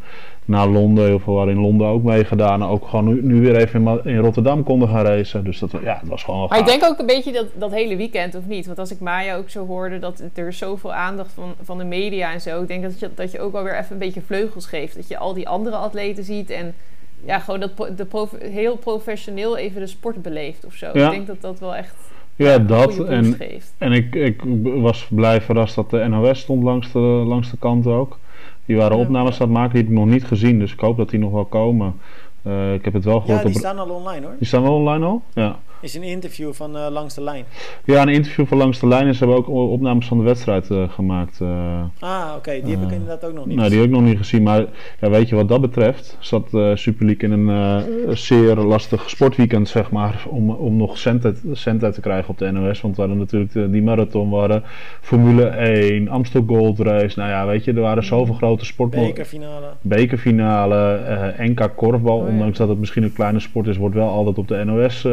naar 0.44 0.68
Londen. 0.68 1.04
Heel 1.04 1.18
veel 1.18 1.34
waren 1.34 1.54
in 1.54 1.60
Londen 1.60 1.86
ook 1.86 2.02
meegedaan. 2.02 2.64
Ook 2.64 2.88
gewoon 2.88 3.04
nu, 3.04 3.22
nu, 3.22 3.40
weer 3.40 3.56
even 3.56 4.00
in, 4.04 4.18
Rotterdam 4.18 4.62
konden 4.62 4.88
gaan 4.88 5.04
racen. 5.04 5.44
Dus 5.44 5.58
dat, 5.58 5.70
ja, 5.82 5.98
het 6.00 6.08
was 6.08 6.22
gewoon 6.24 6.46
Maar 6.48 6.58
ik 6.58 6.66
denk 6.66 6.84
ook 6.84 6.98
een 6.98 7.06
beetje 7.06 7.32
dat, 7.32 7.46
dat 7.54 7.70
hele 7.70 7.96
weekend, 7.96 8.34
of 8.34 8.46
niet? 8.46 8.66
Want 8.66 8.78
als 8.78 8.90
ik 8.90 9.00
Maya 9.00 9.36
ook 9.36 9.50
zo 9.50 9.66
hoorde, 9.66 9.98
dat 9.98 10.22
er 10.34 10.52
zoveel 10.52 10.92
aandacht 10.92 11.32
van, 11.32 11.54
van 11.62 11.78
de 11.78 11.84
media 11.84 12.32
en 12.32 12.40
zo. 12.40 12.62
Ik 12.62 12.68
denk 12.68 12.82
dat 12.82 13.00
je, 13.00 13.10
dat 13.14 13.32
je 13.32 13.40
ook 13.40 13.52
wel 13.52 13.62
weer 13.62 13.78
even 13.78 13.92
een 13.92 13.98
beetje 13.98 14.22
vleugels 14.22 14.66
geeft. 14.66 14.96
Dat 14.96 15.08
je 15.08 15.18
al 15.18 15.34
die 15.34 15.48
andere 15.48 15.76
atleten 15.76 16.24
ziet 16.24 16.50
en 16.50 16.74
ja, 17.24 17.38
gewoon 17.38 17.60
dat 17.60 17.76
de 17.76 18.28
heel 18.38 18.76
professioneel 18.76 19.56
even 19.56 19.80
de 19.80 19.86
sport 19.86 20.22
beleeft 20.22 20.64
of 20.64 20.74
zo. 20.74 20.86
Ik 20.86 20.92
denk 20.92 21.26
dat 21.26 21.40
dat 21.40 21.58
wel 21.58 21.74
echt... 21.74 21.94
Ja, 22.36 22.58
dat. 22.58 22.98
En, 22.98 23.34
geeft. 23.34 23.74
en 23.78 23.92
ik, 23.92 24.14
ik 24.14 24.42
was 24.62 25.06
blij 25.10 25.40
verrast 25.40 25.74
dat 25.74 25.90
de 25.90 26.08
NOS 26.08 26.40
stond 26.40 26.62
langs 26.62 26.92
de, 26.92 26.98
langs 26.98 27.50
de 27.50 27.56
kant 27.58 27.86
ook. 27.86 28.18
Die 28.66 28.76
waren 28.76 28.96
opnames 28.96 29.40
aan 29.40 29.46
het 29.46 29.56
maken, 29.56 29.72
die 29.72 29.82
heb 29.82 29.90
ik 29.90 29.98
nog 29.98 30.06
niet 30.06 30.24
gezien. 30.24 30.58
Dus 30.58 30.72
ik 30.72 30.80
hoop 30.80 30.96
dat 30.96 31.10
die 31.10 31.18
nog 31.18 31.32
wel 31.32 31.44
komen. 31.44 32.00
Uh, 32.46 32.74
ik 32.74 32.84
heb 32.84 32.92
het 32.92 33.04
wel 33.04 33.20
gehoord. 33.20 33.42
Ja, 33.42 33.48
die 33.48 33.58
staan 33.58 33.78
al 33.78 33.88
online 33.88 34.26
hoor. 34.26 34.34
Die 34.38 34.46
staan 34.46 34.62
wel 34.62 34.74
online 34.74 35.04
al? 35.04 35.22
Ja 35.34 35.58
is 35.82 35.94
een 35.94 36.02
interview 36.02 36.52
van 36.52 36.76
uh, 36.76 36.86
Langs 36.90 37.14
de 37.14 37.22
Lijn. 37.22 37.44
Ja, 37.84 38.02
een 38.02 38.08
interview 38.08 38.46
van 38.46 38.58
Langs 38.58 38.80
de 38.80 38.86
Lijn. 38.86 39.06
En 39.06 39.14
ze 39.14 39.24
hebben 39.24 39.36
ook 39.36 39.48
opnames 39.48 40.06
van 40.06 40.18
de 40.18 40.24
wedstrijd 40.24 40.70
uh, 40.70 40.88
gemaakt. 40.88 41.38
Uh, 41.42 41.82
ah, 41.98 42.32
oké. 42.36 42.60
Die 42.64 42.76
heb 42.76 42.82
ik 42.82 42.90
inderdaad 42.90 43.24
ook 43.24 43.34
nog 43.34 43.46
niet 43.46 43.56
Nou, 43.56 43.68
die 43.68 43.78
heb 43.78 43.86
ik 43.86 43.92
nog 43.94 44.02
niet 44.02 44.16
gezien. 44.16 44.42
Maar 44.42 44.64
ja, 45.00 45.10
weet 45.10 45.28
je 45.28 45.34
wat 45.34 45.48
dat 45.48 45.60
betreft? 45.60 46.16
Zat 46.20 46.48
Super 46.74 47.06
League 47.06 47.30
in 47.30 47.48
een 47.48 48.16
zeer 48.16 48.56
lastig 48.56 49.10
sportweekend, 49.10 49.68
zeg 49.68 49.90
maar. 49.90 50.24
Om, 50.28 50.50
om 50.50 50.76
nog 50.76 50.98
cent 50.98 51.24
uit, 51.24 51.40
cent 51.52 51.84
uit 51.84 51.94
te 51.94 52.00
krijgen 52.00 52.30
op 52.30 52.38
de 52.38 52.50
NOS. 52.50 52.80
Want 52.80 52.96
we 52.96 53.00
hadden 53.00 53.18
natuurlijk 53.18 53.72
die 53.72 53.82
marathon, 53.82 54.30
we 54.30 54.36
hadden 54.36 54.62
Formule 55.00 55.44
1, 55.44 56.08
Amstel 56.08 56.44
Gold 56.46 56.78
Race. 56.78 57.18
Nou 57.18 57.30
ja, 57.30 57.46
weet 57.46 57.64
je, 57.64 57.72
er 57.72 57.80
waren 57.80 58.04
zoveel 58.04 58.34
grote 58.34 58.64
sporten. 58.64 59.00
Bekerfinale. 59.00 59.66
Bekerfinale, 59.80 61.00
NK 61.38 61.70
korfbal. 61.76 62.18
Oh, 62.18 62.26
ondanks 62.26 62.58
dat 62.58 62.68
het 62.68 62.78
misschien 62.78 63.02
een 63.02 63.12
kleine 63.12 63.40
sport 63.40 63.66
is, 63.66 63.76
wordt 63.76 63.94
wel 63.94 64.08
altijd 64.08 64.38
op 64.38 64.48
de 64.48 64.64
NOS 64.64 65.04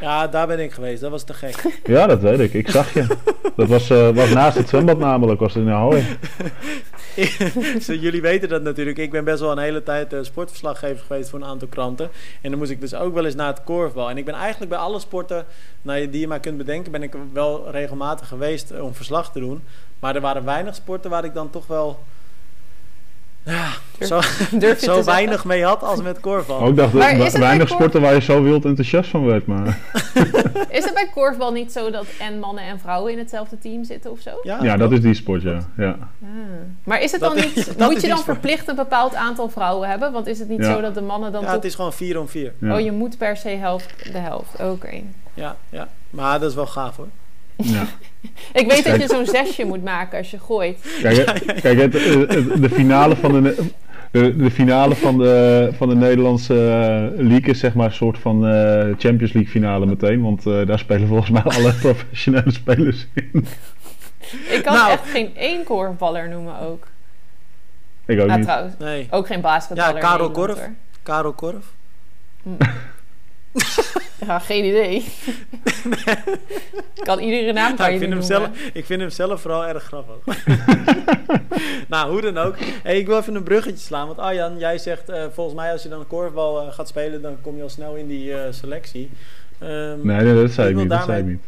ja, 0.00 0.26
daar 0.26 0.46
ben 0.46 0.58
ik 0.58 0.72
geweest. 0.72 1.00
Dat 1.00 1.10
was 1.10 1.24
te 1.24 1.34
gek. 1.34 1.62
Ja, 1.84 2.06
dat 2.06 2.20
weet 2.20 2.40
ik. 2.40 2.54
Ik 2.54 2.70
zag 2.70 2.94
je. 2.94 3.06
Dat 3.56 3.68
was, 3.68 3.90
uh, 3.90 4.08
was 4.08 4.30
naast 4.30 4.56
het 4.56 4.68
zwembad 4.68 4.98
namelijk. 4.98 5.40
Was 5.40 5.54
het 5.54 5.62
in 5.62 5.72
Ahoy. 5.72 6.04
Jullie 8.04 8.20
weten 8.20 8.48
dat 8.48 8.62
natuurlijk. 8.62 8.98
Ik 8.98 9.10
ben 9.10 9.24
best 9.24 9.40
wel 9.40 9.52
een 9.52 9.58
hele 9.58 9.82
tijd 9.82 10.12
uh, 10.12 10.18
sportverslaggever 10.22 11.04
geweest 11.06 11.30
voor 11.30 11.40
een 11.40 11.46
aantal 11.46 11.68
kranten. 11.68 12.10
En 12.40 12.50
dan 12.50 12.58
moest 12.58 12.70
ik 12.70 12.80
dus 12.80 12.94
ook 12.94 13.14
wel 13.14 13.24
eens 13.24 13.34
naar 13.34 13.46
het 13.46 13.64
korfbal. 13.64 14.10
En 14.10 14.16
ik 14.16 14.24
ben 14.24 14.34
eigenlijk 14.34 14.70
bij 14.70 14.80
alle 14.80 15.00
sporten 15.00 15.46
nou, 15.82 16.10
die 16.10 16.20
je 16.20 16.28
maar 16.28 16.40
kunt 16.40 16.56
bedenken... 16.56 16.92
ben 16.92 17.02
ik 17.02 17.14
wel 17.32 17.70
regelmatig 17.70 18.28
geweest 18.28 18.70
eh, 18.70 18.84
om 18.84 18.94
verslag 18.94 19.32
te 19.32 19.40
doen. 19.40 19.62
Maar 20.00 20.14
er 20.14 20.20
waren 20.20 20.44
weinig 20.44 20.74
sporten 20.74 21.10
waar 21.10 21.24
ik 21.24 21.34
dan 21.34 21.50
toch 21.50 21.66
wel 21.66 21.98
ja, 23.48 24.06
zo, 24.06 24.20
zo 24.90 25.04
weinig 25.04 25.44
mee 25.44 25.64
had 25.64 25.82
als 25.82 26.02
met 26.02 26.20
korfbal. 26.20 26.60
Ook 26.60 26.76
dacht 26.76 26.94
ik, 26.94 27.30
weinig 27.38 27.68
sporten 27.68 28.00
waar 28.00 28.14
je 28.14 28.20
zo 28.20 28.42
wild 28.42 28.64
enthousiast 28.64 29.10
van 29.10 29.24
werd. 29.24 29.46
Maar. 29.46 29.78
is 30.78 30.84
het 30.84 30.94
bij 30.94 31.08
korfbal 31.14 31.52
niet 31.52 31.72
zo 31.72 31.90
dat 31.90 32.06
en 32.18 32.38
mannen 32.38 32.64
en 32.64 32.80
vrouwen 32.80 33.12
in 33.12 33.18
hetzelfde 33.18 33.58
team 33.58 33.84
zitten 33.84 34.10
of 34.10 34.20
zo? 34.20 34.30
Ja, 34.42 34.58
ja 34.62 34.76
dat 34.76 34.92
is 34.92 35.00
die 35.00 35.14
sport, 35.14 35.42
ja. 35.42 35.58
ja. 35.76 35.96
Ah. 36.22 36.28
Maar 36.84 37.02
is 37.02 37.12
het 37.12 37.20
dan 37.20 37.34
niet, 37.34 37.74
moet 37.78 38.00
je 38.00 38.08
dan 38.08 38.22
verplicht 38.22 38.68
een 38.68 38.76
bepaald 38.76 39.14
aantal 39.14 39.48
vrouwen 39.48 39.88
hebben? 39.88 40.12
Want 40.12 40.26
is 40.26 40.38
het 40.38 40.48
niet 40.48 40.64
zo 40.64 40.80
dat 40.80 40.94
de 40.94 41.02
mannen 41.02 41.32
dan 41.32 41.42
Ja, 41.42 41.52
het 41.52 41.64
is 41.64 41.74
gewoon 41.74 41.92
vier 41.92 42.20
om 42.20 42.28
vier. 42.28 42.52
Oh, 42.62 42.80
je 42.80 42.92
moet 42.92 43.18
per 43.18 43.36
se 43.36 43.48
helft, 43.48 44.12
de 44.12 44.18
helft. 44.18 44.60
Oké. 44.60 45.02
Ja, 45.34 45.56
ja, 45.70 45.88
maar 46.10 46.40
dat 46.40 46.48
is 46.48 46.54
wel 46.54 46.66
gaaf 46.66 46.96
hoor. 46.96 47.08
Ja. 47.62 47.86
ik 48.52 48.70
weet 48.70 48.84
dat 48.84 49.00
je 49.00 49.08
zo'n 49.08 49.26
zesje 49.26 49.64
moet 49.64 49.84
maken 49.84 50.18
als 50.18 50.30
je 50.30 50.38
gooit. 50.38 50.98
Kijk, 51.02 51.42
kijk 51.60 51.78
het, 51.78 51.92
de 52.62 52.70
finale 52.72 53.16
van 53.16 53.42
de, 53.42 53.66
de, 54.10 54.36
de, 54.36 54.50
finale 54.50 54.94
van 54.94 55.18
de, 55.18 55.68
van 55.76 55.88
de 55.88 55.94
Nederlandse 55.94 56.54
uh, 56.54 57.26
league 57.28 57.50
is 57.50 57.58
zeg 57.58 57.74
maar 57.74 57.86
een 57.86 57.92
soort 57.92 58.18
van 58.18 58.48
uh, 58.48 58.80
Champions 58.98 59.32
League 59.32 59.46
finale 59.46 59.86
meteen. 59.86 60.22
Want 60.22 60.46
uh, 60.46 60.66
daar 60.66 60.78
spelen 60.78 61.08
volgens 61.08 61.30
mij 61.30 61.42
alle 61.42 61.72
professionele 61.82 62.50
spelers 62.50 63.06
in. 63.14 63.46
Ik 64.48 64.60
kan 64.62 64.74
nou, 64.74 64.90
echt 64.90 65.10
geen 65.10 65.36
één 65.36 65.64
korfballer 65.64 66.28
noemen 66.28 66.60
ook. 66.60 66.86
Ik 68.06 68.20
ook 68.20 68.26
nou, 68.26 68.38
niet. 68.38 68.48
Trouwens, 68.48 68.74
nee. 68.78 69.06
ook 69.10 69.26
geen 69.26 69.40
basketballer. 69.40 69.94
Ja, 69.94 70.00
Karel 70.00 70.30
Korf. 70.30 70.68
Karel 71.02 71.32
Korf. 71.32 71.64
Hm. 72.42 72.50
Ja, 74.26 74.38
geen 74.38 74.64
idee. 74.64 75.04
kan 77.08 77.18
iedere 77.18 77.52
naam 77.52 77.74
nou, 77.76 77.92
ik, 77.92 77.98
vind 77.98 78.12
hem 78.12 78.22
zelf, 78.22 78.48
ik 78.72 78.84
vind 78.84 79.00
hem 79.00 79.10
zelf 79.10 79.40
vooral 79.40 79.66
erg 79.66 79.82
grappig. 79.82 80.36
nou, 81.88 82.10
hoe 82.10 82.20
dan 82.20 82.38
ook. 82.38 82.54
Hey, 82.82 82.98
ik 82.98 83.06
wil 83.06 83.18
even 83.18 83.34
een 83.34 83.42
bruggetje 83.42 83.84
slaan. 83.84 84.06
Want 84.06 84.18
Arjan, 84.18 84.58
jij 84.58 84.78
zegt 84.78 85.10
uh, 85.10 85.24
volgens 85.32 85.56
mij 85.56 85.72
als 85.72 85.82
je 85.82 85.88
dan 85.88 86.06
korfbal 86.06 86.62
uh, 86.62 86.72
gaat 86.72 86.88
spelen... 86.88 87.22
dan 87.22 87.36
kom 87.40 87.56
je 87.56 87.62
al 87.62 87.68
snel 87.68 87.94
in 87.94 88.06
die 88.06 88.30
uh, 88.30 88.40
selectie. 88.50 89.10
Um, 89.62 90.06
nee, 90.06 90.20
nee, 90.20 90.34
dat 90.34 90.50
zei 90.50 90.70
ik 90.70 90.76
niet. 90.76 90.90
Dat 90.90 91.04
zei 91.04 91.20
ik 91.20 91.26
niet. 91.26 91.42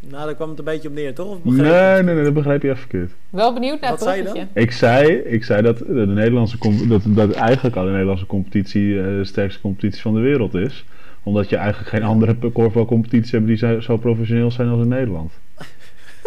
Nou, 0.00 0.24
daar 0.24 0.34
kwam 0.34 0.48
het 0.48 0.58
een 0.58 0.64
beetje 0.64 0.88
op 0.88 0.94
neer, 0.94 1.14
toch? 1.14 1.30
Of 1.30 1.38
nee, 1.44 2.02
nee, 2.02 2.14
nee, 2.14 2.24
dat 2.24 2.34
begrijp 2.34 2.62
je 2.62 2.68
even 2.68 2.80
verkeerd. 2.80 3.12
Wel 3.30 3.52
benieuwd 3.52 3.80
naar 3.80 3.90
Wat 3.90 4.02
zei 4.02 4.16
je 4.16 4.22
dan? 4.22 4.48
Ik 4.52 4.72
zei, 4.72 5.12
ik 5.12 5.44
zei 5.44 5.62
dat, 5.62 5.78
de 5.78 6.06
Nederlandse 6.06 6.56
dat, 6.88 7.02
dat 7.06 7.32
eigenlijk 7.32 7.76
al 7.76 7.84
de 7.84 7.90
Nederlandse 7.90 8.26
competitie 8.26 8.94
de 8.94 9.24
sterkste 9.24 9.60
competitie 9.60 10.02
van 10.02 10.14
de 10.14 10.20
wereld 10.20 10.54
is 10.54 10.84
omdat 11.22 11.48
je 11.48 11.56
eigenlijk 11.56 11.88
geen 11.88 12.02
andere 12.02 12.36
korfbalcompetities 12.52 13.30
hebt 13.30 13.46
die 13.46 13.82
zo 13.82 13.96
professioneel 13.96 14.50
zijn 14.50 14.68
als 14.68 14.80
in 14.80 14.88
Nederland. 14.88 15.32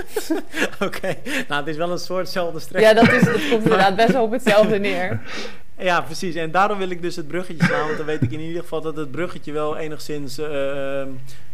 Oké, 0.88 1.16
nou 1.48 1.60
het 1.60 1.68
is 1.68 1.78
wel 1.78 1.92
een 1.92 1.98
soortzelfde 1.98 2.60
strek. 2.60 2.82
Ja, 2.82 2.94
dat, 2.94 3.12
is, 3.12 3.24
dat 3.24 3.50
komt 3.50 3.64
inderdaad 3.64 3.96
best 3.96 4.12
wel 4.12 4.24
op 4.24 4.32
hetzelfde 4.32 4.80
neer. 4.80 5.20
Ja, 5.78 6.02
precies. 6.02 6.36
En 6.36 6.52
daarom 6.52 6.78
wil 6.78 6.90
ik 6.90 7.02
dus 7.02 7.16
het 7.16 7.28
bruggetje 7.28 7.66
slaan. 7.66 7.86
Want 7.86 7.98
dan 7.98 8.06
weet 8.06 8.22
ik 8.22 8.32
in 8.32 8.40
ieder 8.40 8.62
geval 8.62 8.82
dat 8.82 8.96
het 8.96 9.12
bruggetje 9.12 9.52
wel 9.52 9.78
enigszins 9.78 10.40
uh, 10.40 10.48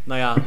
nou 0.04 0.20
ja, 0.20 0.36
uh, 0.38 0.44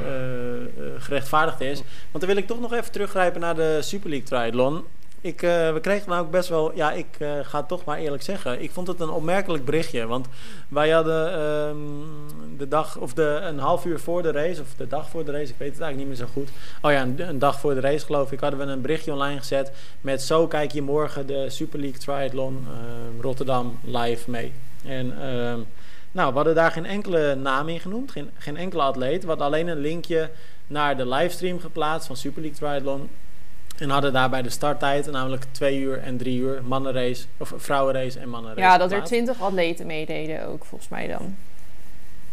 gerechtvaardigd 0.98 1.60
is. 1.60 1.82
Want 2.10 2.24
dan 2.24 2.26
wil 2.26 2.36
ik 2.36 2.46
toch 2.46 2.60
nog 2.60 2.72
even 2.72 2.92
teruggrijpen 2.92 3.40
naar 3.40 3.54
de 3.54 3.78
Super 3.82 4.10
League 4.10 4.26
Triathlon. 4.28 4.82
Ik, 5.24 5.42
uh, 5.42 5.72
we 5.72 5.80
kregen 5.80 6.08
nou 6.08 6.24
ook 6.24 6.30
best 6.30 6.48
wel, 6.48 6.74
ja, 6.74 6.92
ik 6.92 7.06
uh, 7.18 7.32
ga 7.42 7.58
het 7.58 7.68
toch 7.68 7.84
maar 7.84 7.98
eerlijk 7.98 8.22
zeggen. 8.22 8.62
Ik 8.62 8.70
vond 8.70 8.86
het 8.86 9.00
een 9.00 9.10
opmerkelijk 9.10 9.64
berichtje. 9.64 10.06
Want 10.06 10.26
wij 10.68 10.90
hadden 10.90 11.42
um, 11.42 12.06
de 12.56 12.68
dag, 12.68 12.96
of 12.96 13.14
de, 13.14 13.38
een 13.42 13.58
half 13.58 13.84
uur 13.84 14.00
voor 14.00 14.22
de 14.22 14.30
race, 14.30 14.60
of 14.60 14.74
de 14.76 14.86
dag 14.86 15.08
voor 15.10 15.24
de 15.24 15.32
race, 15.32 15.52
ik 15.52 15.58
weet 15.58 15.72
het 15.72 15.80
eigenlijk 15.80 15.96
niet 15.96 16.06
meer 16.06 16.26
zo 16.26 16.32
goed. 16.32 16.48
Oh 16.82 16.92
ja, 16.92 17.02
een, 17.28 17.38
dag 17.38 17.60
voor 17.60 17.74
de 17.74 17.80
race 17.80 18.04
geloof 18.04 18.32
ik, 18.32 18.40
hadden 18.40 18.58
we 18.58 18.66
een 18.66 18.80
berichtje 18.80 19.12
online 19.12 19.38
gezet. 19.38 19.72
Met 20.00 20.22
zo 20.22 20.46
kijk 20.46 20.72
je 20.72 20.82
morgen 20.82 21.26
de 21.26 21.50
Super 21.50 21.80
League 21.80 21.98
Triathlon 21.98 22.66
uh, 22.68 23.20
Rotterdam 23.20 23.78
live 23.84 24.30
mee. 24.30 24.52
En 24.84 25.20
ehm, 25.20 25.58
nou, 26.12 26.28
we 26.28 26.36
hadden 26.36 26.54
daar 26.54 26.70
geen 26.70 26.86
enkele 26.86 27.34
naam 27.34 27.68
in 27.68 27.80
genoemd, 27.80 28.10
geen, 28.10 28.30
geen 28.38 28.56
enkele 28.56 28.82
atleet. 28.82 29.22
We 29.22 29.28
hadden 29.28 29.46
alleen 29.46 29.68
een 29.68 29.80
linkje 29.80 30.30
naar 30.66 30.96
de 30.96 31.08
livestream 31.08 31.60
geplaatst 31.60 32.06
van 32.06 32.16
Super 32.16 32.42
League 32.42 32.58
Triathlon. 32.58 33.08
En 33.78 33.90
hadden 33.90 34.12
daarbij 34.12 34.42
de 34.42 34.50
starttijd, 34.50 35.10
namelijk 35.10 35.44
twee 35.50 35.78
uur 35.78 35.98
en 35.98 36.16
drie 36.16 36.38
uur, 36.38 36.62
mannenrace, 36.64 37.24
of 37.36 37.52
vrouwenrace 37.56 38.18
en 38.18 38.28
mannenrace. 38.28 38.60
Ja, 38.60 38.78
dat 38.78 38.92
er 38.92 39.04
twintig 39.04 39.40
atleten 39.40 39.86
meededen 39.86 40.46
ook, 40.46 40.64
volgens 40.64 40.90
mij 40.90 41.06
dan. 41.06 41.36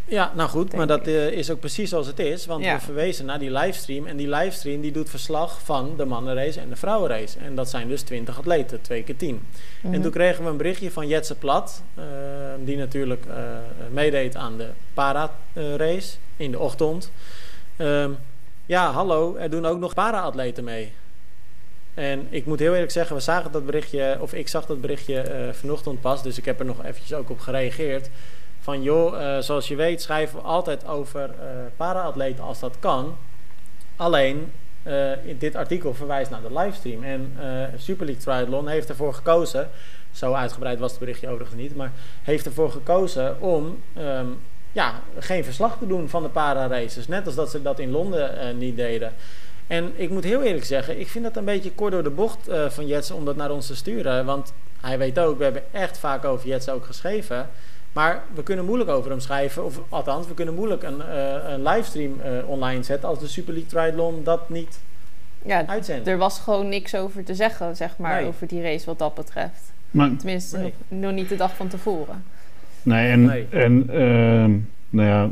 Ja, 0.04 0.32
nou 0.34 0.48
goed, 0.48 0.74
maar 0.74 0.86
dat 0.86 1.08
uh, 1.08 1.26
is 1.26 1.50
ook 1.50 1.60
precies 1.60 1.90
zoals 1.90 2.06
het 2.06 2.18
is. 2.18 2.46
Want 2.46 2.64
we 2.64 2.76
verwezen 2.80 3.26
naar 3.26 3.38
die 3.38 3.50
livestream. 3.50 4.06
En 4.06 4.16
die 4.16 4.28
livestream 4.28 4.80
die 4.80 4.92
doet 4.92 5.10
verslag 5.10 5.60
van 5.64 5.96
de 5.96 6.04
mannenrace 6.04 6.60
en 6.60 6.68
de 6.68 6.76
vrouwenrace. 6.76 7.38
En 7.38 7.54
dat 7.54 7.68
zijn 7.68 7.88
dus 7.88 8.02
20 8.02 8.38
atleten, 8.38 8.80
twee 8.80 9.02
keer 9.02 9.16
10. 9.16 9.40
En 9.82 9.90
mhm. 9.90 10.02
toen 10.02 10.10
kregen 10.10 10.44
we 10.44 10.50
een 10.50 10.56
berichtje 10.56 10.90
van 10.90 11.08
Jetse 11.08 11.34
Plat. 11.34 11.82
Uh, 11.98 12.04
die 12.64 12.76
natuurlijk 12.76 13.24
uh, 13.26 13.34
meedeed 13.90 14.36
aan 14.36 14.56
de 14.56 14.68
para-race 14.94 16.16
in 16.36 16.50
de 16.50 16.58
ochtend. 16.58 17.10
Ehm, 17.76 18.10
ja, 18.66 18.90
hallo, 18.90 19.36
er 19.36 19.50
doen 19.50 19.66
ook 19.66 19.78
nog 19.78 19.94
para-atleten 19.94 20.64
mee. 20.64 20.92
En 21.94 22.26
ik 22.30 22.46
moet 22.46 22.58
heel 22.58 22.72
eerlijk 22.72 22.92
zeggen, 22.92 23.16
we 23.16 23.22
zagen 23.22 23.52
dat 23.52 23.66
berichtje, 23.66 24.16
of 24.20 24.34
ik 24.34 24.48
zag 24.48 24.66
dat 24.66 24.80
berichtje 24.80 25.24
uh, 25.24 25.52
vanochtend 25.52 26.00
pas, 26.00 26.22
dus 26.22 26.38
ik 26.38 26.44
heb 26.44 26.58
er 26.58 26.64
nog 26.64 26.84
eventjes 26.84 27.14
ook 27.14 27.30
op 27.30 27.40
gereageerd. 27.40 28.10
Van 28.60 28.82
joh, 28.82 29.20
uh, 29.20 29.38
zoals 29.38 29.68
je 29.68 29.76
weet 29.76 30.02
schrijven 30.02 30.38
we 30.38 30.44
altijd 30.44 30.86
over 30.86 31.28
uh, 31.28 31.46
para-atleten 31.76 32.44
als 32.44 32.60
dat 32.60 32.76
kan. 32.78 33.16
Alleen, 33.96 34.52
dit 35.38 35.54
artikel 35.54 35.94
verwijst 35.94 36.30
naar 36.30 36.42
de 36.42 36.58
livestream. 36.58 37.02
En 37.02 37.36
Super 37.76 38.06
League 38.06 38.22
Triathlon 38.22 38.68
heeft 38.68 38.88
ervoor 38.88 39.14
gekozen, 39.14 39.70
zo 40.12 40.32
uitgebreid 40.32 40.78
was 40.78 40.90
het 40.90 41.00
berichtje 41.00 41.28
overigens 41.28 41.60
niet, 41.60 41.76
maar 41.76 41.92
heeft 42.22 42.46
ervoor 42.46 42.70
gekozen 42.70 43.40
om 43.40 43.82
um, 43.98 44.38
ja, 44.72 45.00
geen 45.18 45.44
verslag 45.44 45.78
te 45.78 45.86
doen 45.86 46.08
van 46.08 46.22
de 46.22 46.28
para-races. 46.28 47.08
Net 47.08 47.26
als 47.26 47.34
dat 47.34 47.50
ze 47.50 47.62
dat 47.62 47.78
in 47.78 47.90
Londen 47.90 48.58
niet 48.58 48.76
deden. 48.76 49.12
En 49.72 49.92
ik 49.96 50.10
moet 50.10 50.24
heel 50.24 50.42
eerlijk 50.42 50.64
zeggen, 50.64 51.00
ik 51.00 51.08
vind 51.08 51.24
dat 51.24 51.36
een 51.36 51.44
beetje 51.44 51.72
kort 51.72 51.92
door 51.92 52.02
de 52.02 52.10
bocht 52.10 52.48
uh, 52.48 52.68
van 52.68 52.86
Jets 52.86 53.10
om 53.10 53.24
dat 53.24 53.36
naar 53.36 53.50
ons 53.50 53.66
te 53.66 53.76
sturen. 53.76 54.24
Want 54.24 54.52
hij 54.80 54.98
weet 54.98 55.18
ook, 55.18 55.38
we 55.38 55.44
hebben 55.44 55.62
echt 55.70 55.98
vaak 55.98 56.24
over 56.24 56.48
Jets 56.48 56.68
ook 56.68 56.84
geschreven. 56.84 57.48
Maar 57.92 58.22
we 58.34 58.42
kunnen 58.42 58.64
moeilijk 58.64 58.90
over 58.90 59.10
hem 59.10 59.20
schrijven. 59.20 59.64
Of 59.64 59.80
althans, 59.88 60.26
we 60.26 60.34
kunnen 60.34 60.54
moeilijk 60.54 60.82
een, 60.82 60.98
uh, 60.98 61.50
een 61.52 61.62
livestream 61.62 62.20
uh, 62.24 62.48
online 62.48 62.82
zetten 62.82 63.08
als 63.08 63.18
de 63.18 63.28
Super 63.28 63.52
League 63.52 63.70
Triathlon 63.70 64.24
dat 64.24 64.48
niet 64.48 64.78
ja, 65.44 65.66
uitzendt. 65.66 66.06
Er 66.08 66.18
was 66.18 66.38
gewoon 66.38 66.68
niks 66.68 66.94
over 66.94 67.24
te 67.24 67.34
zeggen, 67.34 67.76
zeg 67.76 67.96
maar, 67.96 68.20
nee. 68.20 68.28
over 68.28 68.46
die 68.46 68.62
race 68.62 68.86
wat 68.86 68.98
dat 68.98 69.14
betreft. 69.14 69.72
Maar, 69.90 70.16
Tenminste, 70.16 70.56
nee. 70.56 70.74
nog, 70.88 71.00
nog, 71.00 71.12
niet 71.12 71.28
de 71.28 71.36
dag 71.36 71.56
van 71.56 71.68
tevoren. 71.68 72.24
Nee, 72.82 73.10
en, 73.10 73.24
nee. 73.24 73.46
en 73.50 73.86
uh, 73.90 74.54
nou 74.88 75.08
ja, 75.08 75.30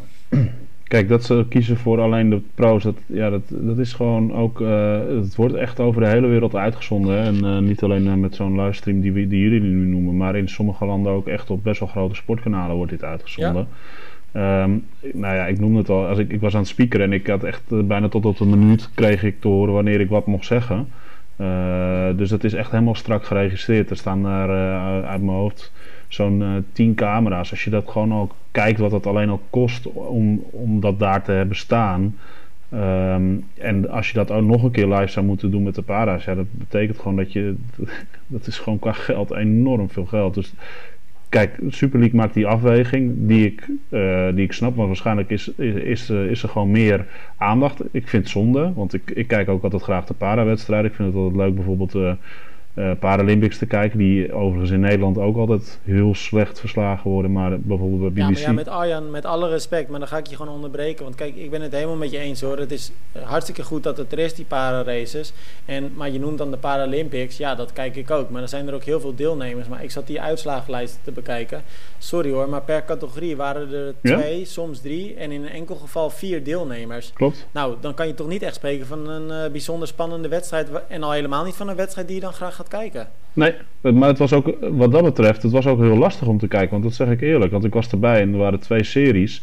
Kijk, 0.90 1.09
dat 1.09 1.24
ze 1.24 1.46
kiezen 1.48 1.76
voor 1.76 2.00
alleen 2.00 2.31
de 2.31 2.40
pro's, 2.55 2.83
dat, 2.83 2.96
ja, 3.07 3.31
dat, 3.31 3.42
dat 3.48 3.79
is 3.79 3.92
gewoon 3.92 4.33
ook. 4.35 4.61
Uh, 4.61 4.98
het 5.09 5.37
wordt 5.37 5.55
echt 5.55 5.81
over 5.81 6.00
de 6.00 6.09
hele 6.09 6.26
wereld 6.26 6.55
uitgezonden. 6.55 7.18
En 7.18 7.35
uh, 7.44 7.59
niet 7.59 7.83
alleen 7.83 8.07
uh, 8.07 8.14
met 8.14 8.35
zo'n 8.35 8.61
livestream 8.61 9.00
die, 9.00 9.29
die 9.29 9.40
jullie 9.40 9.61
nu 9.61 9.87
noemen, 9.87 10.16
maar 10.16 10.37
in 10.37 10.48
sommige 10.48 10.85
landen 10.85 11.12
ook 11.12 11.26
echt 11.26 11.50
op 11.50 11.64
best 11.64 11.81
wel 11.81 11.88
grote 11.88 12.14
sportkanalen 12.14 12.76
wordt 12.76 12.90
dit 12.90 13.05
uitgezonden. 13.05 13.66
Ja. 14.33 14.62
Um, 14.62 14.87
nou 15.12 15.35
ja, 15.35 15.46
ik 15.46 15.61
noemde 15.61 15.79
het 15.79 15.88
al. 15.88 16.07
Als 16.07 16.18
ik, 16.18 16.31
ik 16.31 16.40
was 16.40 16.55
aan 16.55 16.61
het 16.61 16.68
speaker 16.68 17.00
en 17.00 17.12
ik 17.12 17.26
had 17.26 17.44
echt 17.44 17.87
bijna 17.87 18.09
tot 18.09 18.24
op 18.26 18.40
een 18.40 18.59
minuut 18.59 18.90
kreeg 18.94 19.22
ik 19.22 19.40
te 19.40 19.48
horen 19.48 19.74
wanneer 19.74 20.00
ik 20.00 20.09
wat 20.09 20.26
mocht 20.26 20.46
zeggen. 20.46 20.88
dus 22.16 22.29
dat 22.29 22.44
is 22.44 22.55
echt 22.55 22.70
helemaal 22.70 22.94
strak 22.94 23.24
geregistreerd. 23.24 23.90
Er 23.90 23.96
staan 23.96 24.22
daar 24.22 24.48
uit 25.05 25.22
mijn 25.22 25.37
hoofd 25.37 25.72
zo'n 26.12 26.40
uh, 26.40 26.49
tien 26.73 26.94
camera's. 26.94 27.51
Als 27.51 27.64
je 27.64 27.70
dat 27.70 27.88
gewoon 27.88 28.12
al 28.12 28.31
kijkt 28.51 28.79
wat 28.79 28.92
het 28.92 29.07
alleen 29.07 29.29
al 29.29 29.40
kost 29.51 29.87
om, 29.87 30.44
om 30.51 30.81
dat 30.81 30.99
daar 30.99 31.23
te 31.23 31.33
hebben 31.33 31.57
staan. 31.57 32.16
Ehm, 32.70 33.25
en 33.59 33.90
als 33.90 34.09
je 34.09 34.14
dat 34.14 34.31
ook 34.31 34.44
nog 34.44 34.62
een 34.62 34.70
keer 34.70 34.87
live 34.87 35.11
zou 35.11 35.27
moeten 35.27 35.51
doen 35.51 35.62
met 35.62 35.75
de 35.75 35.83
para's, 35.83 36.25
ja, 36.25 36.35
dat 36.35 36.46
betekent 36.51 36.99
gewoon 36.99 37.16
dat 37.16 37.33
je. 37.33 37.55
Dat 38.27 38.46
is 38.46 38.59
gewoon 38.59 38.79
qua 38.79 38.92
geld 38.92 39.31
enorm 39.31 39.90
veel 39.90 40.05
geld. 40.05 40.35
Dus 40.35 40.53
kijk, 41.29 41.59
Super 41.68 41.99
League 41.99 42.18
maakt 42.18 42.35
die 42.35 42.46
afweging 42.46 43.12
die 43.16 43.46
ik, 43.46 43.68
uh, 43.88 44.29
die 44.35 44.44
ik 44.44 44.53
snap, 44.53 44.77
maar 44.77 44.87
waarschijnlijk 44.87 45.31
is, 45.31 45.49
is, 45.49 45.75
is, 45.75 46.11
is, 46.11 46.42
er 46.42 46.49
gewoon 46.49 46.70
meer 46.70 47.07
aandacht. 47.37 47.81
Ik 47.90 48.09
vind 48.09 48.23
het 48.23 48.33
zonde, 48.33 48.73
want 48.75 48.94
ik, 48.94 49.11
ik 49.11 49.29
kijk 49.29 49.49
ook 49.49 49.62
altijd 49.62 49.83
graag 49.83 50.05
de 50.05 50.14
para-wedstrijden. 50.14 50.90
Ik 50.90 50.96
vind 50.96 51.09
het 51.09 51.16
altijd 51.16 51.37
leuk 51.37 51.55
bijvoorbeeld. 51.55 51.94
Uh, 52.81 52.90
Paralympics 52.99 53.59
te 53.59 53.66
kijken. 53.66 53.99
Die 53.99 54.33
overigens 54.33 54.71
in 54.71 54.81
Nederland 54.81 55.19
ook 55.19 55.37
altijd 55.37 55.81
heel 55.85 56.14
slecht 56.14 56.61
verslagen 56.61 57.11
worden. 57.11 57.33
Maar 57.33 57.61
bijvoorbeeld 57.61 58.14
bij 58.14 58.25
BBC... 58.25 58.37
Ja, 58.37 58.47
ja, 58.47 58.53
met 58.53 58.69
Arjan, 58.69 59.11
met 59.11 59.25
alle 59.25 59.49
respect. 59.49 59.88
Maar 59.88 59.99
dan 59.99 60.09
ga 60.09 60.16
ik 60.16 60.27
je 60.27 60.37
gewoon 60.37 60.55
onderbreken. 60.55 61.05
Want 61.05 61.16
kijk, 61.16 61.37
ik 61.37 61.51
ben 61.51 61.62
het 61.62 61.73
helemaal 61.73 61.97
met 61.97 62.11
je 62.11 62.19
eens 62.19 62.40
hoor. 62.40 62.59
Het 62.59 62.73
is 62.73 62.93
hartstikke 63.23 63.62
goed 63.62 63.83
dat 63.83 63.97
het 63.97 64.12
er 64.12 64.19
is, 64.19 64.35
die 64.35 64.45
para-races. 64.45 65.33
En, 65.64 65.93
maar 65.95 66.11
je 66.11 66.19
noemt 66.19 66.38
dan 66.38 66.51
de 66.51 66.57
Paralympics. 66.57 67.37
Ja, 67.37 67.55
dat 67.55 67.73
kijk 67.73 67.97
ik 67.97 68.11
ook. 68.11 68.31
Maar 68.31 68.43
er 68.43 68.49
zijn 68.49 68.69
er 68.69 68.75
ook 68.75 68.85
heel 68.85 69.01
veel 69.01 69.14
deelnemers. 69.14 69.69
Maar 69.69 69.83
ik 69.83 69.90
zat 69.90 70.07
die 70.07 70.21
uitslagenlijst 70.21 70.99
te 71.05 71.12
bekijken. 71.12 71.62
Sorry 71.99 72.31
hoor, 72.31 72.49
maar 72.49 72.62
per 72.62 72.85
categorie 72.85 73.37
waren 73.37 73.73
er 73.73 73.95
twee, 74.03 74.45
soms 74.45 74.81
drie. 74.81 75.14
En 75.14 75.33
in 75.33 75.43
een 75.43 75.51
enkel 75.51 75.75
geval 75.75 76.11
vier 76.11 76.45
deelnemers. 76.45 77.12
Klopt. 77.12 77.47
Nou, 77.53 77.77
dan 77.81 77.95
kan 77.95 78.07
je 78.07 78.14
toch 78.14 78.29
niet 78.29 78.43
echt 78.43 78.55
spreken 78.55 78.87
van 78.87 79.09
een 79.09 79.45
uh, 79.45 79.51
bijzonder 79.53 79.88
spannende 79.88 80.29
wedstrijd. 80.29 80.69
En 80.88 81.03
al 81.03 81.11
helemaal 81.11 81.45
niet 81.45 81.55
van 81.55 81.69
een 81.69 81.77
wedstrijd 81.77 82.07
die 82.07 82.16
je 82.16 82.23
dan 82.23 82.33
graag 82.33 82.55
gaat 82.55 82.69
kijken. 82.70 83.09
Nee, 83.33 83.54
maar 83.80 84.09
het 84.09 84.18
was 84.18 84.33
ook, 84.33 84.56
wat 84.61 84.92
dat 84.92 85.04
betreft, 85.04 85.42
het 85.42 85.52
was 85.52 85.66
ook 85.66 85.80
heel 85.80 85.96
lastig 85.96 86.26
om 86.26 86.38
te 86.38 86.48
kijken. 86.48 86.70
Want 86.70 86.83
dat 86.83 86.94
zeg 86.94 87.09
ik 87.09 87.20
eerlijk, 87.20 87.52
want 87.52 87.64
ik 87.64 87.74
was 87.74 87.90
erbij 87.90 88.20
en 88.20 88.33
er 88.33 88.38
waren 88.38 88.61
twee 88.61 88.85
series. 88.85 89.42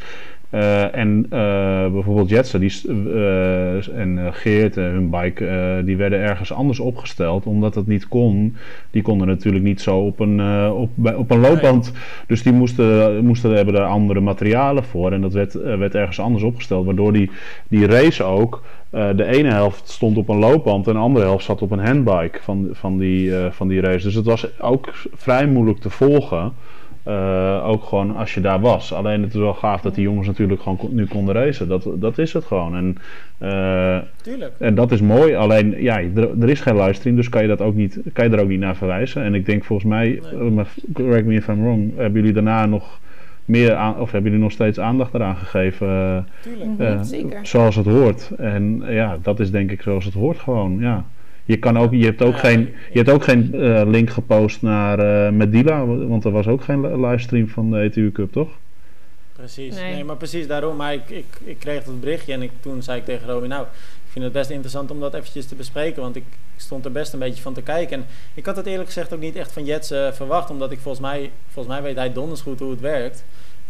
Uh, 0.52 0.96
en 0.96 1.26
uh, 1.26 1.92
bijvoorbeeld 1.92 2.30
Jetsen 2.30 2.60
die, 2.60 2.72
uh, 2.88 3.98
en 3.98 4.34
Geert, 4.34 4.76
hun 4.76 5.10
bike, 5.10 5.82
die 5.86 5.98
werden 5.98 6.20
ergens 6.20 6.54
anders 6.54 6.80
opgesteld. 6.80 7.46
Omdat 7.46 7.76
het 7.76 7.88
niet 7.88 8.08
kon. 8.08 8.56
Die 8.92 9.02
konden 9.02 9.28
natuurlijk 9.28 9.64
niet 9.64 9.82
zo 9.82 9.98
op 9.98 10.20
een, 10.20 10.70
op, 10.72 10.90
op 11.18 11.32
een 11.32 11.40
loopband. 11.40 11.92
Dus 12.28 12.44
die 12.44 12.54
moesten, 12.54 13.26
moesten 13.26 13.56
hebben 13.56 13.74
daar 13.74 13.86
andere 13.86 14.20
materialen 14.20 14.84
voor. 14.84 15.12
En 15.12 15.22
dat 15.22 15.34
werd, 15.34 15.54
werd 15.54 15.96
ergens 15.96 16.20
anders 16.20 16.44
opgesteld. 16.44 16.86
Waardoor 16.86 17.14
die, 17.14 17.32
die 17.68 17.88
race 17.88 18.24
ook 18.24 18.64
de 18.90 19.26
ene 19.26 19.52
helft 19.52 19.90
stond 19.90 20.18
op 20.18 20.30
een 20.30 20.40
loopband 20.40 20.88
en 20.88 20.94
de 20.94 21.00
andere 21.00 21.26
helft 21.26 21.46
zat 21.46 21.62
op 21.62 21.72
een 21.72 21.86
handbike 21.86 22.40
van, 22.42 22.70
van, 22.72 22.98
die, 22.98 23.32
van 23.50 23.68
die 23.68 23.82
race. 23.82 24.06
Dus 24.06 24.16
het 24.16 24.26
was 24.26 24.60
ook 24.60 24.94
vrij 25.16 25.48
moeilijk 25.48 25.80
te 25.80 25.90
volgen. 25.90 26.54
Uh, 27.08 27.68
ook 27.68 27.84
gewoon 27.84 28.16
als 28.16 28.34
je 28.34 28.42
daar 28.42 28.60
was. 28.60 28.94
Alleen 28.94 29.22
het 29.22 29.34
is 29.34 29.40
wel 29.40 29.54
gaaf 29.54 29.82
dat 29.82 29.96
die 29.96 30.04
jongens 30.04 30.28
natuurlijk 30.28 30.62
gewoon 30.62 30.80
nu 30.90 31.06
konden 31.06 31.36
racen. 31.36 31.68
Dat, 31.68 31.90
dat 31.96 32.18
is 32.18 32.34
het 32.34 32.46
gewoon. 32.46 32.76
En, 32.76 32.98
Tuurlijk. 34.22 34.54
en 34.60 34.76
dat 34.76 34.92
is 34.92 35.02
mooi. 35.02 35.36
Alleen 35.36 35.82
ja, 35.82 36.00
er, 36.00 36.42
er, 36.42 36.50
is 36.50 36.62
geen 36.62 36.76
livestream, 36.76 37.16
dus 37.16 37.30
kan 37.30 37.42
je, 37.42 37.48
dat 37.48 37.62
ook 37.62 37.76
niet, 37.76 38.00
kan 38.14 38.30
je 38.30 38.36
er 38.36 38.42
ook 38.42 38.48
niet 38.48 38.60
naar 38.60 38.76
verwijzen. 38.76 39.24
En 39.24 39.34
ik 39.34 39.46
denk 39.46 39.64
volgens 39.64 39.90
mij, 39.90 40.22
nee. 40.34 40.66
correct 40.94 41.26
me 41.26 41.34
if 41.34 41.48
I'm 41.48 41.62
wrong, 41.62 41.96
hebben 41.96 42.20
jullie 42.20 42.34
daarna 42.34 42.66
nog 42.66 43.00
meer 43.46 43.76
aan, 43.76 44.00
of 44.00 44.12
hebben 44.12 44.32
jullie 44.32 44.46
nog 44.46 44.54
steeds 44.54 44.80
aandacht 44.80 45.14
eraan 45.14 45.36
gegeven? 45.36 46.28
Tuurlijk, 46.42 46.70
uh, 46.80 47.02
zeker. 47.02 47.40
Zoals 47.44 47.76
het 47.76 47.86
hoort. 47.86 48.32
En 48.38 48.84
ja, 48.88 49.18
dat 49.22 49.40
is 49.40 49.52
denk 49.52 49.72
ik 49.72 49.82
zoals 49.82 50.06
het 50.06 50.14
hoort 50.14 50.40
gewoon. 50.40 50.78
Ja. 50.80 51.06
Je, 51.48 51.58
kan 51.58 51.78
ook, 51.78 51.94
je 51.94 52.06
hebt 52.06 52.22
ook 52.22 52.38
geen, 52.38 52.60
je 52.92 52.98
hebt 52.98 53.10
ook 53.10 53.24
geen 53.24 53.56
uh, 53.56 53.82
link 53.86 54.10
gepost 54.10 54.62
naar 54.62 55.00
uh, 55.00 55.32
Medila, 55.32 55.86
want 55.86 56.26
er 56.26 56.32
was 56.32 56.48
ook 56.48 56.64
geen 56.64 57.06
livestream 57.06 57.48
van 57.48 57.72
de 57.72 57.78
ETU 57.78 58.12
Cup, 58.12 58.32
toch? 58.32 58.50
Precies, 59.34 59.76
nee. 59.76 59.94
nee. 59.94 60.04
maar 60.04 60.16
precies 60.16 60.48
daarom. 60.48 60.76
Maar 60.76 60.94
ik, 60.94 61.10
ik, 61.10 61.26
ik 61.44 61.60
kreeg 61.60 61.84
dat 61.84 62.00
berichtje 62.00 62.34
en 62.34 62.42
ik, 62.42 62.52
toen 62.60 62.84
zei 62.84 63.00
ik 63.00 63.06
tegen 63.06 63.28
Robin, 63.28 63.50
nou, 63.50 63.64
ik 64.06 64.12
vind 64.12 64.24
het 64.24 64.34
best 64.34 64.50
interessant 64.50 64.92
om 64.92 65.00
dat 65.00 65.14
eventjes 65.14 65.46
te 65.46 65.56
bespreken, 65.56 66.02
want 66.02 66.16
ik, 66.16 66.24
ik 66.56 66.62
stond 66.62 66.86
er 66.86 66.92
best 66.92 67.14
een 67.14 67.20
beetje 67.20 67.42
van 67.42 67.54
te 67.54 67.62
kijken. 67.62 67.98
En 67.98 68.06
ik 68.34 68.46
had 68.46 68.56
het 68.56 68.66
eerlijk 68.66 68.88
gezegd 68.88 69.14
ook 69.14 69.20
niet 69.20 69.36
echt 69.36 69.52
van 69.52 69.66
Jets 69.66 69.92
uh, 69.92 70.12
verwacht, 70.12 70.50
omdat 70.50 70.72
ik 70.72 70.80
volgens 70.80 71.06
mij, 71.06 71.32
volgens 71.52 71.76
mij 71.76 71.84
weet 71.84 71.96
hij 71.96 72.14
donders 72.14 72.42
goed 72.42 72.60
hoe 72.60 72.72
het 72.72 72.80
werkt. 72.80 73.24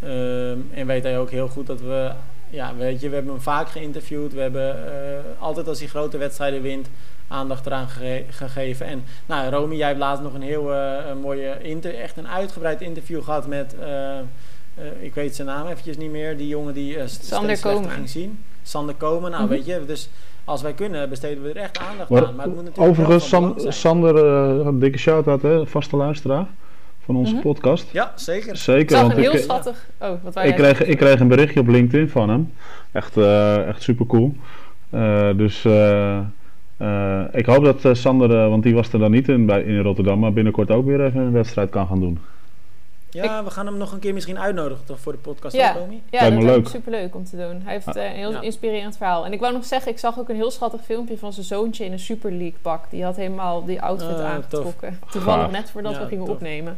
Um, 0.04 0.68
en 0.74 0.88
weet 0.88 1.04
hij 1.04 1.20
ook 1.20 1.32
heel 1.32 1.48
goed 1.48 1.68
dat 1.68 1.82
we, 1.82 2.12
ja, 2.50 2.76
weet 2.76 3.02
je, 3.02 3.10
we 3.10 3.16
hebben 3.16 3.34
hem 3.34 3.42
vaak 3.42 3.70
geïnterviewd. 3.70 4.34
We 4.34 4.42
hebben 4.42 4.76
uh, 4.76 5.42
altijd 5.42 5.68
als 5.68 5.80
hij 5.80 5.88
grote 5.88 6.18
wedstrijden 6.18 6.62
wint, 6.62 6.90
aandacht 7.28 7.66
eraan 7.66 7.88
gege 7.88 8.24
gegeven. 8.30 8.86
En 8.86 9.04
nou, 9.26 9.50
Romy, 9.50 9.76
jij 9.76 9.88
hebt 9.88 10.00
laatst 10.00 10.24
nog 10.24 10.34
een 10.34 10.42
heel 10.42 10.72
uh, 10.72 10.94
een 11.10 11.20
mooie, 11.20 11.58
inter 11.62 11.96
echt 11.96 12.18
een 12.18 12.28
uitgebreid 12.28 12.82
interview 12.82 13.24
gehad 13.24 13.48
met, 13.48 13.76
ik 15.00 15.14
weet 15.14 15.36
zijn 15.36 15.48
naam 15.48 15.68
eventjes 15.68 15.98
niet 15.98 16.12
meer, 16.12 16.38
die 16.38 16.48
jongen 16.48 16.74
die 16.74 16.98
Sander 17.06 17.60
Komen 17.60 17.90
ging 17.90 18.10
zien. 18.10 18.44
Sander 18.64 18.96
Komen, 18.96 19.32
nou 19.32 19.44
mm 19.44 19.50
-hmm. 19.50 19.58
weet 19.58 19.66
je, 19.66 19.86
dus 19.86 20.10
als 20.48 20.62
wij 20.62 20.74
kunnen, 20.74 21.10
besteden 21.10 21.44
we 21.44 21.50
er 21.50 21.58
echt 21.58 21.80
aandacht 21.80 22.10
maar, 22.10 22.26
aan. 22.26 22.36
Maar 22.36 22.46
het 22.46 22.56
moet 22.56 22.64
natuurlijk 22.64 22.90
overigens, 22.90 23.28
San, 23.28 23.56
Sander, 23.68 24.16
uh, 24.16 24.66
een 24.66 24.80
dikke 24.80 24.98
shout-out, 24.98 25.42
hè, 25.42 25.66
vaste 25.66 25.96
luisteraar 25.96 26.48
van 27.06 27.16
onze 27.16 27.34
mm 27.34 27.42
-hmm. 27.42 27.52
podcast. 27.52 27.88
Ja, 27.92 28.14
zeker. 28.16 28.58
Zeker. 28.58 28.82
Ik 28.82 28.90
zag 28.90 29.16
heel 29.16 29.34
ik, 29.34 29.42
schattig. 29.42 29.90
Oh, 30.00 30.12
wat 30.24 30.44
ik, 30.44 30.56
kreeg, 30.56 30.84
ik 30.84 30.98
kreeg 30.98 31.20
een 31.20 31.28
berichtje 31.28 31.60
op 31.60 31.68
LinkedIn 31.68 32.10
van 32.10 32.30
hem. 32.30 32.54
Echt, 32.92 33.18
uh, 33.18 33.68
echt 33.68 33.82
super 33.82 34.06
cool. 34.06 34.36
Uh, 34.94 35.30
dus 35.36 35.66
ik 37.32 37.46
hoop 37.46 37.64
dat 37.82 37.98
Sander, 37.98 38.50
want 38.50 38.64
die 38.64 38.74
was 38.74 38.94
er 38.94 39.00
dan 39.00 39.12
niet 39.12 39.30
in, 39.30 39.46
bij, 39.46 39.62
in 39.62 39.80
Rotterdam, 39.80 40.20
maar 40.20 40.34
binnenkort 40.34 40.72
ook 40.72 40.86
weer 40.86 41.06
even 41.06 41.22
een 41.22 41.32
wedstrijd 41.32 41.70
kan 41.70 41.88
gaan 41.88 42.00
doen. 42.00 42.20
Ja, 43.10 43.40
ik, 43.40 43.46
we 43.46 43.52
gaan 43.52 43.66
hem 43.66 43.78
nog 43.78 43.92
een 43.92 44.00
keer 44.00 44.14
misschien 44.14 44.40
uitnodigen 44.40 44.86
toch 44.86 45.00
voor 45.00 45.12
de 45.12 45.18
podcast. 45.18 45.56
Ja, 45.56 45.74
Tommy? 45.74 46.02
ja 46.10 46.30
dat 46.30 46.66
is 46.66 46.72
superleuk 46.72 47.16
om 47.16 47.24
te 47.24 47.38
doen. 47.38 47.62
Hij 47.64 47.74
heeft 47.74 47.98
uh, 47.98 48.04
een 48.04 48.12
heel 48.12 48.32
ja. 48.32 48.42
inspirerend 48.42 48.98
verhaal. 48.98 49.26
En 49.26 49.34
ik 49.34 49.40
wou 49.40 49.54
nog 49.54 49.66
zeggen, 49.66 49.92
ik 49.92 50.00
zag 50.00 50.20
ook 50.20 50.30
een 50.30 50.36
heel 50.36 50.52
schattig 50.52 50.82
filmpje 50.84 51.18
van 51.18 51.34
zijn 51.34 51.46
zoontje 51.46 51.86
in 51.86 51.92
een 51.92 52.00
Super 52.00 52.32
League 52.32 52.58
pak. 52.62 52.90
Die 52.90 53.04
had 53.04 53.16
helemaal 53.16 53.66
die 53.66 53.82
outfit 53.82 54.18
uh, 54.18 54.26
aangetrokken. 54.26 54.98
Tof. 55.02 55.12
Toevallig 55.12 55.42
Gaaf. 55.42 55.52
net 55.52 55.70
voordat 55.70 55.94
ja, 55.94 56.00
we 56.00 56.08
gingen 56.08 56.26
tof. 56.26 56.36
opnemen. 56.36 56.78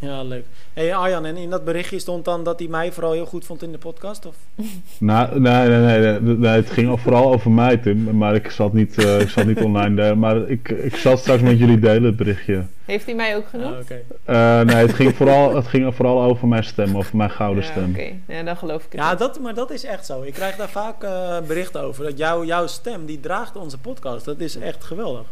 Ja, 0.00 0.22
leuk. 0.22 0.44
hey 0.72 0.94
Arjan, 0.94 1.24
en 1.24 1.36
in 1.36 1.50
dat 1.50 1.64
berichtje 1.64 1.98
stond 1.98 2.24
dan 2.24 2.44
dat 2.44 2.58
hij 2.58 2.68
mij 2.68 2.92
vooral 2.92 3.12
heel 3.12 3.26
goed 3.26 3.44
vond 3.44 3.62
in 3.62 3.72
de 3.72 3.78
podcast? 3.78 4.26
Of? 4.26 4.36
Nou, 4.98 5.40
nee, 5.40 5.68
nee, 5.68 5.98
nee, 5.98 6.20
nee, 6.20 6.36
nee 6.36 6.50
het 6.50 6.70
ging 6.70 7.00
vooral 7.00 7.32
over 7.32 7.50
mij, 7.50 7.76
Tim. 7.76 8.16
Maar 8.16 8.34
ik 8.34 8.50
zat 8.50 8.72
niet, 8.72 9.02
uh, 9.02 9.20
ik 9.20 9.28
zat 9.28 9.46
niet 9.46 9.60
online 9.60 9.94
delen. 9.94 10.18
Maar 10.18 10.48
ik, 10.48 10.68
ik 10.68 10.96
zal 10.96 11.12
het 11.12 11.20
straks 11.20 11.42
met 11.42 11.58
jullie 11.58 11.78
delen, 11.78 12.02
het 12.02 12.16
berichtje. 12.16 12.64
Heeft 12.84 13.06
hij 13.06 13.14
mij 13.14 13.36
ook 13.36 13.48
genoemd? 13.48 13.74
Ah, 13.74 13.80
okay. 13.80 14.60
uh, 14.60 14.66
nee, 14.66 14.76
het 14.76 14.94
ging, 14.94 15.14
vooral, 15.20 15.54
het 15.54 15.66
ging 15.66 15.94
vooral 15.94 16.22
over 16.22 16.48
mijn 16.48 16.64
stem, 16.64 16.96
over 16.96 17.16
mijn 17.16 17.30
gouden 17.30 17.64
ja, 17.64 17.70
stem. 17.70 17.90
Oké, 17.90 18.00
okay. 18.00 18.20
ja, 18.36 18.42
dan 18.42 18.56
geloof 18.56 18.84
ik 18.84 18.92
het. 18.92 19.00
Ja, 19.00 19.14
dat, 19.14 19.40
maar 19.40 19.54
dat 19.54 19.70
is 19.70 19.84
echt 19.84 20.06
zo. 20.06 20.22
Ik 20.22 20.32
krijg 20.32 20.56
daar 20.56 20.68
vaak 20.68 21.04
uh, 21.04 21.40
berichten 21.46 21.82
over. 21.82 22.04
Dat 22.04 22.18
jou, 22.18 22.46
jouw 22.46 22.66
stem, 22.66 23.06
die 23.06 23.20
draagt 23.20 23.56
onze 23.56 23.78
podcast. 23.78 24.24
Dat 24.24 24.40
is 24.40 24.56
echt 24.56 24.84
geweldig. 24.84 25.26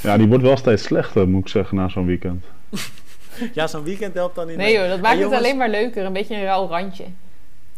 Ja, 0.00 0.16
die 0.16 0.26
wordt 0.26 0.42
wel 0.42 0.56
steeds 0.56 0.82
slechter, 0.82 1.28
moet 1.28 1.40
ik 1.40 1.48
zeggen, 1.48 1.76
na 1.76 1.88
zo'n 1.88 2.06
weekend. 2.06 2.44
ja, 3.54 3.66
zo'n 3.66 3.84
weekend 3.84 4.14
helpt 4.14 4.34
dan 4.34 4.46
niet 4.46 4.56
Nee 4.56 4.72
joh, 4.72 4.88
dat 4.88 5.00
maakt 5.00 5.18
jongens... 5.18 5.34
het 5.34 5.44
alleen 5.44 5.56
maar 5.56 5.70
leuker. 5.70 6.04
Een 6.04 6.12
beetje 6.12 6.34
een 6.34 6.44
rauw 6.44 6.68
randje. 6.68 7.04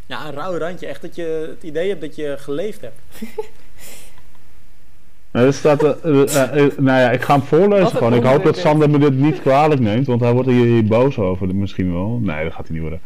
Ja, 0.07 0.27
een 0.27 0.35
rauw 0.35 0.59
randje. 0.59 0.87
Echt 0.87 1.03
dat 1.03 1.17
je 1.17 1.47
het 1.51 1.63
idee 1.63 1.89
hebt 1.89 2.01
dat 2.01 2.17
je 2.17 2.35
geleefd 2.39 2.81
hebt. 2.81 2.99
Nou, 5.35 5.53
staat, 5.53 5.85
uh, 5.85 5.91
uh, 6.05 6.23
uh, 6.25 6.79
nou 6.79 7.01
ja, 7.01 7.11
ik 7.11 7.23
ga 7.23 7.35
hem 7.35 7.43
voorlezen 7.43 7.97
gewoon. 7.97 8.15
Ik 8.15 8.23
hoop 8.23 8.45
dat 8.45 8.57
Sander 8.57 8.91
me 8.91 8.99
dit 8.99 9.15
niet 9.15 9.41
kwalijk 9.41 9.81
neemt, 9.81 10.07
want 10.07 10.21
hij 10.21 10.33
wordt 10.33 10.49
hier, 10.49 10.65
hier 10.65 10.85
boos 10.85 11.19
over, 11.19 11.55
misschien 11.55 11.93
wel. 11.93 12.21
Nee, 12.23 12.45
dat 12.45 12.53
gaat 12.53 12.67
hij 12.67 12.73
niet 12.73 12.81
worden. 12.81 13.01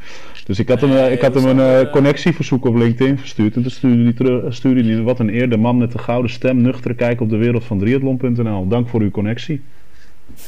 Dus 0.45 0.59
ik 0.59 0.69
had 0.69 0.81
hem, 0.81 0.91
nee, 0.91 1.13
ik 1.13 1.21
had 1.21 1.35
hem 1.35 1.59
een 1.59 1.91
connectieverzoek 1.91 2.65
op 2.65 2.75
LinkedIn 2.75 3.19
verstuurd. 3.19 3.57
En 3.57 3.63
toen 3.63 3.71
stuurde 3.71 4.03
hij, 4.03 4.13
terug, 4.13 4.55
stuurde 4.55 4.93
hij 4.93 5.03
wat 5.03 5.19
een 5.19 5.35
eer, 5.35 5.51
de 5.51 5.57
man 5.57 5.79
met 5.79 5.93
de 5.93 5.99
gouden 5.99 6.31
stem, 6.31 6.61
nuchtere 6.61 6.95
kijk 6.95 7.21
op 7.21 7.31
de 7.31 7.37
wereld 7.37 7.65
van 7.65 7.79
triathlon.nl. 7.79 8.69
Dank 8.69 8.89
voor 8.89 9.01
uw 9.01 9.11
connectie. 9.11 9.63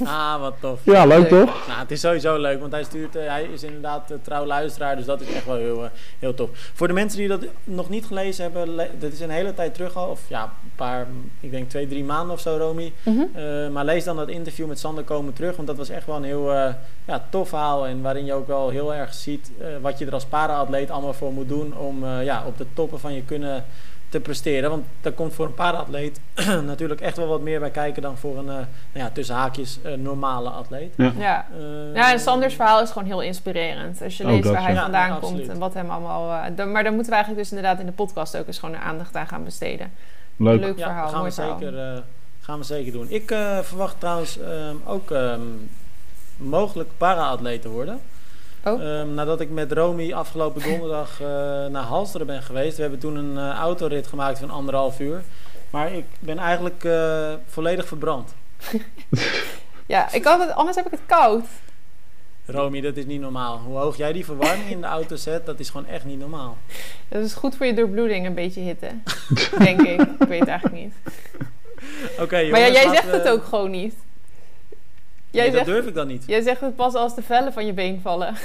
Ah, 0.04 0.40
wat 0.40 0.54
tof. 0.60 0.80
Ja, 0.82 1.04
leuk, 1.06 1.28
toch? 1.28 1.66
Nou, 1.66 1.78
het 1.80 1.90
is 1.90 2.00
sowieso 2.00 2.38
leuk, 2.38 2.60
want 2.60 2.72
hij, 2.72 2.84
stuurt, 2.84 3.16
eh, 3.16 3.26
hij 3.26 3.42
is 3.52 3.62
inderdaad 3.62 4.10
uh, 4.10 4.16
trouw 4.22 4.44
luisteraar, 4.46 4.96
dus 4.96 5.04
dat 5.04 5.20
is 5.20 5.32
echt 5.32 5.46
wel 5.46 5.56
heel, 5.56 5.82
uh, 5.82 5.88
heel 6.18 6.34
tof. 6.34 6.48
Voor 6.74 6.86
de 6.88 6.92
mensen 6.92 7.18
die 7.18 7.28
dat 7.28 7.40
nog 7.64 7.88
niet 7.88 8.06
gelezen 8.06 8.42
hebben, 8.42 8.74
le- 8.74 8.90
dat 8.98 9.12
is 9.12 9.20
een 9.20 9.30
hele 9.30 9.54
tijd 9.54 9.74
terug 9.74 9.96
al, 9.96 10.08
of 10.08 10.20
ja, 10.28 10.42
een 10.42 10.70
paar, 10.76 11.06
ik 11.40 11.50
denk 11.50 11.68
twee, 11.70 11.88
drie 11.88 12.04
maanden 12.04 12.34
of 12.34 12.40
zo, 12.40 12.56
Romy. 12.56 12.92
Mhm. 13.02 13.18
Uh, 13.36 13.68
maar 13.68 13.84
lees 13.84 14.04
dan 14.04 14.16
dat 14.16 14.28
interview 14.28 14.66
met 14.66 14.78
Sander 14.78 15.04
komen 15.04 15.32
terug, 15.32 15.56
want 15.56 15.68
dat 15.68 15.76
was 15.76 15.88
echt 15.88 16.06
wel 16.06 16.16
een 16.16 16.24
heel 16.24 16.52
ja, 17.04 17.24
tof 17.30 17.48
verhaal 17.48 17.86
en 17.86 18.02
waarin 18.02 18.24
je 18.24 18.32
ook 18.32 18.46
wel 18.46 18.68
heel 18.68 18.94
erg 18.94 19.14
ziet 19.14 19.50
wat 19.80 19.98
je 19.98 20.06
er 20.06 20.12
als 20.12 20.24
para-atleet 20.24 20.90
allemaal 20.90 21.12
voor 21.12 21.32
moet 21.32 21.48
doen 21.48 21.76
om 21.76 22.04
ja, 22.06 22.42
op 22.46 22.58
de 22.58 22.66
toppen 22.74 23.00
van 23.00 23.12
je 23.14 23.22
kunnen 23.22 23.64
te 24.10 24.20
presteren. 24.20 24.70
Want 24.70 24.84
daar 25.00 25.12
komt 25.12 25.34
voor 25.34 25.46
een 25.46 25.54
para-atleet 25.54 26.20
natuurlijk 26.64 27.00
echt 27.00 27.16
wel 27.16 27.26
wat 27.26 27.40
meer 27.40 27.60
bij 27.60 27.70
kijken 27.70 28.02
dan 28.02 28.16
voor 28.16 28.38
een, 28.38 28.46
uh, 28.46 28.52
nou 28.52 28.66
ja, 28.92 29.10
tussen 29.10 29.34
haakjes, 29.34 29.78
uh, 29.86 29.92
normale 29.94 30.48
atleet. 30.48 30.92
Ja. 30.96 31.12
Ja. 31.18 31.46
Uh, 31.58 31.94
ja, 31.94 32.12
en 32.12 32.20
Sanders 32.20 32.54
verhaal 32.54 32.82
is 32.82 32.90
gewoon 32.90 33.08
heel 33.08 33.22
inspirerend. 33.22 34.02
Als 34.02 34.16
je 34.16 34.26
leest 34.26 34.48
waar 34.48 34.62
hij 34.62 34.72
ja. 34.72 34.82
vandaan 34.82 35.08
Ja, 35.08 35.18
komt 35.20 35.48
en 35.48 35.58
wat 35.58 35.74
hem 35.74 35.90
allemaal... 35.90 36.30
uh, 36.30 36.56
de, 36.56 36.64
maar 36.64 36.82
daar 36.82 36.92
moeten 36.92 37.10
we 37.10 37.16
eigenlijk 37.16 37.48
dus 37.48 37.56
inderdaad 37.56 37.80
in 37.80 37.86
de 37.86 37.92
podcast 37.92 38.36
ook 38.36 38.46
eens 38.46 38.58
gewoon 38.58 38.76
aandacht 38.76 39.16
aan 39.16 39.26
gaan 39.26 39.44
besteden. 39.44 39.92
Leuk. 40.36 40.60
Leuk 40.60 40.78
ja, 40.78 40.86
verhaal, 40.86 41.08
gaan 41.08 41.18
mooi 41.18 41.28
we 41.28 41.34
verhaal. 41.34 41.58
zeker, 41.58 41.94
uh, 41.94 41.98
gaan 42.40 42.58
we 42.58 42.64
zeker 42.64 42.92
doen. 42.92 43.06
Ik 43.08 43.30
uh, 43.30 43.58
verwacht 43.58 44.00
trouwens 44.00 44.38
um, 44.38 44.82
ook 44.84 45.10
um, 45.10 45.70
mogelijk 46.36 46.88
para-atleet 46.96 47.62
te 47.62 47.68
worden. 47.68 48.00
Oh. 48.64 48.82
Um, 48.82 49.14
nadat 49.14 49.40
ik 49.40 49.50
met 49.50 49.72
Romy 49.72 50.12
afgelopen 50.12 50.62
donderdag 50.62 51.20
uh, 51.20 51.26
naar 51.66 51.82
Halsteren 51.82 52.26
ben 52.26 52.42
geweest. 52.42 52.76
We 52.76 52.82
hebben 52.82 53.00
toen 53.00 53.16
een 53.16 53.32
uh, 53.32 53.50
autorit 53.50 54.06
gemaakt 54.06 54.38
van 54.38 54.50
anderhalf 54.50 55.00
uur. 55.00 55.22
Maar 55.70 55.92
ik 55.92 56.04
ben 56.20 56.38
eigenlijk 56.38 56.84
uh, 56.84 57.32
volledig 57.46 57.86
verbrand. 57.86 58.34
ja, 59.86 60.12
ik 60.12 60.24
had 60.24 60.40
het, 60.40 60.50
anders 60.50 60.76
heb 60.76 60.86
ik 60.86 60.90
het 60.90 61.00
koud. 61.06 61.44
Romy, 62.44 62.80
dat 62.80 62.96
is 62.96 63.06
niet 63.06 63.20
normaal. 63.20 63.58
Hoe 63.58 63.76
hoog 63.76 63.96
jij 63.96 64.12
die 64.12 64.24
verwarming 64.24 64.70
in 64.70 64.80
de 64.80 64.86
auto 64.86 65.16
zet, 65.16 65.46
dat 65.46 65.60
is 65.60 65.70
gewoon 65.70 65.86
echt 65.86 66.04
niet 66.04 66.18
normaal. 66.18 66.56
Dat 67.08 67.24
is 67.24 67.34
goed 67.34 67.56
voor 67.56 67.66
je 67.66 67.74
doorbloeding, 67.74 68.26
een 68.26 68.34
beetje 68.34 68.60
hitte. 68.60 68.88
Denk 69.64 69.80
ik. 69.80 70.00
Ik 70.00 70.28
weet 70.28 70.40
het 70.40 70.48
eigenlijk 70.48 70.82
niet. 70.82 70.94
Oké, 72.12 72.22
okay, 72.22 72.50
Maar 72.50 72.60
ja, 72.60 72.68
jij 72.68 72.88
zegt 72.88 73.10
we... 73.10 73.16
het 73.16 73.28
ook 73.28 73.44
gewoon 73.44 73.70
niet. 73.70 73.94
Jij 75.30 75.42
nee, 75.42 75.52
zegt, 75.52 75.66
dat 75.66 75.74
durf 75.74 75.86
ik 75.86 75.94
dan 75.94 76.06
niet. 76.06 76.24
Jij 76.26 76.40
zegt 76.40 76.60
het 76.60 76.76
pas 76.76 76.94
als 76.94 77.14
de 77.14 77.22
vellen 77.22 77.52
van 77.52 77.66
je 77.66 77.72
been 77.72 78.00
vallen. 78.00 78.34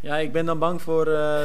Ja, 0.00 0.16
ik 0.16 0.32
ben 0.32 0.46
dan 0.46 0.58
bang 0.58 0.82
voor 0.82 1.08
uh, 1.08 1.40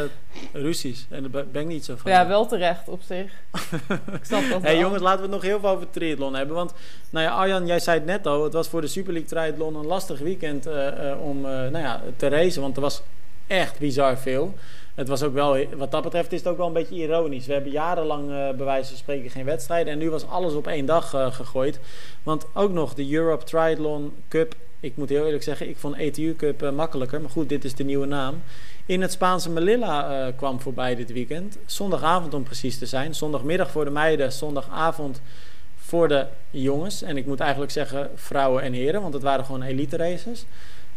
ruzies. 0.52 1.06
En 1.10 1.32
daar 1.32 1.46
ben 1.46 1.62
ik 1.62 1.68
niet 1.68 1.86
zo 1.86 1.96
van. 1.98 2.12
Ja, 2.12 2.28
wel 2.28 2.46
terecht 2.46 2.90
op 2.90 3.02
zich. 3.02 3.32
ik 4.20 4.24
snap 4.24 4.50
dat 4.50 4.62
hey, 4.62 4.78
jongens, 4.78 5.02
laten 5.02 5.18
we 5.18 5.24
het 5.24 5.34
nog 5.34 5.42
heel 5.42 5.60
veel 5.60 5.70
over 5.70 5.90
triathlon 5.90 6.36
hebben. 6.36 6.56
Want, 6.56 6.74
nou 7.10 7.26
ja, 7.26 7.32
Arjan, 7.32 7.66
jij 7.66 7.80
zei 7.80 7.98
het 7.98 8.08
net 8.08 8.28
al. 8.28 8.44
Het 8.44 8.54
was 8.54 8.68
voor 8.68 8.82
de 8.82 8.88
Super 8.88 9.14
League 9.14 9.30
triathlon 9.30 9.76
een 9.76 9.86
lastig 9.86 10.20
weekend 10.20 10.68
uh, 10.68 10.74
uh, 10.74 11.22
om 11.22 11.42
nou 11.42 11.78
ja, 11.78 12.02
te 12.16 12.28
racen. 12.28 12.62
Want 12.62 12.76
er 12.76 12.82
was 12.82 13.02
echt 13.48 13.80
bizar 13.80 14.18
veel. 14.18 14.54
Het 14.96 15.08
was 15.08 15.24
ook 15.24 15.34
wel, 15.34 15.66
wat 15.76 15.92
dat 15.92 16.04
betreft 16.04 16.32
is 16.32 16.40
het 16.40 16.48
ook 16.48 16.58
wel 16.58 16.68
een 16.68 16.74
beetje 16.74 16.96
ironisch. 16.96 17.46
We 17.46 17.54
hebben 17.54 17.72
jarenlang 17.72 18.30
uh, 18.30 18.36
bij 18.36 18.66
wijze 18.66 18.90
van 18.90 18.98
spreken 18.98 19.30
geen 19.30 19.46
wedstrijden. 19.46 19.94
En 19.94 20.00
nu 20.00 20.10
was 20.10 20.28
alles 20.28 20.54
op 20.54 20.68
één 20.68 20.86
dag 20.86 21.14
uh, 21.14 21.34
gegooid. 21.34 21.80
Want 22.24 22.46
ook 22.54 22.72
nog 22.72 22.94
de 22.94 23.14
Europe 23.14 23.44
Triathlon 23.44 24.14
Cup. 24.28 24.56
Ik 24.84 24.98
moet 24.98 25.10
heel 25.10 25.26
eerlijk 25.26 25.44
zeggen, 25.44 25.70
ik 25.70 25.78
vond 25.78 25.96
ETU 25.96 26.36
Cup 26.36 26.64
uh, 26.64 26.72
makkelijker. 26.72 27.22
Maar 27.22 27.30
goed, 27.30 27.50
dit 27.50 27.64
is 27.64 27.76
de 27.76 27.84
nieuwe 27.84 28.06
naam. 28.06 28.42
In 28.86 29.02
het 29.02 29.12
Spaanse 29.12 29.50
Melilla 29.50 30.32
kwam 30.36 30.62
voorbij 30.62 30.96
dit 30.96 31.12
weekend. 31.12 31.58
Zondagavond 31.66 32.34
om 32.34 32.44
precies 32.44 32.78
te 32.78 32.86
zijn. 32.86 33.16
Zondagmiddag 33.16 33.72
voor 33.72 33.86
de 33.86 33.92
meiden, 33.92 34.32
zondagavond 34.32 35.22
voor 35.76 36.08
de 36.08 36.28
jongens. 36.50 37.02
En 37.02 37.18
ik 37.18 37.26
moet 37.26 37.40
eigenlijk 37.40 37.72
zeggen 37.72 38.10
vrouwen 38.16 38.64
en 38.64 38.74
heren, 38.74 39.02
want 39.02 39.14
het 39.14 39.24
waren 39.24 39.46
gewoon 39.46 39.62
elite 39.62 39.98
races. 39.98 40.46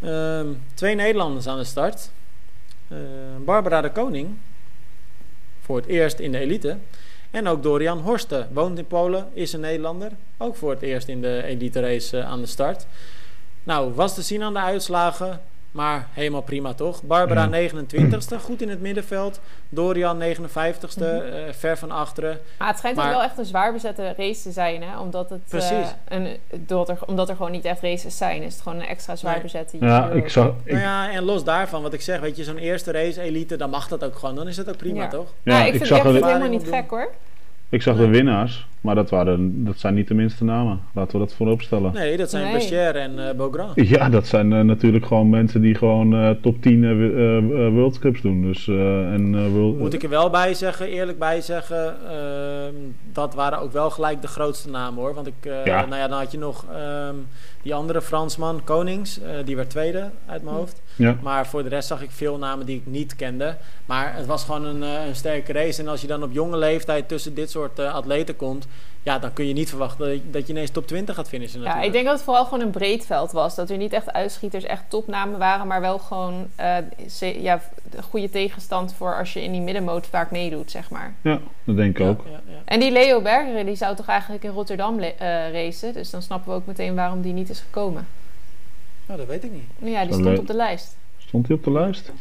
Um, 0.04 0.62
twee 0.74 0.94
Nederlanders 0.94 1.46
aan 1.46 1.58
de 1.58 1.64
start. 1.64 2.10
Uh, 2.88 2.98
Barbara 3.44 3.80
de 3.80 3.90
Koning, 3.90 4.38
voor 5.60 5.76
het 5.76 5.86
eerst 5.86 6.18
in 6.18 6.32
de 6.32 6.38
elite. 6.38 6.76
En 7.30 7.48
ook 7.48 7.62
Dorian 7.62 7.98
Horsten, 7.98 8.48
woont 8.52 8.78
in 8.78 8.86
Polen, 8.86 9.28
is 9.32 9.52
een 9.52 9.60
Nederlander. 9.60 10.10
Ook 10.36 10.56
voor 10.56 10.70
het 10.70 10.82
eerst 10.82 11.08
in 11.08 11.20
de 11.20 11.42
elite 11.42 11.80
race 11.80 12.16
uh, 12.16 12.28
aan 12.30 12.40
de 12.40 12.46
start. 12.46 12.86
Nou, 13.66 13.92
was 13.94 14.14
te 14.14 14.22
zien 14.22 14.42
aan 14.42 14.52
de 14.52 14.60
uitslagen, 14.60 15.40
maar 15.70 16.06
helemaal 16.12 16.40
prima 16.42 16.72
toch? 16.74 17.02
Barbara 17.02 17.42
Ja. 17.42 17.48
29ste, 17.68 18.38
goed 18.40 18.62
in 18.62 18.68
het 18.68 18.80
middenveld. 18.80 19.40
Dorian 19.68 20.18
59ste, 20.18 21.00
uh, 21.00 21.52
ver 21.52 21.78
van 21.78 21.90
achteren. 21.90 22.38
Maar 22.58 22.68
het 22.68 22.78
schijnt 22.78 22.96
Maar- 22.96 23.06
ook 23.06 23.12
wel 23.12 23.22
echt 23.22 23.38
een 23.38 23.44
zwaar 23.44 23.72
bezette 23.72 24.14
race 24.16 24.42
te 24.42 24.50
zijn, 24.50 24.82
hè? 24.82 24.98
Omdat, 24.98 25.30
het, 25.30 25.62
eh, 25.70 25.86
een, 26.08 26.36
doordat, 26.54 26.88
er, 26.88 27.06
omdat 27.06 27.28
er 27.28 27.36
gewoon 27.36 27.50
niet 27.50 27.64
echt 27.64 27.82
races 27.82 28.16
zijn. 28.16 28.42
Is 28.42 28.52
het 28.52 28.62
gewoon 28.62 28.78
een 28.80 28.86
extra 28.86 29.16
zwaar 29.16 29.32
Nee. 29.32 29.42
bezette 29.42 29.76
Ja, 29.80 30.08
ik 30.08 30.28
zag, 30.28 30.46
ik, 30.64 30.72
Nou 30.72 30.82
ja, 30.84 31.10
en 31.10 31.22
los 31.24 31.44
daarvan, 31.44 31.82
wat 31.82 31.92
ik 31.92 32.00
zeg, 32.00 32.20
weet 32.20 32.36
je, 32.36 32.44
zo'n 32.44 32.56
eerste 32.58 32.92
race 32.92 33.20
elite, 33.20 33.56
dan 33.56 33.70
mag 33.70 33.88
dat 33.88 34.04
ook 34.04 34.16
gewoon. 34.18 34.34
Dan 34.34 34.48
is 34.48 34.56
het 34.56 34.68
ook 34.68 34.76
prima, 34.76 35.02
Ja. 35.02 35.08
toch? 35.08 35.32
Ja, 35.42 35.52
ja, 35.58 35.60
ik 35.60 35.66
ik 35.66 35.74
vind, 35.74 35.86
zag, 35.86 36.04
er- 36.04 36.14
het 36.14 36.24
helemaal 36.24 36.48
niet 36.48 36.68
gek 36.68 36.90
hoor. 36.90 37.10
ik 37.68 37.82
zag 37.82 37.96
de 37.96 38.06
winnaars, 38.06 38.66
maar 38.86 38.94
dat, 38.94 39.10
waren, 39.10 39.64
dat 39.64 39.78
zijn 39.78 39.94
niet 39.94 40.08
de 40.08 40.14
minste 40.14 40.44
namen. 40.44 40.80
Laten 40.94 41.12
we 41.20 41.26
dat 41.26 41.34
voorop 41.34 41.62
stellen. 41.62 41.92
Nee, 41.92 42.16
dat 42.16 42.30
zijn 42.30 42.52
Nee. 42.52 42.78
En 42.78 43.28
eh 43.28 43.34
Beaugrand. 43.34 43.72
Ja, 43.88 44.08
dat 44.08 44.26
zijn 44.26 44.52
eh, 44.52 44.60
natuurlijk 44.60 45.06
gewoon 45.06 45.30
mensen 45.30 45.60
die 45.60 45.74
gewoon 45.74 46.14
eh, 46.14 46.30
top 46.42 46.62
10 46.62 46.84
eh, 46.84 46.90
wi- 46.90 47.12
eh, 47.14 47.36
eh, 47.36 47.72
World 47.72 47.98
Cups 47.98 48.20
doen. 48.20 48.42
Dus, 48.42 48.68
eh, 48.68 49.12
en, 49.12 49.34
eh, 49.34 49.46
World- 49.52 49.78
Moet 49.78 49.94
ik 49.94 50.02
er 50.02 50.08
wel 50.08 50.30
bij 50.30 50.54
zeggen, 50.54 50.88
eerlijk 50.88 51.18
bij 51.18 51.40
zeggen, 51.40 51.94
ehm, 52.10 52.74
dat 53.12 53.34
waren 53.34 53.60
ook 53.60 53.72
wel 53.72 53.90
gelijk 53.90 54.20
de 54.22 54.28
grootste 54.28 54.70
namen 54.70 55.00
hoor. 55.02 55.14
Want 55.14 55.26
ik, 55.26 55.34
eh, 55.40 55.64
Ja. 55.64 55.86
nou 55.86 56.00
ja, 56.00 56.08
dan 56.08 56.18
had 56.18 56.32
je 56.32 56.38
nog 56.38 56.64
ehm, 56.74 57.14
die 57.62 57.74
andere 57.74 58.02
Fransman, 58.02 58.60
Konings, 58.64 59.20
eh, 59.20 59.30
die 59.44 59.56
werd 59.56 59.70
tweede 59.70 60.10
uit 60.26 60.42
mijn 60.42 60.54
Hm. 60.54 60.60
hoofd. 60.60 60.82
ja. 60.96 61.16
Maar 61.22 61.46
voor 61.46 61.62
de 61.62 61.68
rest 61.68 61.88
zag 61.88 62.02
ik 62.02 62.10
veel 62.10 62.38
namen 62.38 62.66
die 62.66 62.76
ik 62.76 62.82
niet 62.86 63.16
kende. 63.16 63.56
Maar 63.86 64.14
het 64.16 64.26
was 64.26 64.44
gewoon 64.44 64.64
een, 64.64 64.82
eh, 64.82 65.06
een 65.08 65.16
sterke 65.16 65.52
race. 65.52 65.82
En 65.82 65.88
als 65.88 66.00
je 66.00 66.06
dan 66.06 66.22
op 66.22 66.32
jonge 66.32 66.56
leeftijd 66.56 67.08
tussen 67.08 67.34
dit 67.34 67.50
soort 67.50 67.78
eh, 67.78 67.94
atleten 67.94 68.36
komt, 68.36 68.66
ja, 69.02 69.18
dan 69.18 69.32
kun 69.32 69.46
je 69.46 69.52
niet 69.52 69.68
verwachten 69.68 70.06
dat 70.06 70.14
je, 70.14 70.30
dat 70.30 70.46
je 70.46 70.52
ineens 70.52 70.70
top 70.70 70.86
20 70.86 71.14
gaat 71.14 71.28
finishen. 71.28 71.58
Ja, 71.60 71.64
Natuurlijk. 71.64 71.86
ik 71.86 71.92
denk 71.92 72.04
dat 72.04 72.14
het 72.14 72.24
vooral 72.24 72.44
gewoon 72.44 72.60
een 72.60 72.70
breed 72.70 73.06
veld 73.06 73.32
was. 73.32 73.54
Dat 73.54 73.70
er 73.70 73.76
niet 73.76 73.92
echt 73.92 74.12
uitschieters, 74.12 74.64
echt 74.64 74.82
topnamen 74.88 75.38
waren, 75.38 75.66
maar 75.66 75.80
wel 75.80 75.98
gewoon 75.98 76.46
eh, 76.54 76.76
ze- 77.08 77.42
ja, 77.42 77.60
een 77.90 78.02
goede 78.02 78.30
tegenstand 78.30 78.94
voor 78.94 79.18
als 79.18 79.32
je 79.32 79.42
in 79.42 79.52
die 79.52 79.60
middenmoot 79.60 80.06
vaak 80.06 80.30
meedoet, 80.30 80.70
zeg 80.70 80.90
maar. 80.90 81.14
ja, 81.22 81.40
dat 81.64 81.76
denk 81.76 81.90
ik 81.98 82.02
Ja, 82.04 82.08
ook. 82.08 82.24
ja, 82.30 82.40
ja. 82.46 82.58
En 82.64 82.80
die 82.80 82.90
Leo 82.90 83.20
Berger, 83.20 83.64
die 83.64 83.74
zou 83.76 83.96
toch 83.96 84.06
eigenlijk 84.06 84.44
in 84.44 84.50
Rotterdam 84.50 84.98
eh, 84.98 85.14
racen. 85.52 85.92
Dus 85.92 86.10
dan 86.10 86.22
snappen 86.22 86.50
we 86.52 86.56
ook 86.58 86.66
meteen 86.66 86.94
waarom 86.94 87.22
die 87.22 87.32
niet 87.32 87.50
is 87.50 87.60
gekomen. 87.60 88.06
Nou, 89.06 89.18
dat 89.18 89.28
weet 89.28 89.44
ik 89.44 89.52
niet. 89.52 89.68
Nou 89.78 89.92
ja, 89.92 90.04
die 90.04 90.12
stond 90.12 90.38
op 90.38 90.46
de 90.46 90.54
lijst. 90.54 90.96
Stond 91.18 91.46
hij 91.48 91.56
op 91.56 91.64
de 91.64 91.72
lijst? 91.72 92.12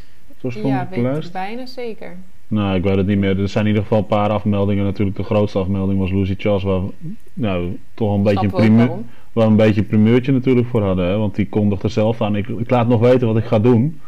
Zo 0.42 0.50
stond 0.50 0.66
Ja, 0.68 0.82
op 0.82 0.90
de 0.90 0.96
weet 0.96 1.06
ik 1.06 1.12
lijst? 1.12 1.32
bijna 1.32 1.66
zeker. 1.66 2.18
Nou, 2.48 2.76
ik 2.76 2.84
weet 2.84 2.96
het 2.96 3.08
niet 3.08 3.18
meer. 3.18 3.40
Er 3.40 3.50
zijn 3.50 3.64
in 3.64 3.70
ieder 3.70 3.84
geval 3.84 3.98
een 4.00 4.06
paar 4.08 4.30
afmeldingen. 4.30 4.84
Natuurlijk 4.84 5.18
de 5.18 5.24
grootste 5.24 5.60
afmelding 5.60 6.00
was 6.00 6.12
Lucy 6.12 6.36
Charles, 6.38 6.64
waar 6.64 6.82
we 6.86 6.92
nou, 7.34 7.78
toch 7.94 8.14
een 8.16 8.24
beetje 8.24 8.46
een, 8.46 8.52
primeur, 8.52 8.90
waar 9.34 9.48
een 9.48 9.56
beetje 9.56 9.82
een 9.82 9.88
primeurtje 9.88 10.32
natuurlijk 10.32 10.68
voor 10.68 10.84
hadden. 10.84 11.06
Hè? 11.08 11.18
Want 11.18 11.36
die 11.36 11.50
kondigde 11.50 11.88
zelf 11.88 12.22
aan. 12.22 12.36
Ik, 12.36 12.48
ik 12.48 12.70
laat 12.70 12.88
nog 12.88 13.00
weten 13.00 13.28
wat 13.28 13.38
ik 13.38 13.46
ga 13.46 13.60
doen. 13.60 14.00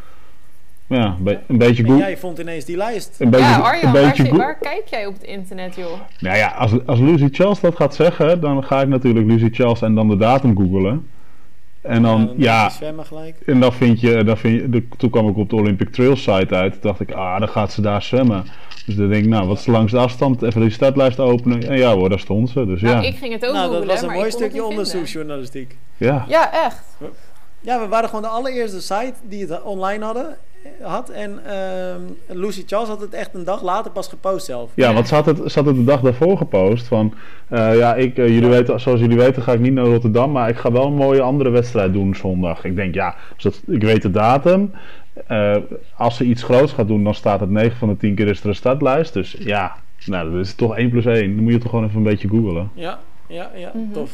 Maar 0.86 0.98
ja, 0.98 1.06
een, 1.18 1.22
be- 1.24 1.38
een 1.46 1.58
beetje 1.58 1.82
En 1.84 1.88
goed. 1.90 1.98
jij 1.98 2.16
vond 2.16 2.38
ineens 2.38 2.64
die 2.64 2.76
lijst. 2.76 3.16
Een 3.20 3.30
beetje, 3.30 3.46
Ja, 3.46 3.56
een 3.56 3.62
Arjan, 3.62 3.92
beetje 3.92 4.36
waar 4.36 4.58
kijk 4.58 4.82
jij 4.90 5.06
op 5.06 5.12
het 5.14 5.22
internet, 5.22 5.74
joh? 5.76 5.92
Nou 6.20 6.36
ja, 6.36 6.48
als, 6.48 6.72
als 6.86 6.98
Lucy 6.98 7.28
Charles 7.32 7.60
dat 7.60 7.76
gaat 7.76 7.94
zeggen, 7.94 8.40
dan 8.40 8.64
ga 8.64 8.80
ik 8.82 8.88
natuurlijk 8.88 9.26
Lucy 9.26 9.48
Charles 9.52 9.82
en 9.82 9.94
dan 9.94 10.08
de 10.08 10.16
datum 10.16 10.56
googelen. 10.56 11.06
En 11.88 12.02
dan, 12.02 12.26
dan 12.26 12.34
ja, 12.38 12.70
zwemmen 12.70 13.06
gelijk. 13.06 13.36
en 13.46 13.60
dan 13.60 13.72
vind 13.72 14.00
je, 14.00 14.24
dan 14.24 14.36
vind 14.36 14.60
je, 14.60 14.68
de- 14.70 14.88
toen 14.96 15.10
kwam 15.10 15.28
ik 15.28 15.36
op 15.36 15.50
de 15.50 15.56
Olympic 15.56 15.88
Trail 15.92 16.16
site 16.16 16.54
uit. 16.54 16.72
Toen 16.72 16.80
dacht 16.82 17.00
ik, 17.00 17.12
ah, 17.12 17.38
dan 17.38 17.48
gaat 17.48 17.72
ze 17.72 17.80
daar 17.80 18.02
zwemmen. 18.02 18.44
Dus 18.86 18.96
dan 18.96 19.08
denk 19.08 19.24
ik, 19.24 19.30
nou, 19.30 19.46
wat 19.46 19.58
is 19.58 19.64
de 19.64 19.70
langste 19.70 19.98
afstand? 19.98 20.42
Even 20.42 20.60
die 20.60 20.70
startlijst 20.70 21.20
openen. 21.20 21.68
En 21.68 21.78
ja 21.78 21.94
hoor, 21.94 22.08
daar 22.08 22.18
stond 22.18 22.50
ze. 22.50 22.66
Dus 22.66 22.80
Nou, 22.80 22.96
ja, 23.02 23.08
ik 23.08 23.16
ging 23.16 23.32
het 23.32 23.46
ook 23.46 23.52
Nou, 23.52 23.72
dat 23.72 23.84
was 23.84 24.02
een 24.02 24.10
mooi 24.12 24.30
stukje 24.30 24.64
onderzoeksjournalistiek. 24.64 25.76
ja. 25.96 26.24
Ja, 26.28 26.52
echt. 26.64 26.82
Ja, 27.60 27.80
we 27.80 27.88
waren 27.88 28.08
gewoon 28.08 28.22
de 28.24 28.28
allereerste 28.30 28.80
site 28.80 29.12
die 29.22 29.46
het 29.46 29.62
online 29.62 30.04
hadden, 30.04 30.36
had. 30.82 31.08
En 31.10 31.40
ehm, 31.46 32.00
Lucy 32.26 32.62
Charles 32.66 32.88
had 32.88 33.00
het 33.00 33.14
echt 33.14 33.34
een 33.34 33.44
dag 33.44 33.62
later 33.62 33.90
pas 33.90 34.08
gepost 34.08 34.46
zelf. 34.46 34.70
Ja, 34.74 34.92
want 34.94 35.08
ze 35.08 35.14
had, 35.14 35.26
het, 35.26 35.36
ze 35.36 35.58
had 35.58 35.66
het 35.66 35.76
de 35.76 35.84
dag 35.84 36.00
daarvoor 36.00 36.36
gepost 36.36 36.86
van... 36.86 37.14
eh, 37.48 37.76
ja, 37.76 37.94
ik, 37.94 38.18
eh, 38.18 38.28
jullie 38.28 38.48
weten, 38.48 38.80
zoals 38.80 39.00
jullie 39.00 39.16
weten 39.16 39.42
ga 39.42 39.52
ik 39.52 39.60
niet 39.60 39.72
naar 39.72 39.84
Rotterdam... 39.84 40.32
maar 40.32 40.48
ik 40.48 40.56
ga 40.56 40.72
wel 40.72 40.86
een 40.86 40.94
mooie 40.94 41.20
andere 41.22 41.50
wedstrijd 41.50 41.92
doen 41.92 42.14
zondag. 42.14 42.64
Ik 42.64 42.76
denk, 42.76 42.94
ja, 42.94 43.14
dat, 43.36 43.62
ik 43.66 43.82
weet 43.82 44.02
de 44.02 44.10
datum. 44.10 44.72
Eh, 45.26 45.56
als 45.96 46.16
ze 46.16 46.24
iets 46.24 46.42
groots 46.42 46.72
gaat 46.72 46.88
doen, 46.88 47.04
dan 47.04 47.14
staat 47.14 47.40
het 47.40 47.50
9 47.50 47.76
van 47.78 47.88
de 47.88 47.96
10 47.96 48.14
keer 48.14 48.28
is 48.28 48.40
er 48.40 48.48
een 48.48 48.54
startlijst. 48.54 49.12
Dus 49.12 49.36
ja, 49.38 49.76
nou, 50.06 50.30
dat 50.32 50.40
is 50.44 50.54
toch 50.54 50.76
1 50.76 50.90
plus 50.90 51.04
1. 51.04 51.34
Dan 51.34 51.44
moet 51.44 51.52
je 51.52 51.58
toch 51.58 51.70
gewoon 51.70 51.84
even 51.84 51.96
een 51.96 52.02
beetje 52.02 52.28
googelen. 52.28 52.70
Ja, 52.74 52.98
ja, 53.26 53.50
ja, 53.54 53.70
Mhm. 53.74 53.92
tof. 53.92 54.10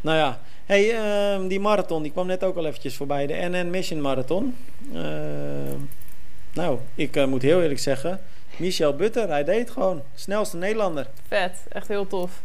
Nou 0.00 0.16
ja, 0.16 0.38
hey, 0.70 0.94
ehm, 0.96 1.48
die 1.48 1.60
marathon, 1.60 2.02
die 2.02 2.12
kwam 2.12 2.26
net 2.26 2.44
ook 2.44 2.56
al 2.56 2.66
eventjes 2.66 2.96
voorbij. 2.96 3.26
De 3.26 3.34
NN 3.50 3.70
Mission 3.70 4.00
Marathon. 4.00 4.56
Ehm, 4.94 5.76
nou, 6.52 6.78
ik 6.94 7.16
eh, 7.16 7.24
moet 7.26 7.42
heel 7.42 7.62
eerlijk 7.62 7.80
zeggen, 7.80 8.20
Michel 8.56 8.94
Butter, 8.96 9.28
hij 9.28 9.44
deed 9.44 9.58
het 9.58 9.70
gewoon. 9.70 10.02
Snelste 10.14 10.56
Nederlander. 10.56 11.06
Vet. 11.28 11.52
Echt 11.68 11.88
heel 11.88 12.06
tof. 12.06 12.42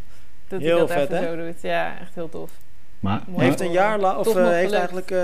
Dat 0.48 0.60
Heel 0.60 0.76
hij 0.76 0.86
dat 0.86 0.90
vet, 0.96 1.10
even 1.10 1.16
hè? 1.22 1.36
zo 1.36 1.44
doet. 1.46 1.62
Ja, 1.62 1.98
echt 2.00 2.14
heel 2.14 2.28
tof. 2.28 2.50
Maar, 3.00 3.22
Mooi. 3.26 3.44
heeft 3.44 3.60
een 3.60 3.70
jaar 3.72 3.98
la- 3.98 4.18
of 4.18 4.36
eh, 4.36 4.48
heeft 4.48 4.72
eigenlijk 4.72 5.10
eh, 5.10 5.22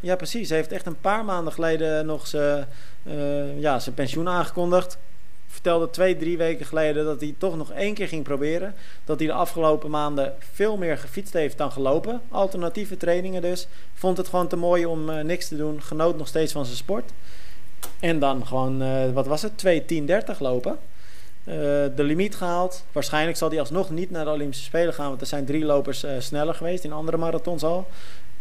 ja 0.00 0.16
precies 0.16 0.50
heeft 0.50 0.72
echt 0.72 0.86
een 0.86 1.00
paar 1.00 1.24
maanden 1.24 1.52
geleden 1.52 2.06
nog 2.06 2.26
zijn 2.26 2.66
eh, 3.02 3.60
ja 3.60 3.78
zijn 3.78 3.94
pensioen 3.94 4.28
aangekondigd 4.28 4.98
vertelde 5.54 5.90
twee 5.90 6.16
drie 6.16 6.36
weken 6.36 6.66
geleden 6.66 7.04
dat 7.04 7.20
hij 7.20 7.34
toch 7.38 7.56
nog 7.56 7.70
één 7.70 7.94
keer 7.94 8.08
ging 8.08 8.22
proberen. 8.22 8.74
Dat 9.04 9.18
hij 9.18 9.28
de 9.28 9.34
afgelopen 9.34 9.90
maanden 9.90 10.32
veel 10.38 10.76
meer 10.76 10.98
gefietst 10.98 11.32
heeft 11.32 11.58
dan 11.58 11.72
gelopen. 11.72 12.20
Alternatieve 12.28 12.96
trainingen 12.96 13.42
dus. 13.42 13.66
Vond 13.94 14.16
het 14.16 14.28
gewoon 14.28 14.48
te 14.48 14.56
mooi 14.56 14.86
om 14.86 15.10
eh, 15.10 15.24
niks 15.24 15.48
te 15.48 15.56
doen. 15.56 15.82
Genoot 15.82 16.16
nog 16.16 16.28
steeds 16.28 16.52
van 16.52 16.64
zijn 16.64 16.76
sport. 16.76 17.10
En 18.00 18.18
dan 18.18 18.46
gewoon 18.46 18.82
eh, 18.82 19.12
wat 19.12 19.26
was 19.26 19.42
het? 19.42 19.58
2 19.58 19.84
10 19.84 20.06
30 20.06 20.40
lopen. 20.40 20.78
Eh, 21.44 21.54
de 21.96 22.02
limiet 22.02 22.34
gehaald. 22.34 22.84
Waarschijnlijk 22.92 23.36
zal 23.36 23.48
hij 23.48 23.60
alsnog 23.60 23.90
niet 23.90 24.10
naar 24.10 24.24
de 24.24 24.30
Olympische 24.30 24.64
Spelen 24.64 24.94
gaan, 24.94 25.08
want 25.08 25.20
er 25.20 25.26
zijn 25.26 25.44
drie 25.44 25.64
lopers 25.64 26.04
sneller 26.18 26.54
geweest 26.54 26.84
in 26.84 26.92
andere 26.92 27.16
marathons 27.16 27.62
al. 27.62 27.86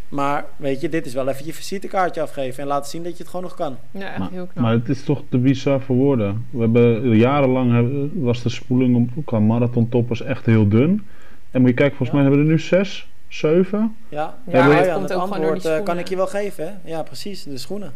Maar 0.09 0.45
weet 0.55 0.81
je, 0.81 0.89
dit 0.89 1.05
is 1.05 1.13
wel 1.13 1.27
even 1.27 1.45
je 1.45 1.53
visitekaartje 1.53 2.21
afgeven 2.21 2.61
en 2.63 2.67
laten 2.69 2.89
zien 2.89 3.03
dat 3.03 3.11
je 3.11 3.17
het 3.17 3.27
gewoon 3.27 3.41
nog 3.45 3.55
kan. 3.55 3.77
Ja, 3.91 4.09
echt 4.09 4.17
Maar, 4.19 4.29
heel 4.31 4.45
knap. 4.45 4.63
maar 4.63 4.73
het 4.73 4.89
is 4.89 5.03
toch 5.03 5.21
te 5.29 5.37
bizar 5.37 5.81
voor 5.81 5.95
woorden. 5.95 6.45
We 6.49 6.59
hebben, 6.59 7.17
jarenlang 7.17 7.71
hebben- 7.71 8.23
was 8.23 8.43
de 8.43 8.49
spoeling 8.49 8.95
om, 8.95 9.23
qua 9.25 9.39
marathontoppers 9.39 10.21
echt 10.21 10.45
heel 10.45 10.67
dun. 10.67 11.05
En 11.51 11.59
moet 11.61 11.69
je 11.69 11.75
kijken, 11.75 11.97
volgens 11.97 12.09
Ja. 12.09 12.15
mij 12.15 12.21
hebben 12.23 12.39
we 12.39 12.45
er 12.45 12.51
nu 12.51 12.59
zes, 12.59 13.07
zeven. 13.27 13.95
Ja, 14.09 14.35
Ja, 14.47 14.67
ja, 14.67 14.75
het 14.75 14.85
ja, 14.85 14.93
komt 14.93 15.09
het 15.09 15.13
ook 15.17 15.21
gewoon 15.23 15.37
door 15.41 15.51
antwoord 15.51 15.61
die 15.61 15.71
eh, 15.71 15.83
kan 15.83 15.97
ik 15.99 16.07
je 16.07 16.15
wel 16.15 16.27
geven. 16.27 16.65
Hè? 16.67 16.89
Ja, 16.91 17.03
precies, 17.03 17.43
de 17.43 17.57
schoenen. 17.57 17.93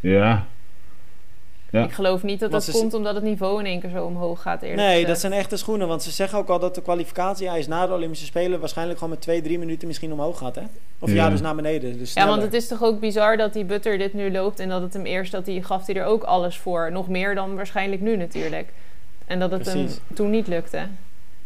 Ja. 0.00 0.46
Ja. 1.70 1.84
Ik 1.84 1.92
geloof 1.92 2.22
niet 2.22 2.40
dat 2.40 2.50
Want 2.50 2.64
dat 2.66 2.74
ze- 2.74 2.80
komt 2.80 2.94
omdat 2.94 3.14
het 3.14 3.24
niveau 3.24 3.58
in 3.58 3.66
één 3.66 3.80
keer 3.80 3.90
zo 3.90 4.04
omhoog 4.04 4.42
gaat 4.42 4.62
eerlijk 4.62 4.80
Nee, 4.80 4.88
gezegd. 4.90 5.06
dat 5.08 5.18
zijn 5.18 5.32
echte 5.32 5.56
schoenen. 5.56 5.88
Want 5.88 6.02
ze 6.02 6.10
zeggen 6.10 6.38
ook 6.38 6.48
al 6.48 6.58
dat 6.58 6.74
de 6.74 6.82
kwalificatie-eis 6.82 7.66
na 7.66 7.86
de 7.86 7.92
Olympische 7.92 8.26
Spelen 8.26 8.60
waarschijnlijk 8.60 8.98
gewoon 8.98 9.12
met 9.14 9.22
twee, 9.22 9.42
drie 9.42 9.58
minuten 9.58 9.86
misschien 9.88 10.12
omhoog 10.12 10.38
gaat. 10.38 10.54
Hè? 10.54 10.62
Of 10.98 11.08
ja, 11.08 11.14
Ja. 11.14 11.30
dus 11.30 11.40
naar 11.40 11.54
beneden. 11.54 11.98
Dus 11.98 12.12
Ja, 12.12 12.26
want 12.26 12.42
het 12.42 12.52
is 12.54 12.68
toch 12.68 12.82
ook 12.82 13.00
bizar 13.00 13.36
dat 13.36 13.52
die 13.52 13.64
Butter 13.64 13.98
dit 13.98 14.14
nu 14.14 14.30
loopt 14.32 14.60
en 14.60 14.68
dat 14.68 14.82
het 14.82 14.92
hem 14.92 15.04
eerst 15.06 15.32
dat 15.32 15.46
hij 15.46 15.60
gaf 15.62 15.86
hij 15.86 15.94
er 15.96 16.04
ook 16.04 16.22
alles 16.22 16.56
voor. 16.56 16.92
Nog 16.92 17.08
meer 17.08 17.34
dan 17.34 17.54
waarschijnlijk 17.56 18.00
nu 18.00 18.16
natuurlijk. 18.16 18.68
En 19.26 19.38
dat 19.38 19.50
het 19.50 19.62
Precies. 19.62 19.90
hem 20.06 20.16
toen 20.16 20.30
niet 20.30 20.46
lukte. 20.46 20.78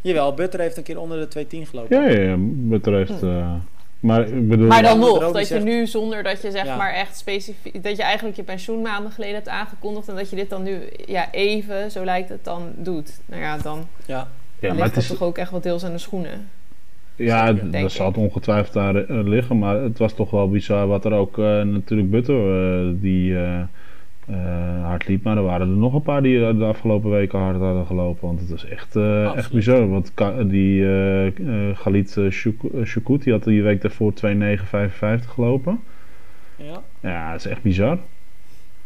Jawel, 0.00 0.34
Butter 0.34 0.60
heeft 0.60 0.76
een 0.76 0.82
keer 0.82 0.98
onder 1.00 1.20
de 1.20 1.28
2.10 1.28 1.66
gelopen. 1.66 2.02
Ja, 2.02 2.08
ja, 2.08 2.20
ja. 2.20 2.36
Wat 2.68 2.86
er 2.86 2.92
heeft, 2.94 3.22
eh, 3.22 3.54
maar 4.02 4.28
ik 4.28 4.48
bedoel... 4.48 4.66
Maar 4.66 4.82
dan 4.82 4.98
nog, 4.98 5.18
dat 5.18 5.38
je 5.38 5.44
zegt- 5.44 5.64
nu 5.64 5.86
zonder 5.86 6.22
dat 6.22 6.42
je 6.42 6.50
zeg 6.50 6.64
Ja. 6.64 6.76
maar 6.76 6.92
echt 6.92 7.16
specifiek... 7.18 7.82
Dat 7.82 7.96
je 7.96 8.02
eigenlijk 8.02 8.36
je 8.36 8.42
pensioen 8.42 8.82
maanden 8.82 9.12
geleden 9.12 9.34
hebt 9.34 9.48
aangekondigd... 9.48 10.08
en 10.08 10.14
dat 10.14 10.30
je 10.30 10.36
dit 10.36 10.50
dan 10.50 10.62
nu 10.62 10.78
ja, 11.06 11.28
even, 11.32 11.90
zo 11.90 12.04
lijkt 12.04 12.28
het 12.28 12.44
dan, 12.44 12.72
doet. 12.76 13.20
Nou 13.26 13.42
ja, 13.42 13.58
dan 13.58 13.86
Ja. 14.06 14.28
ja, 14.58 14.68
maar 14.68 14.70
ligt 14.70 14.84
het 14.84 14.94
dat 14.94 15.02
is, 15.02 15.08
toch 15.08 15.22
ook 15.22 15.38
echt 15.38 15.50
wat 15.50 15.62
deels 15.62 15.84
aan 15.84 15.92
de 15.92 15.98
schoenen. 15.98 16.48
ja, 17.16 17.52
dat 17.52 17.92
zal 17.92 18.06
het 18.06 18.16
ongetwijfeld 18.16 18.72
daar 18.72 18.96
eh, 18.96 19.22
liggen. 19.24 19.58
Maar 19.58 19.76
het 19.76 19.98
was 19.98 20.12
toch 20.12 20.30
wel 20.30 20.48
bizar 20.50 20.86
wat 20.86 21.04
er 21.04 21.12
ook 21.12 21.38
eh, 21.38 21.62
natuurlijk 21.62 22.10
Butter 22.10 22.36
eh, 22.86 22.92
die 22.94 23.36
eh, 24.26 24.84
hard 24.84 25.08
liep. 25.08 25.22
Maar 25.24 25.36
er 25.36 25.42
waren 25.42 25.68
er 25.70 25.76
nog 25.76 25.94
een 25.94 26.02
paar 26.02 26.22
die 26.22 26.46
eh, 26.46 26.58
de 26.58 26.64
afgelopen 26.64 27.10
weken 27.10 27.38
hard 27.38 27.56
hadden 27.60 27.86
gelopen. 27.86 28.26
Want 28.26 28.40
het 28.40 28.50
was 28.50 28.64
echt, 28.68 28.96
eh, 28.96 29.36
echt 29.36 29.52
bizar. 29.52 29.88
Want 29.88 30.12
die 30.46 30.84
Galit 31.74 32.18
Shuk- 32.30 32.84
Shukut, 32.84 33.22
die 33.22 33.32
had 33.32 33.44
die 33.44 33.62
week 33.62 33.80
daarvoor 33.82 34.12
2.955 34.14 35.30
gelopen. 35.30 35.80
ja. 36.56 36.82
Ja, 37.00 37.30
dat 37.32 37.40
is 37.44 37.46
echt 37.50 37.62
bizar. 37.62 37.98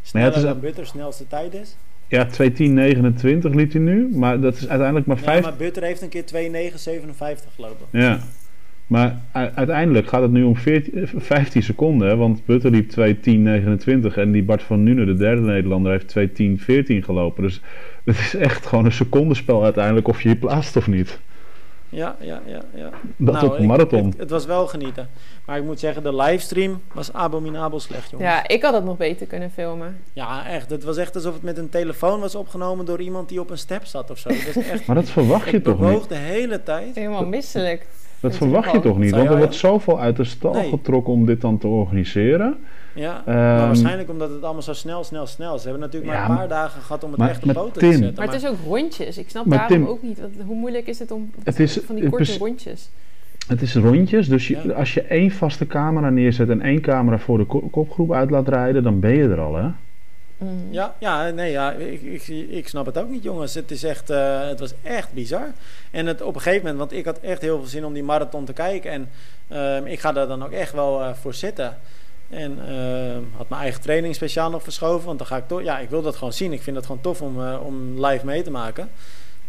Sneller 0.03 0.28
het 0.28 0.37
is- 0.37 0.43
dan 0.43 0.61
Butter 0.61 0.87
snelste 0.87 1.26
tijd 1.26 1.55
is. 1.55 1.76
Ja, 2.09 2.24
2.10.29 2.26 3.55
liep 3.55 3.72
hij 3.72 3.80
nu. 3.80 4.09
Maar 4.16 4.41
dat 4.41 4.55
is 4.57 4.68
uiteindelijk 4.68 5.07
maar 5.07 5.16
Ja, 5.16 5.22
5 5.22 5.43
maar 5.43 5.57
Butter 5.57 5.82
heeft 5.82 6.03
een 6.03 6.09
keer 6.09 6.24
2.957 6.26 7.55
gelopen. 7.55 7.87
Ja. 7.91 8.18
Maar 8.87 9.20
uiteindelijk 9.32 10.09
gaat 10.09 10.22
het 10.22 10.30
nu 10.30 10.43
om 10.45 10.57
14, 10.57 10.95
eh, 10.95 11.09
15 11.16 11.62
seconden. 11.62 12.09
Hè? 12.09 12.16
Want 12.16 12.45
Butter 12.45 12.70
liep 12.70 12.91
2.10.29 12.91 14.16
en 14.16 14.32
die 14.32 14.43
Bart 14.43 14.62
van 14.62 14.82
Nuenen, 14.82 15.07
de 15.07 15.14
derde 15.14 15.41
Nederlander, 15.43 15.93
heeft 15.93 16.09
2.10.14 16.09 17.05
gelopen. 17.05 17.43
Dus 17.43 17.61
het 18.05 18.18
is 18.18 18.34
echt 18.34 18.66
gewoon 18.66 18.84
een 18.84 18.93
secondenspel 18.93 19.64
uiteindelijk 19.64 20.09
of 20.09 20.22
je 20.22 20.28
je 20.28 20.37
plaatst 20.37 20.76
of 20.76 20.87
niet. 20.87 21.18
Ja, 21.89 22.16
ja, 22.20 22.41
ja. 22.47 22.61
ja. 22.74 22.91
Dat 23.16 23.34
Nou, 23.34 23.47
op 23.47 23.55
een 23.55 23.61
ik- 23.62 23.66
marathon. 23.68 24.05
Het, 24.09 24.18
het 24.18 24.30
was 24.30 24.47
wel 24.47 24.66
genieten. 24.66 25.09
Maar 25.47 25.59
ik 25.59 25.64
moet 25.64 25.80
zeggen, 25.80 26.03
de 26.03 26.14
livestream 26.16 26.80
was 26.93 27.12
abominabel 27.12 27.80
slecht, 27.80 28.11
jongens. 28.11 28.30
Ja, 28.30 28.49
ik 28.49 28.62
had 28.62 28.74
het 28.74 28.84
nog 28.84 28.97
beter 28.97 29.26
kunnen 29.26 29.51
filmen. 29.51 29.97
Ja, 30.12 30.47
echt. 30.49 30.70
Het 30.70 30.84
was 30.84 30.97
echt 30.97 31.14
alsof 31.14 31.32
het 31.34 31.43
met 31.43 31.59
een 31.59 31.68
telefoon 31.68 32.20
was 32.20 32.34
opgenomen 32.34 32.84
door 32.87 33.01
iemand 33.01 33.28
die 33.28 33.41
op 33.41 33.51
een 33.51 33.59
step 33.59 33.84
zat 33.84 34.11
of 34.11 34.18
zo. 34.18 34.28
Was 34.28 34.57
echt... 34.72 34.87
Maar 34.87 34.97
dat 34.97 35.11
verwacht 35.11 35.51
je 35.51 35.57
ik 35.57 35.64
toch 35.64 35.78
bewoog 35.78 36.01
niet? 36.01 36.09
de 36.09 36.14
hele 36.14 36.62
tijd. 36.62 36.95
Helemaal 36.95 37.26
misselijk. 37.26 37.87
Dat 38.20 38.36
verwacht 38.36 38.72
je 38.72 38.80
toch 38.80 38.98
niet? 38.98 39.10
Want 39.10 39.28
er 39.28 39.36
wordt 39.36 39.54
zoveel 39.54 40.00
uit 40.00 40.16
de 40.16 40.24
stal 40.24 40.52
Nee. 40.52 40.68
getrokken 40.68 41.12
om 41.12 41.26
dit 41.26 41.40
dan 41.40 41.58
te 41.58 41.66
organiseren. 41.66 42.56
Ja, 42.94 43.22
Ehm, 43.26 43.36
maar 43.36 43.66
waarschijnlijk 43.66 44.10
omdat 44.10 44.30
het 44.30 44.42
allemaal 44.42 44.62
zo 44.62 44.72
snel, 44.72 45.04
snel, 45.04 45.26
snel 45.26 45.54
is. 45.54 45.62
Ze 45.62 45.68
hebben 45.68 45.86
natuurlijk 45.86 46.12
maar 46.12 46.30
een 46.30 46.36
paar 46.36 46.48
dagen 46.48 46.80
gehad 46.82 47.04
om 47.04 47.10
het 47.10 47.18
maar 47.18 47.28
echt 47.28 47.40
op 47.40 47.44
met 47.46 47.56
poten 47.56 47.72
Tim- 47.80 47.90
te 47.90 47.96
zetten. 47.96 48.14
Maar 48.24 48.26
het 48.34 48.42
is 48.42 48.48
ook 48.48 48.56
rondjes. 48.66 49.18
Ik 49.18 49.28
snap 49.30 49.50
daarom 49.50 49.68
Tim- 49.68 49.86
ook 49.86 50.02
niet. 50.02 50.20
Wat, 50.20 50.30
hoe 50.46 50.56
moeilijk 50.56 50.86
is 50.86 50.98
het 50.98 51.10
om 51.10 51.30
Het 51.44 51.60
is- 51.60 51.72
van 51.84 51.94
die 51.94 52.04
korte 52.08 52.16
principe- 52.24 52.44
rondjes? 52.44 52.90
Het 53.48 53.62
is 53.62 53.74
rondjes, 53.74 54.28
dus 54.28 54.48
je, 54.48 54.60
Ja. 54.66 54.72
als 54.72 54.94
je 54.94 55.02
één 55.02 55.30
vaste 55.30 55.66
camera 55.66 56.10
neerzet 56.10 56.48
en 56.48 56.60
één 56.60 56.80
camera 56.80 57.18
voor 57.18 57.38
de 57.38 57.44
ko- 57.44 57.68
kopgroep 57.70 58.12
uit 58.12 58.30
laat 58.30 58.48
rijden, 58.48 58.82
dan 58.82 59.00
ben 59.00 59.14
je 59.14 59.22
er 59.28 59.40
al, 59.40 59.54
hè? 59.56 59.68
Mm. 60.39 60.68
Ja, 60.70 60.95
ja, 60.99 61.30
nee, 61.30 61.51
ja 61.51 61.72
ik, 61.72 62.03
ik, 62.03 62.26
ik 62.49 62.68
snap 62.68 62.87
het 62.87 62.99
ook 62.99 63.09
niet, 63.09 63.22
jongens. 63.22 63.55
Het, 63.55 63.70
is 63.70 63.82
echt, 63.82 64.11
eh, 64.11 64.49
het 64.49 64.61
was 64.61 64.72
echt 64.82 65.12
bizar. 65.12 65.53
En 65.91 66.07
het, 66.07 66.22
op 66.22 66.34
een 66.34 66.41
gegeven 66.41 66.62
moment, 66.62 66.78
want 66.78 66.93
ik 66.93 67.05
had 67.05 67.18
echt 67.18 67.41
heel 67.41 67.59
veel 67.59 67.66
zin 67.66 67.84
om 67.84 67.93
die 67.93 68.03
marathon 68.03 68.45
te 68.45 68.53
kijken. 68.53 68.91
En 68.91 69.11
ehm, 69.49 69.87
ik 69.87 70.01
ga 70.01 70.12
daar 70.12 70.26
dan 70.26 70.45
ook 70.45 70.53
echt 70.53 70.72
wel 70.72 71.01
eh, 71.01 71.14
voor 71.14 71.34
zitten. 71.34 71.78
En 72.30 72.59
ehm, 72.68 73.22
had 73.37 73.49
mijn 73.49 73.62
eigen 73.62 73.80
training 73.80 74.14
speciaal 74.14 74.51
nog 74.51 74.62
verschoven. 74.62 75.07
Want 75.07 75.18
dan 75.18 75.26
ga 75.26 75.37
ik 75.37 75.49
toch, 75.49 75.62
ja, 75.62 75.78
ik 75.78 75.91
wil 75.91 76.03
dat 76.03 76.16
gewoon 76.16 76.32
zien. 76.32 76.53
Ik 76.53 76.62
vind 76.62 76.76
het 76.76 76.87
gewoon 76.87 77.01
tof 77.01 77.22
om, 77.22 77.45
eh, 77.45 77.61
om 77.64 78.07
live 78.07 78.26
mee 78.26 78.43
te 78.43 78.51
maken. 78.51 78.91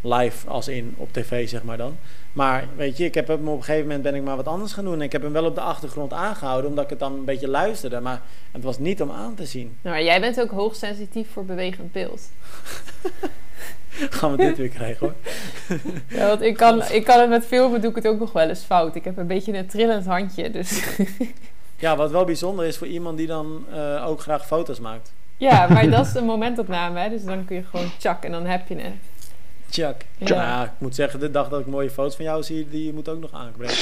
Live 0.01 0.49
als 0.49 0.67
in 0.67 0.93
op 0.97 1.13
tv, 1.13 1.49
zeg 1.49 1.63
maar 1.63 1.77
dan. 1.77 1.97
Maar 2.33 2.67
weet 2.75 2.97
je, 2.97 3.05
ik 3.05 3.13
heb 3.13 3.27
hem 3.27 3.47
op 3.47 3.57
een 3.57 3.63
gegeven 3.63 3.85
moment 3.85 4.03
ben 4.03 4.15
ik 4.15 4.23
maar 4.23 4.35
wat 4.35 4.47
anders 4.47 4.73
gaan 4.73 4.83
doen. 4.83 4.93
En 4.93 5.01
ik 5.01 5.11
heb 5.11 5.21
hem 5.21 5.31
wel 5.31 5.45
op 5.45 5.55
de 5.55 5.61
achtergrond 5.61 6.13
aangehouden, 6.13 6.69
omdat 6.69 6.83
ik 6.83 6.89
het 6.89 6.99
dan 6.99 7.13
een 7.13 7.25
beetje 7.25 7.47
luisterde. 7.47 7.99
Maar 7.99 8.21
het 8.51 8.63
was 8.63 8.79
niet 8.79 9.01
om 9.01 9.11
aan 9.11 9.35
te 9.35 9.45
zien. 9.45 9.77
Nou, 9.81 9.95
maar 9.95 10.03
jij 10.03 10.19
bent 10.19 10.41
ook 10.41 10.51
hoogsensitief 10.51 11.27
voor 11.31 11.45
bewegend 11.45 11.91
beeld. 11.91 12.21
Gaan 14.09 14.31
we 14.31 14.37
dit 14.37 14.57
weer 14.57 14.69
krijgen 14.69 15.07
hoor. 15.07 15.13
Ja, 16.17 16.27
want 16.27 16.41
ik 16.41 16.57
kan, 16.57 16.83
ik 16.91 17.03
kan 17.03 17.19
het 17.19 17.29
met 17.29 17.45
filmen, 17.45 17.81
doe 17.81 17.89
ik 17.89 17.95
het 17.95 18.07
ook 18.07 18.19
nog 18.19 18.31
wel 18.31 18.49
eens 18.49 18.63
fout. 18.63 18.95
Ik 18.95 19.03
heb 19.03 19.17
een 19.17 19.27
beetje 19.27 19.57
een 19.57 19.67
trillend 19.67 20.05
handje, 20.05 20.51
dus... 20.51 20.81
Ja, 21.79 21.95
wat 21.95 22.11
wel 22.11 22.25
bijzonder 22.25 22.65
is 22.65 22.77
voor 22.77 22.87
iemand 22.87 23.17
die 23.17 23.27
dan 23.27 23.65
eh, 23.73 24.07
ook 24.07 24.21
graag 24.21 24.47
foto's 24.47 24.79
maakt. 24.79 25.11
ja, 25.37 25.67
maar 25.67 25.89
dat 25.89 26.05
is 26.05 26.13
een 26.13 26.25
momentopname, 26.25 26.99
hè. 26.99 27.09
Dus 27.09 27.23
dan 27.23 27.45
kun 27.45 27.55
je 27.55 27.63
gewoon 27.63 27.91
tjak 27.97 28.23
en 28.23 28.31
dan 28.31 28.45
heb 28.45 28.67
je 28.67 28.75
het. 28.75 28.93
Chuck. 29.69 30.05
Ja. 30.17 30.35
Ja. 30.35 30.63
ik 30.63 30.71
moet 30.77 30.95
zeggen, 30.95 31.19
de 31.19 31.31
dag 31.31 31.49
dat 31.49 31.59
ik 31.59 31.65
mooie 31.65 31.89
foto's 31.89 32.15
van 32.15 32.25
jou 32.25 32.43
zie, 32.43 32.67
die 32.69 32.93
moet 32.93 33.09
ook 33.09 33.19
nog 33.19 33.33
aangebreken. 33.33 33.75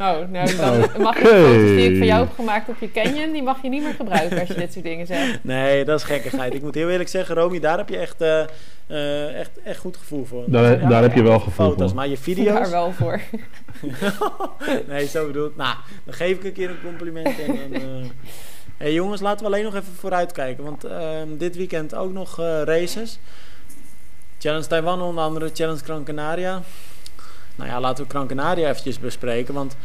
Oh, 0.00 0.18
nou 0.30 0.56
dan 0.56 1.02
mag 1.02 1.16
je 1.16 1.22
de 1.22 1.28
foto's 1.28 1.76
die 1.76 1.90
ik 1.90 1.96
van 1.96 2.06
jou 2.06 2.24
heb 2.24 2.34
gemaakt 2.34 2.68
op 2.68 2.76
je 2.80 2.92
canyon, 2.92 3.32
die 3.32 3.42
mag 3.42 3.62
je 3.62 3.68
niet 3.68 3.82
meer 3.82 3.94
gebruiken 3.94 4.40
als 4.40 4.48
je 4.48 4.54
dit 4.54 4.72
soort 4.72 4.84
dingen 4.84 5.06
zegt. 5.06 5.38
Nee, 5.44 5.84
dat 5.84 5.98
is 5.98 6.04
gekkigheid. 6.04 6.54
Ik 6.54 6.62
moet 6.62 6.74
heel 6.74 6.90
eerlijk 6.90 7.08
zeggen, 7.08 7.34
Romy, 7.34 7.60
daar 7.60 7.78
heb 7.78 7.88
je 7.88 7.96
echt, 7.96 8.20
eh, 8.20 8.40
eh, 8.86 9.38
echt, 9.40 9.50
echt 9.64 9.78
goed 9.78 9.96
gevoel 9.96 10.24
voor. 10.24 10.44
Daar, 10.46 10.80
Ja, 10.80 10.88
daar 10.88 11.02
heb 11.02 11.14
je 11.14 11.22
wel 11.22 11.38
gevoel 11.38 11.66
Foto's, 11.66 11.86
voor. 11.86 11.96
maar 11.96 12.08
je 12.08 12.14
Daar 12.14 12.22
video's... 12.22 12.70
wel 12.70 12.92
voor. 12.92 13.20
nee, 14.88 15.06
zo 15.06 15.26
bedoeld. 15.26 15.56
Nou, 15.56 15.76
dan 16.04 16.14
geef 16.14 16.36
ik 16.36 16.44
een 16.44 16.52
keer 16.52 16.70
een 16.70 16.82
compliment. 16.84 17.40
En 17.40 17.56
dan, 17.72 17.80
eh 17.80 18.10
hey, 18.76 18.92
jongens, 18.92 19.20
laten 19.20 19.40
we 19.40 19.52
alleen 19.52 19.64
nog 19.64 19.74
even 19.74 19.92
vooruitkijken. 19.98 20.64
Want 20.64 20.84
ehm, 20.84 21.36
dit 21.38 21.56
weekend 21.56 21.94
ook 21.94 22.12
nog 22.12 22.40
eh, 22.40 22.62
races. 22.64 23.18
Challenge 24.44 24.66
Taiwan 24.66 25.00
onder 25.02 25.24
andere, 25.24 25.50
Challenge 25.52 25.84
Gran 25.84 26.04
Canaria. 26.04 26.62
Nou 27.56 27.70
ja, 27.70 27.80
laten 27.80 28.04
we 28.04 28.10
Gran 28.10 28.26
Canaria 28.26 28.68
eventjes 28.68 28.98
bespreken. 28.98 29.54
Want 29.54 29.76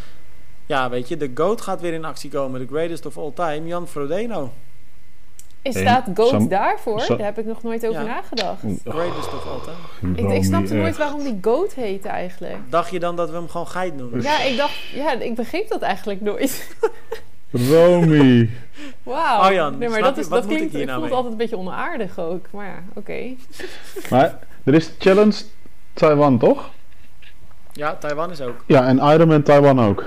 ja, 0.65 0.89
weet 0.89 1.07
je, 1.07 1.17
de 1.17 1.31
GOAT 1.35 1.61
gaat 1.61 1.81
weer 1.81 1.93
in 1.93 2.05
actie 2.05 2.29
komen. 2.29 2.59
De 2.59 2.67
greatest 2.67 3.05
of 3.05 3.17
all 3.17 3.31
time, 3.33 3.67
Jan 3.67 3.87
Frodeno. 3.87 4.53
Is 5.61 5.73
Hey, 5.73 5.83
staat 5.83 6.07
Goat 6.15 6.29
Sam- 6.29 6.47
daarvoor? 6.47 7.01
Sam- 7.01 7.17
Daar 7.17 7.25
heb 7.25 7.39
ik 7.39 7.45
nog 7.45 7.63
nooit 7.63 7.87
over 7.87 8.01
Ja. 8.01 8.07
nagedacht. 8.07 8.61
Greatest 8.85 9.33
of 9.33 9.45
all 9.47 9.59
time. 9.99 10.17
Ik, 10.29 10.37
ik 10.37 10.43
snapte 10.43 10.73
nooit 10.73 10.87
echt. 10.87 10.97
waarom 10.97 11.23
die 11.23 11.37
Goat 11.41 11.73
heette 11.73 12.07
eigenlijk. 12.07 12.57
Dacht 12.69 12.91
je 12.91 12.99
dan 12.99 13.15
dat 13.15 13.29
we 13.29 13.35
hem 13.35 13.49
gewoon 13.49 13.67
geit 13.67 13.95
noemen? 13.95 14.21
Ja, 14.21 14.41
ik 14.43 14.57
dacht, 14.57 14.73
ja, 14.93 15.11
ik 15.19 15.35
begreep 15.35 15.67
dat 15.69 15.81
eigenlijk 15.81 16.21
nooit. 16.21 16.67
Romy. 17.51 18.49
Wauw. 19.03 19.69
Nee, 19.69 19.89
maar 19.89 20.01
dat, 20.01 20.17
is, 20.17 20.29
dat 20.29 20.45
klinkt, 20.45 20.75
ik 20.75 20.85
nou 20.85 20.93
voel 20.93 21.03
het 21.03 21.13
altijd 21.13 21.31
een 21.31 21.37
beetje 21.37 21.57
onaardig 21.57 22.19
ook. 22.19 22.45
Maar 22.51 22.65
ja, 22.65 22.83
oké. 22.93 23.17
Maar 24.09 24.39
er 24.63 24.73
is 24.73 24.91
Challenge 24.99 25.35
Taiwan, 25.93 26.37
toch? 26.39 26.69
Ja, 27.73 27.95
Taiwan 27.95 28.31
is 28.31 28.41
ook. 28.41 28.63
Ja, 28.67 28.85
en 28.87 28.97
Ironman 28.97 29.41
Taiwan 29.43 29.79
ook. 29.81 30.05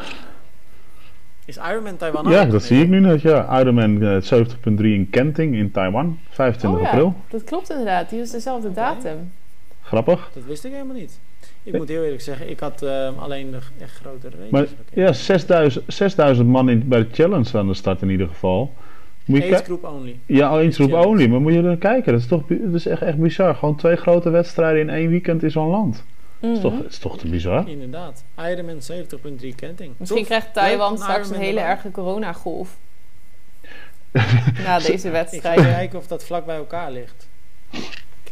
Is 1.45 1.57
Ironman 1.57 1.97
Taiwan 1.97 2.27
ook? 2.27 2.33
Ja, 2.33 2.43
dat 2.45 2.51
Nee. 2.51 2.61
zie 2.61 2.83
ik 2.83 2.89
nu 2.89 3.01
net. 3.01 3.21
Ja, 3.23 3.61
Ironman 3.61 4.03
eh, 4.03 4.23
70.3 4.23 4.85
in 4.85 5.09
Kenting 5.11 5.55
in 5.55 5.71
Taiwan, 5.71 6.19
25 6.31 6.81
Oh 6.81 6.85
ja, 6.85 6.91
april. 6.91 7.15
dat 7.29 7.45
klopt 7.45 7.71
inderdaad. 7.71 8.11
Die 8.11 8.21
is 8.21 8.31
dezelfde 8.31 8.73
datum. 8.73 9.33
Grappig. 9.83 10.31
Dat 10.35 10.45
wist 10.45 10.65
ik 10.65 10.73
helemaal 10.73 10.95
niet. 10.97 11.19
Ik 11.65 11.77
moet 11.77 11.89
heel 11.89 12.03
eerlijk 12.05 12.23
zeggen, 12.23 12.51
ik 12.51 12.61
had 12.61 12.83
ehm, 12.83 13.13
alleen 13.19 13.51
de 13.51 13.59
echt 13.81 13.95
grote 13.97 14.29
races. 14.31 14.51
Maar 14.51 14.67
ja, 14.93 15.13
6000, 15.13 15.85
6000 15.87 16.49
man 16.49 16.69
in, 16.69 16.89
bij 16.89 16.99
de 16.99 17.09
challenge 17.13 17.59
aan 17.59 17.67
de 17.67 17.75
start 17.75 18.03
in 18.03 18.11
ieder 18.11 18.29
geval. 18.29 18.75
Moet 19.25 19.45
je 19.45 19.55
group 19.55 19.85
only. 19.85 20.19
ja, 20.27 20.49
alleen 20.49 20.73
groep 20.73 20.91
Challenge. 20.91 21.07
only, 21.09 21.27
maar 21.27 21.41
moet 21.41 21.53
je 21.53 21.63
er 21.63 21.77
kijken. 21.77 22.13
Dat 22.13 22.21
is 22.21 22.27
toch 22.29 22.43
dat 22.49 22.75
is 22.75 22.87
echt, 22.87 23.03
echt 23.03 23.17
bizar. 23.19 23.55
Gewoon 23.55 23.77
twee 23.77 23.97
grote 23.97 24.31
wedstrijden 24.31 24.81
in 24.81 24.91
één 24.91 25.11
weekend 25.11 25.43
in 25.43 25.51
zo'n 25.51 25.69
land. 25.69 26.05
Dat 26.41 26.51
is, 26.51 26.61
toch, 26.61 26.73
Mhm. 26.73 26.87
is 26.87 26.99
toch 26.99 27.19
te 27.19 27.29
bizar? 27.29 27.69
Inderdaad. 27.69 28.25
Ironman 28.39 28.81
70.3 28.83 29.55
kenting. 29.55 29.95
Misschien 29.97 30.19
Tof. 30.21 30.29
krijgt 30.29 30.53
Taiwan 30.55 30.99
straks 30.99 31.31
een 31.31 31.37
hele 31.41 31.61
erge 31.61 31.91
coronagolf. 31.91 32.77
Na 34.65 34.79
deze 34.79 34.93
Ik 34.93 35.01
ga 35.01 35.11
wedstrijden. 35.11 35.65
kijken 35.65 35.99
of 35.99 36.07
dat 36.07 36.25
vlak 36.25 36.47
bij 36.47 36.57
elkaar 36.57 36.93
ligt. 36.93 37.29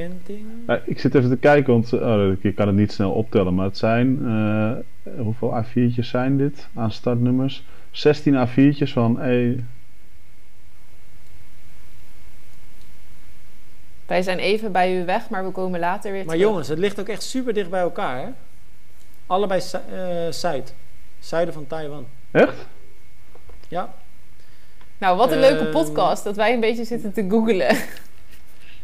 Kenting. 0.08 0.46
Ja, 0.66 0.82
ik 0.84 1.00
zit 1.00 1.14
even 1.14 1.30
te 1.30 1.36
kijken, 1.36 1.72
want 1.72 1.92
oh, 1.92 2.32
ik 2.40 2.54
kan 2.54 2.66
het 2.66 2.76
niet 2.76 2.92
snel 2.92 3.10
optellen. 3.12 3.54
Maar 3.54 3.64
het 3.66 3.78
zijn, 3.78 4.18
eh, 4.26 4.72
hoeveel 5.24 5.64
A4'tjes 5.64 6.08
zijn 6.08 6.36
dit 6.38 6.68
aan 6.74 6.90
startnummers? 6.92 7.64
16 7.90 8.34
A4'tjes 8.48 8.92
van, 8.92 9.20
eh, 9.20 9.58
Wij 14.06 14.22
zijn 14.22 14.38
even 14.38 14.72
bij 14.72 15.00
u 15.00 15.04
weg, 15.04 15.28
maar 15.30 15.44
we 15.44 15.50
komen 15.50 15.80
later 15.80 16.12
weer 16.12 16.24
Maar 16.24 16.34
terug. 16.34 16.48
jongens, 16.50 16.68
het 16.68 16.78
ligt 16.78 17.00
ook 17.00 17.08
echt 17.08 17.22
super 17.22 17.54
dicht 17.54 17.70
bij 17.70 17.80
elkaar, 17.80 18.18
hè? 18.18 18.28
Allebei 19.26 19.60
eh, 19.92 20.30
zuid. 20.30 20.74
Zuiden 21.18 21.54
van 21.54 21.66
Taiwan. 21.66 22.06
echt? 22.30 22.66
Ja. 23.68 23.94
Nou, 24.98 25.16
wat 25.16 25.32
een 25.32 25.38
leuke 25.40 25.62
Ehm. 25.62 25.70
podcast 25.72 26.24
dat 26.24 26.36
wij 26.36 26.52
een 26.54 26.60
beetje 26.60 26.84
zitten 26.84 27.12
te 27.12 27.26
googlen. 27.28 27.76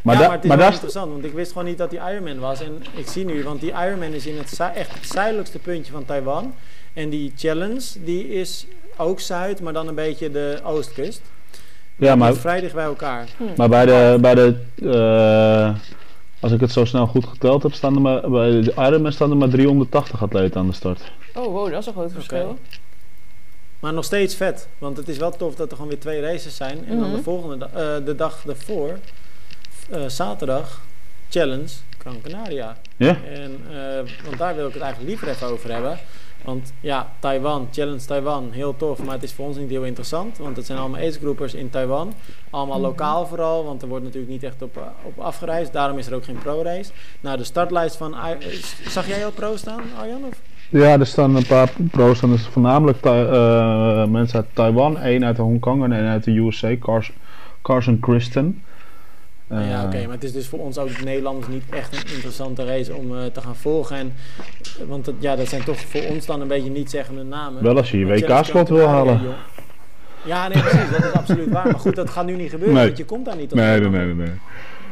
Maar, 0.06 0.14
ja, 0.14 0.20
da- 0.20 0.26
maar 0.26 0.34
het 0.36 0.44
is 0.44 0.48
maar 0.50 0.58
wel 0.58 0.70
interessant, 0.72 1.12
want 1.12 1.24
ik 1.24 1.32
wist 1.32 1.52
gewoon 1.52 1.66
niet 1.66 1.78
dat 1.78 1.90
die 1.90 1.98
Ironman 2.10 2.38
was. 2.38 2.60
En 2.60 2.82
ik 2.94 3.06
zie 3.08 3.24
nu, 3.24 3.44
want 3.44 3.60
die 3.60 3.70
Ironman 3.70 4.12
is 4.12 4.26
in 4.26 4.36
het 4.38 4.60
echt 4.74 4.94
het 4.94 5.06
zuidelijkste 5.06 5.58
puntje 5.58 5.92
van 5.92 6.04
Taiwan. 6.04 6.54
En 6.92 7.08
die 7.08 7.32
challenge, 7.36 7.80
die 8.04 8.28
is 8.28 8.66
ook 8.96 9.20
zuid, 9.20 9.60
maar 9.60 9.72
dan 9.72 9.88
een 9.88 9.94
beetje 9.94 10.30
de 10.30 10.60
oostkust. 10.64 11.20
ja, 11.96 12.16
maar, 12.16 12.34
vrij 12.34 12.60
dicht 12.60 12.74
bij 12.74 12.84
elkaar. 12.84 13.28
maar 13.56 13.68
bij 13.68 13.86
de, 13.86 14.18
bij 14.20 14.34
de 14.34 14.56
eh, 14.82 15.74
als 16.40 16.52
ik 16.52 16.60
het 16.60 16.72
zo 16.72 16.84
snel 16.84 17.06
goed 17.06 17.26
geteld 17.26 17.62
heb, 17.62 17.72
staan 17.74 17.94
er 17.94 18.00
maar, 18.00 18.30
bij 18.30 18.50
de 18.62 18.72
Ironman 18.76 19.12
staan 19.12 19.30
er 19.30 19.36
maar 19.36 19.48
380 19.48 20.22
atleten 20.22 20.60
aan 20.60 20.66
de 20.66 20.72
start. 20.72 21.12
Oh, 21.34 21.44
wow, 21.44 21.70
dat 21.70 21.80
is 21.80 21.86
een 21.86 21.92
groot 21.92 22.12
verschil. 22.12 22.58
Maar 23.80 23.92
nog 23.92 24.04
steeds 24.04 24.34
vet, 24.34 24.68
want 24.78 24.96
het 24.96 25.08
is 25.08 25.16
wel 25.16 25.30
tof 25.36 25.54
dat 25.54 25.68
er 25.70 25.76
gewoon 25.76 25.90
weer 25.90 26.00
twee 26.00 26.20
races 26.20 26.56
zijn. 26.56 26.78
En 26.86 26.98
dan 26.98 27.06
Mhm. 27.08 27.16
de 27.16 27.22
volgende 27.22 27.58
da- 27.58 27.96
eh, 27.96 28.04
de 28.04 28.14
dag 28.14 28.42
daarvoor, 28.46 28.88
eh, 28.88 28.94
zaterdag, 30.06 30.80
challenge 31.28 31.68
Gran 31.98 32.20
Canaria. 32.22 32.76
Ja? 32.96 33.16
En, 33.34 33.60
eh, 33.70 34.24
want 34.24 34.38
daar 34.38 34.54
wil 34.56 34.66
ik 34.66 34.72
het 34.72 34.82
eigenlijk 34.82 35.10
liever 35.10 35.28
even 35.28 35.46
over 35.46 35.72
hebben. 35.72 35.98
Want 36.44 36.72
ja, 36.80 37.12
Taiwan, 37.18 37.68
Challenge 37.72 38.04
Taiwan, 38.04 38.48
heel 38.52 38.76
tof, 38.76 39.02
maar 39.04 39.14
het 39.14 39.22
is 39.22 39.32
voor 39.32 39.46
ons 39.46 39.56
niet 39.56 39.70
heel 39.70 39.84
interessant. 39.84 40.38
Want 40.38 40.56
het 40.56 40.66
zijn 40.66 40.78
allemaal 40.78 41.00
agegroepers 41.00 41.54
in 41.54 41.70
Taiwan. 41.70 42.12
Allemaal 42.50 42.78
Mhm. 42.78 42.86
lokaal 42.86 43.26
vooral, 43.26 43.64
want 43.64 43.82
er 43.82 43.88
wordt 43.88 44.04
natuurlijk 44.04 44.32
niet 44.32 44.42
echt 44.42 44.62
op, 44.62 44.76
eh, 44.76 44.82
op 45.02 45.18
afgereisd. 45.18 45.72
Daarom 45.72 45.98
is 45.98 46.06
er 46.06 46.14
ook 46.14 46.24
geen 46.24 46.38
pro-race. 46.38 46.90
Nou, 47.20 47.36
de 47.36 47.44
startlijst 47.44 47.96
van... 47.96 48.14
Eh, 48.14 48.28
Zag 48.88 49.06
jij 49.08 49.24
al 49.24 49.30
pro 49.30 49.56
staan, 49.56 49.80
Arjan? 50.00 50.24
Of? 50.24 50.40
Ja, 50.70 50.98
er 50.98 51.06
staan 51.06 51.36
een 51.36 51.46
paar 51.46 51.70
pro's. 51.90 52.22
En 52.22 52.28
dat 52.28 52.38
is 52.38 52.46
voornamelijk 52.46 53.04
eh, 53.04 54.04
mensen 54.04 54.38
uit 54.38 54.46
Taiwan, 54.52 54.98
één 54.98 55.24
uit 55.24 55.36
Hongkong 55.36 55.84
en 55.84 55.92
één 55.92 56.06
uit 56.06 56.24
de 56.24 56.30
USA, 56.30 56.76
Carson, 56.80 57.14
Carson 57.62 57.98
Christen. 58.00 58.62
Eh, 59.48 59.70
ja, 59.70 59.84
oké, 59.84 60.02
maar 60.04 60.14
het 60.14 60.24
is 60.24 60.32
dus 60.32 60.46
voor 60.48 60.58
ons 60.58 60.78
ook 60.78 61.02
Nederlanders 61.04 61.48
niet 61.48 61.62
echt 61.70 61.92
een 61.92 62.14
interessante 62.14 62.64
race 62.64 62.94
om 62.94 63.16
eh, 63.16 63.24
te 63.24 63.40
gaan 63.40 63.56
volgen. 63.56 63.96
En, 63.96 64.14
eh, 64.80 64.86
want 64.88 65.06
het, 65.06 65.14
ja, 65.18 65.36
dat 65.36 65.48
zijn 65.48 65.64
toch 65.64 65.78
voor 65.80 66.02
ons 66.08 66.26
dan 66.26 66.40
een 66.40 66.48
beetje 66.48 66.70
niet-zeggende 66.70 67.22
namen. 67.22 67.62
Wel 67.62 67.76
als 67.76 67.90
je 67.90 67.98
je 67.98 68.04
Challenge 68.06 68.34
WK-slot 68.34 68.68
wil 68.68 68.86
halen. 68.86 69.20
joh. 69.22 69.32
Ja, 70.24 70.48
nee, 70.48 70.62
precies, 70.62 70.90
dat 70.90 71.04
is 71.04 71.12
absoluut 71.12 71.50
waar. 71.50 71.66
Maar 71.66 71.78
goed, 71.80 71.94
dat 71.96 72.10
gaat 72.10 72.26
nu 72.26 72.36
niet 72.36 72.50
gebeuren, 72.50 72.74
Nee. 72.76 72.84
want 72.86 72.96
je 72.98 73.04
komt 73.04 73.24
daar 73.24 73.36
niet. 73.36 73.52
als 73.52 73.60
Nee, 73.60 73.80
nee, 73.80 73.90
nee, 73.90 74.14
nee. 74.14 74.32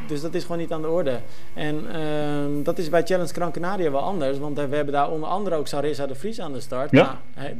Dus 0.07 0.21
dat 0.21 0.33
is 0.33 0.41
gewoon 0.41 0.57
niet 0.57 0.71
aan 0.71 0.81
de 0.81 0.87
orde. 0.89 1.19
En 1.53 1.85
ehm, 1.93 2.63
dat 2.63 2.77
is 2.77 2.89
bij 2.89 3.03
Challenge 3.05 3.33
Gran 3.33 3.51
Canaria 3.51 3.91
wel 3.91 4.01
anders. 4.01 4.37
Want 4.37 4.59
eh, 4.59 4.65
we 4.65 4.75
hebben 4.75 4.93
daar 4.93 5.09
onder 5.11 5.29
andere 5.29 5.55
ook 5.55 5.67
Sarissa 5.67 6.05
de 6.07 6.15
Vries 6.15 6.39
aan 6.41 6.53
de 6.53 6.59
start. 6.59 6.91
Ja. 6.91 7.03
Nou, 7.03 7.15
hij- 7.33 7.55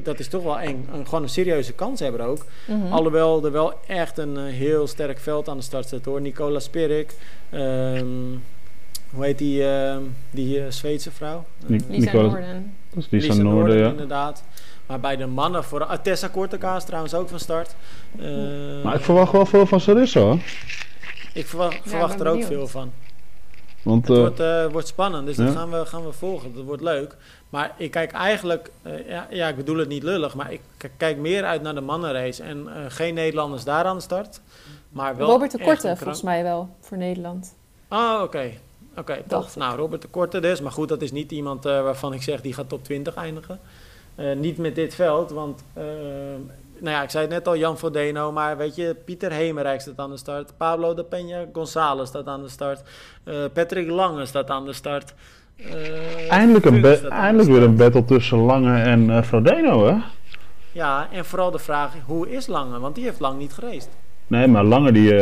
d- 0.00 0.04
dat 0.04 0.18
is 0.18 0.28
toch 0.28 0.42
wel 0.42 0.60
een, 0.60 0.86
een, 0.92 1.04
gewoon 1.04 1.22
een 1.22 1.28
serieuze 1.28 1.72
kanshebber 1.72 2.26
ook. 2.26 2.44
Mhm. 2.66 2.92
Alhoewel 2.92 3.44
er 3.44 3.52
wel 3.52 3.72
echt 3.86 4.18
een 4.18 4.36
eh, 4.36 4.42
heel 4.44 4.86
sterk 4.86 5.18
veld 5.18 5.48
aan 5.48 5.56
de 5.56 5.62
start 5.62 5.88
zit 5.88 6.04
hoor. 6.04 6.20
Nicola 6.20 6.58
Spirik. 6.58 7.14
ehm, 7.50 8.06
hoe 9.14 9.24
heet 9.24 9.38
die, 9.38 9.64
ehm, 9.68 10.02
die 10.30 10.58
eh, 10.60 10.70
Zweedse 10.70 11.10
vrouw? 11.10 11.44
Ni- 11.66 11.76
Eh, 11.76 11.82
Lisa 11.88 12.12
Norden. 12.12 12.74
Dat 12.90 13.02
is 13.02 13.08
die 13.08 13.20
Lisa 13.20 13.34
van 13.34 13.42
Noorden, 13.44 13.60
Noorden, 13.64 13.78
ja. 13.84 13.90
inderdaad. 13.90 14.42
Maar 14.86 15.00
bij 15.00 15.16
de 15.16 15.26
mannen, 15.26 15.64
voor, 15.64 15.98
Tessa 16.02 16.28
Kortekaas 16.28 16.84
trouwens 16.84 17.14
ook 17.14 17.28
van 17.28 17.38
start. 17.40 17.74
Eh, 18.18 18.26
Maar 18.84 18.94
ik 18.94 19.00
verwacht 19.00 19.32
wel 19.32 19.46
veel 19.46 19.66
van 19.66 19.80
Sarissa 19.80 20.20
hoor. 20.20 20.38
Ik 21.38 21.46
verwacht, 21.46 21.78
verwacht 21.82 22.20
er 22.20 22.26
ook 22.26 22.32
benieuwd. 22.32 22.48
veel 22.48 22.68
van. 22.68 22.92
Want 23.82 24.08
Het 24.08 24.16
eh, 24.16 24.22
wordt, 24.22 24.40
eh, 24.40 24.66
wordt 24.66 24.86
spannend, 24.86 25.26
dus 25.26 25.36
ja. 25.36 25.44
dat 25.44 25.54
gaan 25.54 25.70
we, 25.70 25.86
gaan 25.86 26.04
we 26.04 26.12
volgen. 26.12 26.54
Dat 26.54 26.64
wordt 26.64 26.82
leuk. 26.82 27.16
Maar 27.48 27.74
ik 27.76 27.90
kijk 27.90 28.12
eigenlijk, 28.12 28.70
eh, 28.82 29.08
ja, 29.08 29.26
ja, 29.30 29.48
ik 29.48 29.56
bedoel 29.56 29.76
het 29.76 29.88
niet 29.88 30.02
lullig, 30.02 30.34
maar 30.34 30.52
ik 30.52 30.60
kijk 30.96 31.16
meer 31.16 31.44
uit 31.44 31.62
naar 31.62 31.74
de 31.74 31.80
mannenrace. 31.80 32.42
En 32.42 32.68
eh, 32.68 32.84
geen 32.88 33.14
Nederlanders 33.14 33.64
daar 33.64 33.84
aan 33.84 33.96
de 33.96 34.02
start. 34.02 34.40
Maar 34.88 35.16
wel 35.16 35.28
Robert 35.28 35.50
de 35.50 35.62
Korte, 35.62 35.96
volgens 35.96 36.22
mij 36.22 36.42
wel, 36.42 36.68
voor 36.80 36.96
Nederland. 36.96 37.54
Oh, 37.88 38.20
oké. 38.22 38.50
Oké, 38.96 39.12
ik. 39.12 39.54
Nou, 39.56 39.76
Robert 39.76 40.02
de 40.02 40.08
Korte 40.08 40.40
dus. 40.40 40.60
Maar 40.60 40.72
goed, 40.72 40.88
dat 40.88 41.02
is 41.02 41.12
niet 41.12 41.32
iemand 41.32 41.66
eh, 41.66 41.82
waarvan 41.82 42.12
ik 42.12 42.22
zeg 42.22 42.40
die 42.40 42.52
gaat 42.52 42.68
top 42.68 42.84
20 42.84 43.14
eindigen. 43.14 43.60
Eh, 44.14 44.36
niet 44.36 44.58
met 44.58 44.74
dit 44.74 44.94
veld, 44.94 45.30
want... 45.30 45.62
nou 46.80 46.96
ja, 46.96 47.02
ik 47.02 47.10
zei 47.10 47.24
het 47.24 47.32
net 47.32 47.46
al, 47.48 47.56
Jan 47.56 47.78
Frodeno, 47.78 48.32
maar 48.32 48.56
weet 48.56 48.76
je, 48.76 48.96
Pieter 49.04 49.32
Hemerijk 49.32 49.80
staat 49.80 49.98
aan 49.98 50.10
de 50.10 50.16
start. 50.16 50.52
Pablo 50.56 50.94
de 50.94 51.04
Peña 51.04 51.52
González 51.52 52.08
staat 52.08 52.26
aan 52.26 52.42
de 52.42 52.48
start. 52.48 52.82
eh, 53.24 53.34
Patrick 53.52 53.88
Lange 53.90 54.26
staat 54.26 54.50
aan 54.50 54.64
de 54.64 54.72
start. 54.72 55.14
eh, 55.56 56.30
eindelijk, 56.32 56.64
een 56.64 56.84
eindelijk 57.10 57.48
weer 57.50 57.62
een 57.62 57.76
battle 57.76 58.04
tussen 58.04 58.38
Lange 58.38 58.80
en 58.82 59.10
eh, 59.10 59.22
Frodeno 59.22 59.86
hè? 59.86 59.96
Ja, 60.72 61.08
en 61.12 61.24
vooral 61.24 61.50
de 61.50 61.58
vraag, 61.58 61.92
hoe 62.06 62.30
is 62.30 62.46
Lange? 62.46 62.78
Want 62.78 62.94
die 62.94 63.04
heeft 63.04 63.20
lang 63.20 63.38
niet 63.38 63.52
gereisd. 63.52 63.88
Nee, 64.26 64.46
maar 64.46 64.64
Lange 64.64 64.92
die, 64.92 65.14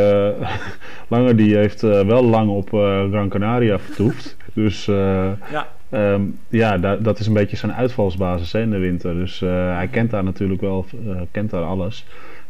Lange 1.14 1.34
die 1.34 1.56
heeft 1.56 1.80
wel 1.80 2.24
lang 2.24 2.50
op 2.50 2.68
Gran 3.10 3.28
Canaria 3.28 3.78
vertoefd. 3.78 4.36
Dus 4.52 4.84
Ja, 4.84 5.68
Ehm, 5.90 6.22
ja, 6.48 6.78
da- 6.78 6.96
dat 6.96 7.18
is 7.18 7.26
een 7.26 7.32
beetje 7.32 7.56
zijn 7.56 7.72
uitvalsbasis 7.72 8.52
hè, 8.52 8.60
in 8.60 8.70
de 8.70 8.78
winter. 8.78 9.14
Dus 9.14 9.42
eh, 9.42 9.74
hij 9.76 9.88
kent 9.88 10.10
daar 10.10 10.24
natuurlijk 10.24 10.60
wel, 10.60 10.86
eh, 11.06 11.20
kent 11.30 11.50
daar 11.50 11.62
alles. 11.62 12.06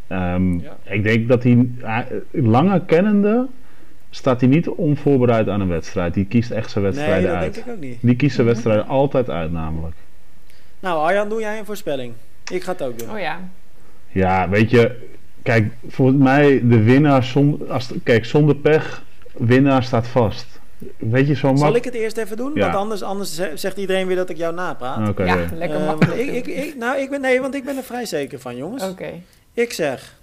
Ehm, 0.07 0.59
Ja. 0.59 0.77
Ik 0.83 1.03
denk 1.03 1.29
dat 1.29 1.43
hij, 1.43 1.69
lange 2.31 2.85
kennende, 2.87 3.47
staat 4.11 4.41
hij 4.41 4.49
niet 4.51 4.69
onvoorbereid 4.69 5.49
aan 5.49 5.61
een 5.61 5.69
wedstrijd. 5.69 6.15
Die 6.15 6.25
kiest 6.25 6.51
echt 6.51 6.71
zijn 6.71 6.85
nee, 6.85 6.93
wedstrijden 6.93 7.29
dat 7.31 7.39
uit. 7.39 7.55
denk 7.55 7.67
ik 7.67 7.73
ook 7.73 7.81
niet. 7.81 7.99
Die 8.01 8.17
kiest 8.17 8.35
zijn 8.35 8.47
wedstrijden 8.47 8.87
altijd 8.87 9.31
uit 9.31 9.53
namelijk. 9.53 9.95
Nou, 10.81 10.99
Arjan, 11.07 11.29
doe 11.29 11.41
jij 11.41 11.59
een 11.59 11.65
voorspelling? 11.65 12.13
Ik 12.53 12.63
ga 12.63 12.73
het 12.73 12.83
ook 12.83 12.99
doen. 12.99 13.11
Oh 13.11 13.19
ja. 13.19 13.39
Ja, 14.09 14.49
weet 14.49 14.71
je, 14.71 15.09
kijk, 15.43 15.73
volgens 15.89 16.19
mij 16.23 16.61
de 16.69 16.83
winnaar, 16.83 17.25
zonder, 17.25 17.73
als, 17.73 17.93
kijk, 18.03 18.25
zonder 18.25 18.57
pech, 18.57 19.03
winnaar 19.33 19.83
staat 19.83 20.09
vast. 20.09 20.56
Weet 20.97 21.27
je, 21.27 21.35
zo 21.35 21.55
Zal 21.57 21.75
ik 21.75 21.85
het 21.85 21.95
eerst 21.95 22.17
even 22.17 22.37
doen? 22.37 22.51
Ja. 22.55 22.61
Want 22.61 22.75
anders, 22.75 23.03
anders 23.03 23.35
ze- 23.35 23.53
zegt 23.55 23.77
iedereen 23.77 24.07
weer 24.07 24.17
dat 24.17 24.31
ik 24.31 24.37
jou 24.37 24.55
napraat. 24.55 25.09
Oké, 25.09 25.25
ja, 25.25 25.35
ja. 25.35 25.47
lekker 25.55 25.81
Eh, 25.81 25.87
makkelijk. 25.87 26.21
ik, 26.21 26.35
ik, 26.35 26.47
ik, 26.47 26.77
nou, 26.77 26.99
ik 26.99 27.11
ben, 27.11 27.21
nee, 27.21 27.41
want 27.41 27.55
ik 27.55 27.65
ben 27.65 27.77
er 27.77 27.83
vrij 27.83 28.05
zeker 28.05 28.41
van, 28.41 28.57
jongens. 28.57 28.83
Oké. 28.89 29.13
Ik 29.53 29.73
zeg 29.73 30.15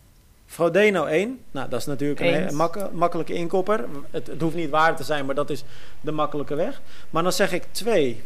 Frodeno 0.46 1.06
1. 1.06 1.40
Nou, 1.52 1.70
dat 1.70 1.80
is 1.80 1.86
natuurlijk 1.86 2.20
een 2.20 2.34
Eens. 2.44 2.54
makkelijke 2.94 3.34
inkopper. 3.34 3.86
Het, 4.12 4.28
het 4.28 4.42
hoeft 4.42 4.56
niet 4.56 4.70
waar 4.70 4.96
te 4.96 5.04
zijn, 5.04 5.26
maar 5.26 5.36
dat 5.36 5.50
is 5.50 5.64
de 6.02 6.12
makkelijke 6.12 6.56
weg. 6.56 6.82
Maar 7.10 7.24
dan 7.24 7.32
zeg 7.32 7.52
ik 7.54 7.64
2 7.72 8.22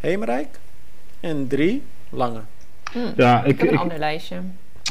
Hemerijk 0.00 0.58
en 1.20 1.46
3 1.46 1.82
Lange. 2.10 2.40
Hm. 2.92 2.98
Ja, 3.16 3.40
Ik 3.44 3.46
ik, 3.50 3.58
heb 3.58 3.68
een 3.68 3.74
ik, 3.74 3.80
ander 3.80 3.98
lijstje. 3.98 4.36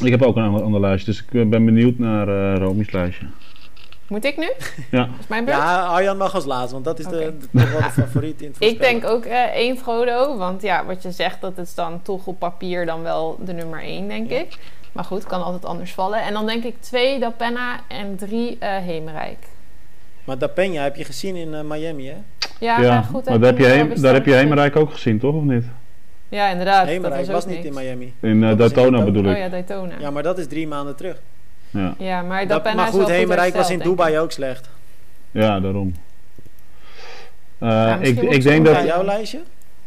ik 0.04 0.10
heb 0.10 0.22
ook 0.22 0.36
een 0.36 0.42
ander, 0.42 0.62
ander 0.62 0.80
lijstje, 0.80 1.10
dus 1.12 1.24
ik 1.30 1.50
ben 1.50 1.64
benieuwd 1.64 1.98
naar 1.98 2.28
eh 2.28 2.58
Romy's 2.58 2.90
lijstje. 2.92 3.26
Moet 4.10 4.24
ik 4.24 4.36
nu? 4.36 4.50
Ja. 4.98 5.08
Is 5.20 5.26
mijn 5.26 5.44
beurt? 5.44 5.56
Ja, 5.56 5.86
Arjan 5.86 6.16
mag 6.16 6.34
als 6.34 6.44
laatst, 6.44 6.72
want 6.72 6.84
dat 6.84 6.98
is 6.98 7.04
de, 7.06 7.36
de, 7.50 7.60
favoriet 7.92 8.42
in 8.42 8.48
het 8.48 8.62
Ik 8.72 8.80
denk 8.80 9.04
ook 9.04 9.24
eh, 9.24 9.42
één 9.44 9.78
Frodo, 9.78 10.36
want 10.36 10.62
ja, 10.62 10.84
wat 10.84 11.02
je 11.02 11.10
zegt, 11.10 11.40
dat 11.40 11.58
is 11.58 11.74
dan 11.74 12.02
toch 12.02 12.26
op 12.26 12.38
papier 12.38 12.86
dan 12.86 13.02
wel 13.02 13.38
de 13.44 13.52
nummer 13.52 13.82
één, 13.82 14.08
denk 14.08 14.30
Ja. 14.30 14.38
ik. 14.38 14.56
Maar 14.92 15.04
goed, 15.04 15.24
kan 15.24 15.42
altijd 15.44 15.64
anders 15.64 15.92
vallen. 15.92 16.22
En 16.22 16.32
dan 16.32 16.46
denk 16.46 16.64
ik 16.64 16.74
twee 16.80 17.18
Dapenna 17.18 17.80
en 17.88 18.16
drie 18.16 18.56
eh 18.58 18.76
Hemerijk. 18.76 19.38
Maar 20.24 20.38
Da 20.38 20.48
Peña 20.48 20.82
heb 20.82 20.96
je 20.96 21.04
gezien 21.04 21.36
in 21.36 21.54
eh, 21.54 21.60
Miami, 21.60 22.06
hè? 22.06 22.16
Ja, 22.58 22.80
Ja, 22.80 23.02
goed. 23.02 23.24
maar 23.28 23.38
daar 23.40 23.50
heb, 23.50 23.58
je 23.58 23.66
Heem- 23.66 24.00
daar 24.00 24.14
heb 24.14 24.26
je. 24.26 24.32
Hemerijk 24.34 24.76
ook 24.76 24.92
gezien, 24.92 25.18
toch? 25.18 25.34
Of 25.34 25.42
niet? 25.42 25.64
Ja, 26.28 26.48
inderdaad. 26.48 26.86
Hemerijk 26.86 27.26
dat 27.26 27.34
was 27.34 27.44
ook 27.44 27.50
niet 27.50 27.64
in. 27.64 27.74
Miami. 27.74 28.14
In 28.20 28.40
Daytona 28.56 29.04
bedoel 29.04 29.24
Oh 29.24 29.30
ik. 29.30 29.36
ja, 29.36 29.48
Daytona. 29.48 29.94
Ja, 29.98 30.10
maar 30.10 30.22
dat 30.22 30.38
is 30.38 30.46
drie 30.46 30.66
maanden 30.68 30.96
terug. 30.96 31.20
Ja. 31.70 31.94
Ja, 31.98 32.22
maar 32.22 32.40
Dat, 32.40 32.48
Dapenna 32.48 32.76
maar 32.76 32.86
is 32.88 32.92
wel 32.94 33.02
goed, 33.04 33.12
Hemerijk 33.12 33.54
was 33.54 33.70
in 33.70 33.78
Dubai 33.78 34.14
ik. 34.14 34.20
ook 34.20 34.32
slecht. 34.32 34.70
ja, 35.30 35.60
daarom. 35.60 35.94
Uh, 37.62 37.90
ik, 37.92 37.98
misschien 37.98 38.16
ik 38.16 38.28
wordt 38.28 38.42
denk 38.42 38.66
het 38.66 38.74
dat, 38.74 38.84
Ja, 38.84 38.88
jouw 38.88 39.04
lijstje? 39.04 39.40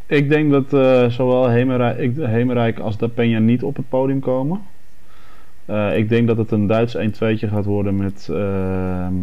ik 0.06 0.30
denk 0.30 0.52
dat 0.52 0.74
eh, 0.74 1.10
zowel 1.10 1.48
Hemerijk, 1.50 1.98
ik- 1.98 2.16
Hemerijk 2.16 2.80
als 2.80 2.98
Da 2.98 3.08
Peña 3.10 3.42
niet 3.42 3.64
op 3.64 3.76
het 3.76 3.90
podium 3.90 4.20
komen. 4.20 4.62
Eh, 5.66 5.98
ik 5.98 6.10
denk 6.10 6.28
dat 6.28 6.38
het 6.38 6.52
een 6.52 6.68
Duits 6.68 6.96
1-2'tje 6.98 7.48
gaat 7.50 7.66
worden 7.66 7.96
met 7.96 8.28
ehm 8.32 9.14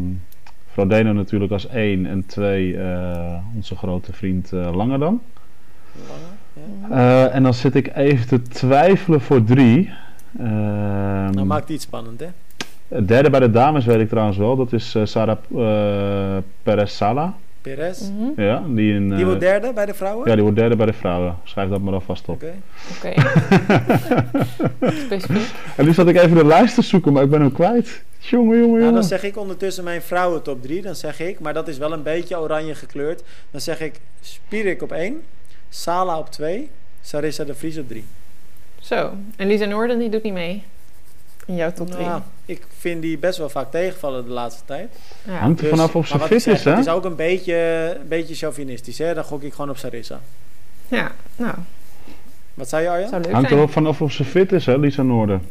Frodeno 0.72 1.12
natuurlijk 1.12 1.52
als 1.52 1.66
1 1.68 2.06
en 2.06 2.26
2 2.26 2.76
eh, 2.76 3.34
onze 3.56 3.76
grote 3.76 4.12
vriend 4.12 4.50
Langerdam. 4.52 5.22
Lange, 6.08 6.90
ja. 6.90 7.26
Eh, 7.26 7.34
en 7.34 7.42
dan 7.42 7.54
zit 7.54 7.74
ik 7.74 7.96
even 7.96 8.26
te 8.26 8.42
twijfelen 8.42 9.20
voor 9.20 9.44
3. 9.44 9.90
Ehm 10.38 11.30
Nou, 11.30 11.44
maakt 11.46 11.68
iets 11.68 11.84
spannend, 11.84 12.20
hè? 12.20 12.26
Het 12.90 13.08
derde 13.08 13.30
bij 13.30 13.40
de 13.40 13.50
dames 13.50 13.84
weet 13.84 14.00
ik 14.00 14.08
trouwens 14.08 14.36
wel. 14.38 14.56
Dat 14.56 14.72
is 14.72 14.94
eh, 14.94 15.04
Sarah 15.04 15.36
eh 15.56 16.42
Perez 16.62 16.94
Sala. 16.96 17.34
Perez. 17.60 18.00
Mhm. 18.00 18.40
Ja, 18.42 18.62
die, 18.66 18.94
in, 18.94 19.08
Die 19.08 19.18
eh, 19.18 19.24
wordt 19.24 19.40
derde 19.40 19.72
bij 19.72 19.86
de 19.86 19.94
vrouwen? 19.94 20.28
ja, 20.28 20.32
die 20.34 20.42
wordt 20.42 20.58
derde 20.58 20.76
bij 20.76 20.86
de 20.86 20.92
vrouwen. 20.92 21.36
Schrijf 21.44 21.68
dat 21.68 21.80
maar 21.80 21.94
alvast 21.94 22.28
op. 22.28 22.42
Oké. 22.42 22.52
Oké. 22.96 23.12
Specifiek. 25.06 25.50
En 25.76 25.84
nu 25.84 25.92
zat 25.92 26.08
ik 26.08 26.16
even 26.16 26.36
de 26.36 26.44
lijst 26.44 26.74
te 26.74 26.82
zoeken, 26.82 27.12
maar 27.12 27.22
ik 27.22 27.30
ben 27.30 27.40
hem 27.40 27.52
kwijt. 27.52 28.02
Jongen, 28.18 28.46
jongen, 28.56 28.68
Nou, 28.68 28.78
jongen. 28.78 28.94
dan 28.94 29.04
zeg 29.04 29.22
ik 29.22 29.36
ondertussen 29.36 29.84
mijn 29.84 30.02
vrouwen 30.02 30.42
top 30.42 30.62
3. 30.62 30.82
Dan 30.82 30.94
zeg 30.94 31.20
ik, 31.20 31.40
maar 31.40 31.54
dat 31.54 31.68
is 31.68 31.78
wel 31.78 31.92
een 31.92 32.02
beetje 32.02 32.38
oranje 32.40 32.74
gekleurd. 32.74 33.22
Dan 33.50 33.60
zeg 33.60 33.80
ik 33.80 34.00
Spirik 34.20 34.82
op 34.82 34.92
1, 34.92 35.20
Sala 35.68 36.18
op 36.18 36.30
2, 36.30 36.70
Sarissa 37.00 37.44
de 37.44 37.54
Vries 37.54 37.78
op 37.78 37.88
3. 37.88 38.04
Zo. 38.80 39.10
En 39.36 39.46
Lisa 39.46 39.64
Noorden 39.64 39.98
die 39.98 40.08
doet 40.08 40.22
niet 40.22 40.32
mee. 40.32 40.62
In 41.50 41.56
jouw 41.56 41.72
top 41.72 41.90
3. 41.90 42.06
Nou, 42.06 42.20
ik 42.46 42.62
vind 42.78 43.02
die 43.02 43.18
best 43.18 43.38
wel 43.38 43.48
vaak 43.48 43.70
tegenvallen 43.70 44.24
de 44.24 44.30
laatste 44.30 44.62
tijd. 44.64 44.88
ja. 45.26 45.32
Hangt 45.32 45.58
er 45.60 45.64
Dus- 45.68 45.74
vanaf 45.78 45.94
of 45.96 46.10
maar 46.10 46.18
ze 46.20 46.26
fit 46.26 46.46
is, 46.46 46.64
hè? 46.64 46.70
Het 46.70 46.80
is 46.86 46.88
ook 46.92 47.04
een 47.04 47.16
beetje, 47.16 47.54
een 48.00 48.08
beetje 48.08 48.34
chauvinistisch, 48.34 48.98
hè? 48.98 49.14
Dan 49.14 49.24
gok 49.24 49.42
ik 49.42 49.52
gewoon 49.52 49.70
op 49.70 49.76
Sarissa. 49.76 50.20
ja, 50.88 51.10
nou, 51.36 51.54
Wat 52.54 52.68
zei 52.68 52.82
je, 52.82 52.88
Arjan? 52.90 53.08
zou 53.08 53.22
leuk 53.22 53.30
Hangt 53.32 53.46
er 53.50 53.56
zijn. 53.56 53.64
wel 53.64 53.72
vanaf 53.72 54.00
of 54.02 54.12
ze 54.12 54.24
fit 54.24 54.52
is, 54.52 54.66
hè, 54.66 54.76
Lisa 54.76 55.02
Noorden. 55.02 55.42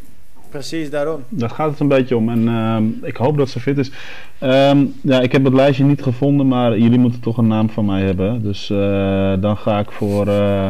Precies 0.50 0.90
daarom. 0.90 1.24
Daar 1.30 1.50
gaat 1.50 1.70
het 1.72 1.80
een 1.80 1.88
beetje 1.88 2.16
om. 2.18 2.30
En 2.30 2.48
ehm, 2.48 2.84
ik 3.06 3.16
hoop 3.18 3.38
dat 3.38 3.50
ze 3.50 3.60
fit 3.60 3.78
is. 3.78 3.92
Ehm, 4.38 4.86
ja, 5.02 5.20
ik 5.22 5.32
heb 5.32 5.44
het 5.44 5.54
lijstje 5.54 5.84
niet 5.84 6.02
gevonden, 6.02 6.48
maar 6.48 6.78
jullie 6.78 7.00
moeten 7.00 7.20
toch 7.22 7.38
een 7.38 7.48
naam 7.48 7.70
van 7.70 7.86
mij 7.86 8.02
hebben. 8.02 8.42
Dus 8.44 8.70
eh, 8.70 9.34
dan 9.40 9.58
ga 9.58 9.80
ik 9.80 9.92
voor. 9.92 10.28
eh, 10.28 10.70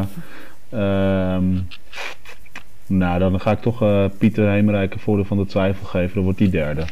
ehm, 0.70 1.44
nou, 2.90 3.18
dan 3.18 3.40
ga 3.40 3.50
ik 3.50 3.60
toch 3.60 3.82
eh, 3.82 4.04
Pieter 4.18 4.50
Heemrijk 4.50 4.94
een 4.94 5.00
voordeel 5.00 5.24
van 5.24 5.36
de 5.36 5.46
twijfel 5.46 5.86
geven. 5.86 6.14
Dan 6.14 6.22
wordt 6.22 6.38
die 6.38 6.48
derde. 6.48 6.84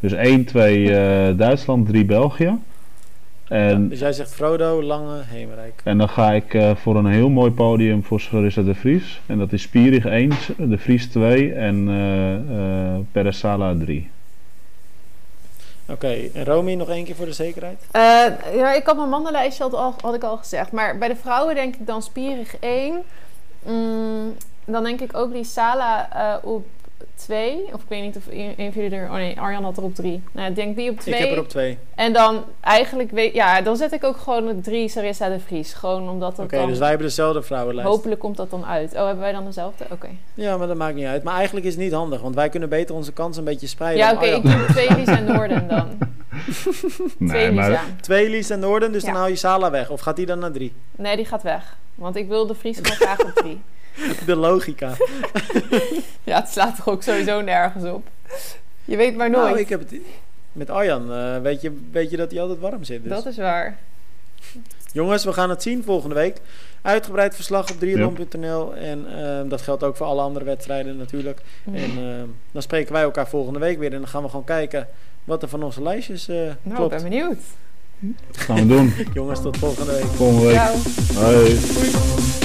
Dus 0.00 0.12
1, 0.12 0.44
2 0.44 0.96
eh, 0.96 1.38
Duitsland, 1.38 1.86
3 1.86 2.04
België. 2.04 2.58
En, 3.48 3.88
Dus 3.88 3.98
jij 3.98 4.12
zegt 4.12 4.34
Frodo, 4.34 4.82
Lange, 4.82 5.22
Hemerijk. 5.24 5.80
en 5.84 5.98
dan 5.98 6.08
ga 6.08 6.32
ik 6.32 6.54
eh, 6.54 6.74
voor 6.76 6.96
een 6.96 7.06
heel 7.06 7.28
mooi 7.28 7.50
podium 7.50 8.04
voor 8.04 8.20
Sarissa 8.20 8.62
de 8.62 8.74
Vries. 8.74 9.20
En 9.26 9.38
dat 9.38 9.52
is 9.52 9.62
Spierig 9.62 10.06
1, 10.06 10.30
de 10.56 10.78
Vries 10.78 11.06
2 11.06 11.52
en 11.52 11.88
eh 11.88 12.34
eh 12.34 13.00
Perez 13.12 13.38
Sala 13.38 13.74
3. 13.78 14.10
Oké, 15.88 16.16
en 16.34 16.44
Romy 16.44 16.74
nog 16.74 16.88
één 16.88 17.04
keer 17.04 17.14
voor 17.14 17.26
de 17.26 17.32
zekerheid? 17.32 17.86
Eh, 17.90 18.00
ja, 18.54 18.72
ik 18.72 18.86
had 18.86 18.96
mijn 18.96 19.08
mannenlijstje 19.08 19.62
had, 19.62 19.74
al, 19.74 19.94
had 20.00 20.14
ik 20.14 20.22
al 20.22 20.36
gezegd. 20.36 20.72
Maar 20.72 20.98
bij 20.98 21.08
de 21.08 21.16
vrouwen 21.16 21.54
denk 21.54 21.74
ik 21.74 21.86
dan 21.86 22.02
Spierig 22.02 22.56
1. 22.60 23.02
Mm, 23.62 24.34
dan 24.64 24.84
denk 24.84 25.00
ik 25.00 25.16
ook 25.16 25.32
die 25.32 25.44
Sala 25.44 26.08
eh, 26.12 26.48
op 26.50 26.66
2. 27.14 27.64
Of 27.72 27.82
ik 27.82 27.88
weet 27.88 28.02
niet 28.02 28.16
of 28.16 28.22
een 28.30 28.72
van 28.72 28.82
jullie 28.82 28.98
er... 28.98 29.04
Oh 29.08 29.14
nee, 29.14 29.40
Arjan 29.40 29.64
had 29.64 29.76
er 29.76 29.82
op 29.82 29.94
3. 29.94 30.22
Nou, 30.32 30.48
ik 30.48 30.54
denk 30.54 30.76
die 30.76 30.90
op 30.90 31.00
2. 31.00 31.14
Ik 31.14 31.20
heb 31.20 31.30
er 31.30 31.38
op 31.38 31.48
2. 31.48 31.78
En 31.94 32.12
dan 32.12 32.44
eigenlijk... 32.60 33.10
Weet, 33.10 33.34
ja, 33.34 33.60
dan 33.60 33.76
zet 33.76 33.92
ik 33.92 34.04
ook 34.04 34.16
gewoon 34.16 34.48
op 34.48 34.62
3 34.62 34.88
Sarissa 34.88 35.28
de 35.28 35.40
Vries. 35.40 35.72
Gewoon 35.72 36.08
omdat 36.08 36.36
dat 36.36 36.44
Oké, 36.44 36.66
dus 36.66 36.78
wij 36.78 36.88
hebben 36.88 37.06
dezelfde 37.06 37.42
vrouwenlijst. 37.42 37.90
Hopelijk 37.90 38.20
komt 38.20 38.36
dat 38.36 38.50
dan 38.50 38.64
uit. 38.64 38.92
Oh, 38.92 38.98
hebben 38.98 39.18
wij 39.18 39.32
dan 39.32 39.44
dezelfde? 39.44 39.84
Oké. 39.90 40.08
Ja, 40.34 40.56
maar 40.56 40.66
dat 40.66 40.76
maakt 40.76 40.94
niet 40.94 41.06
uit. 41.06 41.22
Maar 41.22 41.34
eigenlijk 41.34 41.66
is 41.66 41.72
het 41.74 41.82
niet 41.82 41.92
handig, 41.92 42.20
want 42.20 42.34
wij 42.34 42.48
kunnen 42.48 42.68
beter 42.68 42.94
onze 42.94 43.12
kans 43.12 43.36
een 43.36 43.44
beetje 43.44 43.66
spreiden. 43.66 44.04
Ja, 44.06 44.12
oké. 44.12 44.24
Ik 44.26 44.42
doe 44.42 44.64
twee 44.68 44.94
Lisa 44.96 45.20
Noorden 45.20 45.68
dan. 45.76 45.88
Twee 46.46 47.16
Nee, 47.18 47.50
Lisa. 47.50 47.68
maar 47.68 47.84
Twee 48.00 48.30
Lies 48.30 48.50
en 48.50 48.58
Noorden, 48.58 48.92
dus 48.92 49.04
dan 49.04 49.14
haal 49.14 49.28
je 49.28 49.36
Sala 49.36 49.70
weg. 49.70 49.90
Of 49.90 50.00
gaat 50.00 50.16
die 50.16 50.26
dan 50.26 50.38
naar 50.38 50.52
drie? 50.52 50.72
Nee, 50.96 51.16
die 51.16 51.24
gaat 51.24 51.42
weg. 51.42 51.76
Want 51.94 52.16
ik 52.16 52.28
wil 52.28 52.46
de 52.46 52.54
Vries 52.54 52.76
gewoon 52.76 52.96
graag 52.96 53.20
op 53.20 53.32
3. 53.34 53.60
De 54.26 54.36
logica. 54.36 54.92
Ja, 56.24 56.40
het 56.40 56.48
slaat 56.48 56.76
toch 56.76 56.88
ook 56.88 57.02
sowieso 57.02 57.40
nergens 57.40 57.84
op. 57.84 58.08
Je 58.84 58.96
weet 58.96 59.16
maar 59.16 59.30
nooit. 59.30 59.46
Nou, 59.46 59.58
ik 59.58 59.68
heb 59.68 59.80
het... 59.80 59.94
Met 60.52 60.70
Arjan 60.70 61.12
eh, 61.12 61.40
weet, 61.40 61.60
je, 61.60 61.80
weet 61.92 62.10
je 62.10 62.16
dat 62.16 62.30
hij 62.30 62.40
altijd 62.40 62.60
warm 62.60 62.84
zit. 62.84 63.02
Dus. 63.02 63.12
Dat 63.12 63.26
is 63.26 63.36
waar. 63.36 63.78
Jongens, 64.92 65.24
we 65.24 65.32
gaan 65.32 65.50
het 65.50 65.62
zien 65.62 65.82
volgende 65.84 66.14
week. 66.14 66.40
Uitgebreid 66.82 67.34
verslag 67.34 67.70
op 67.70 67.78
3 67.78 67.96
.nl. 68.38 68.74
En 68.74 69.06
eh, 69.18 69.50
dat 69.50 69.62
geldt 69.62 69.82
ook 69.82 69.96
voor 69.96 70.06
alle 70.06 70.22
andere 70.22 70.44
wedstrijden 70.44 70.96
natuurlijk. 70.96 71.40
Mm. 71.64 71.74
En 71.74 71.90
eh, 71.90 72.22
dan 72.52 72.62
spreken 72.62 72.92
wij 72.92 73.02
elkaar 73.02 73.28
volgende 73.28 73.58
week 73.58 73.78
weer. 73.78 73.92
En 73.92 73.98
dan 73.98 74.08
gaan 74.08 74.22
we 74.22 74.28
gewoon 74.28 74.44
kijken 74.44 74.88
wat 75.24 75.42
er 75.42 75.48
van 75.48 75.62
onze 75.62 75.82
lijstjes 75.82 76.28
eh, 76.28 76.36
Nou, 76.36 76.50
ik 76.62 76.74
klopt. 76.74 76.90
ben 76.90 77.02
benieuwd. 77.02 77.38
dat 78.26 78.36
gaan 78.36 78.56
we 78.56 78.66
doen. 78.66 78.92
Jongens, 79.14 79.42
tot 79.42 79.56
volgende 79.56 79.92
week. 79.92 80.04
Volgende 80.04 80.46
week. 80.46 80.54
Ciao. 80.54 81.24
Hoi. 81.24 82.43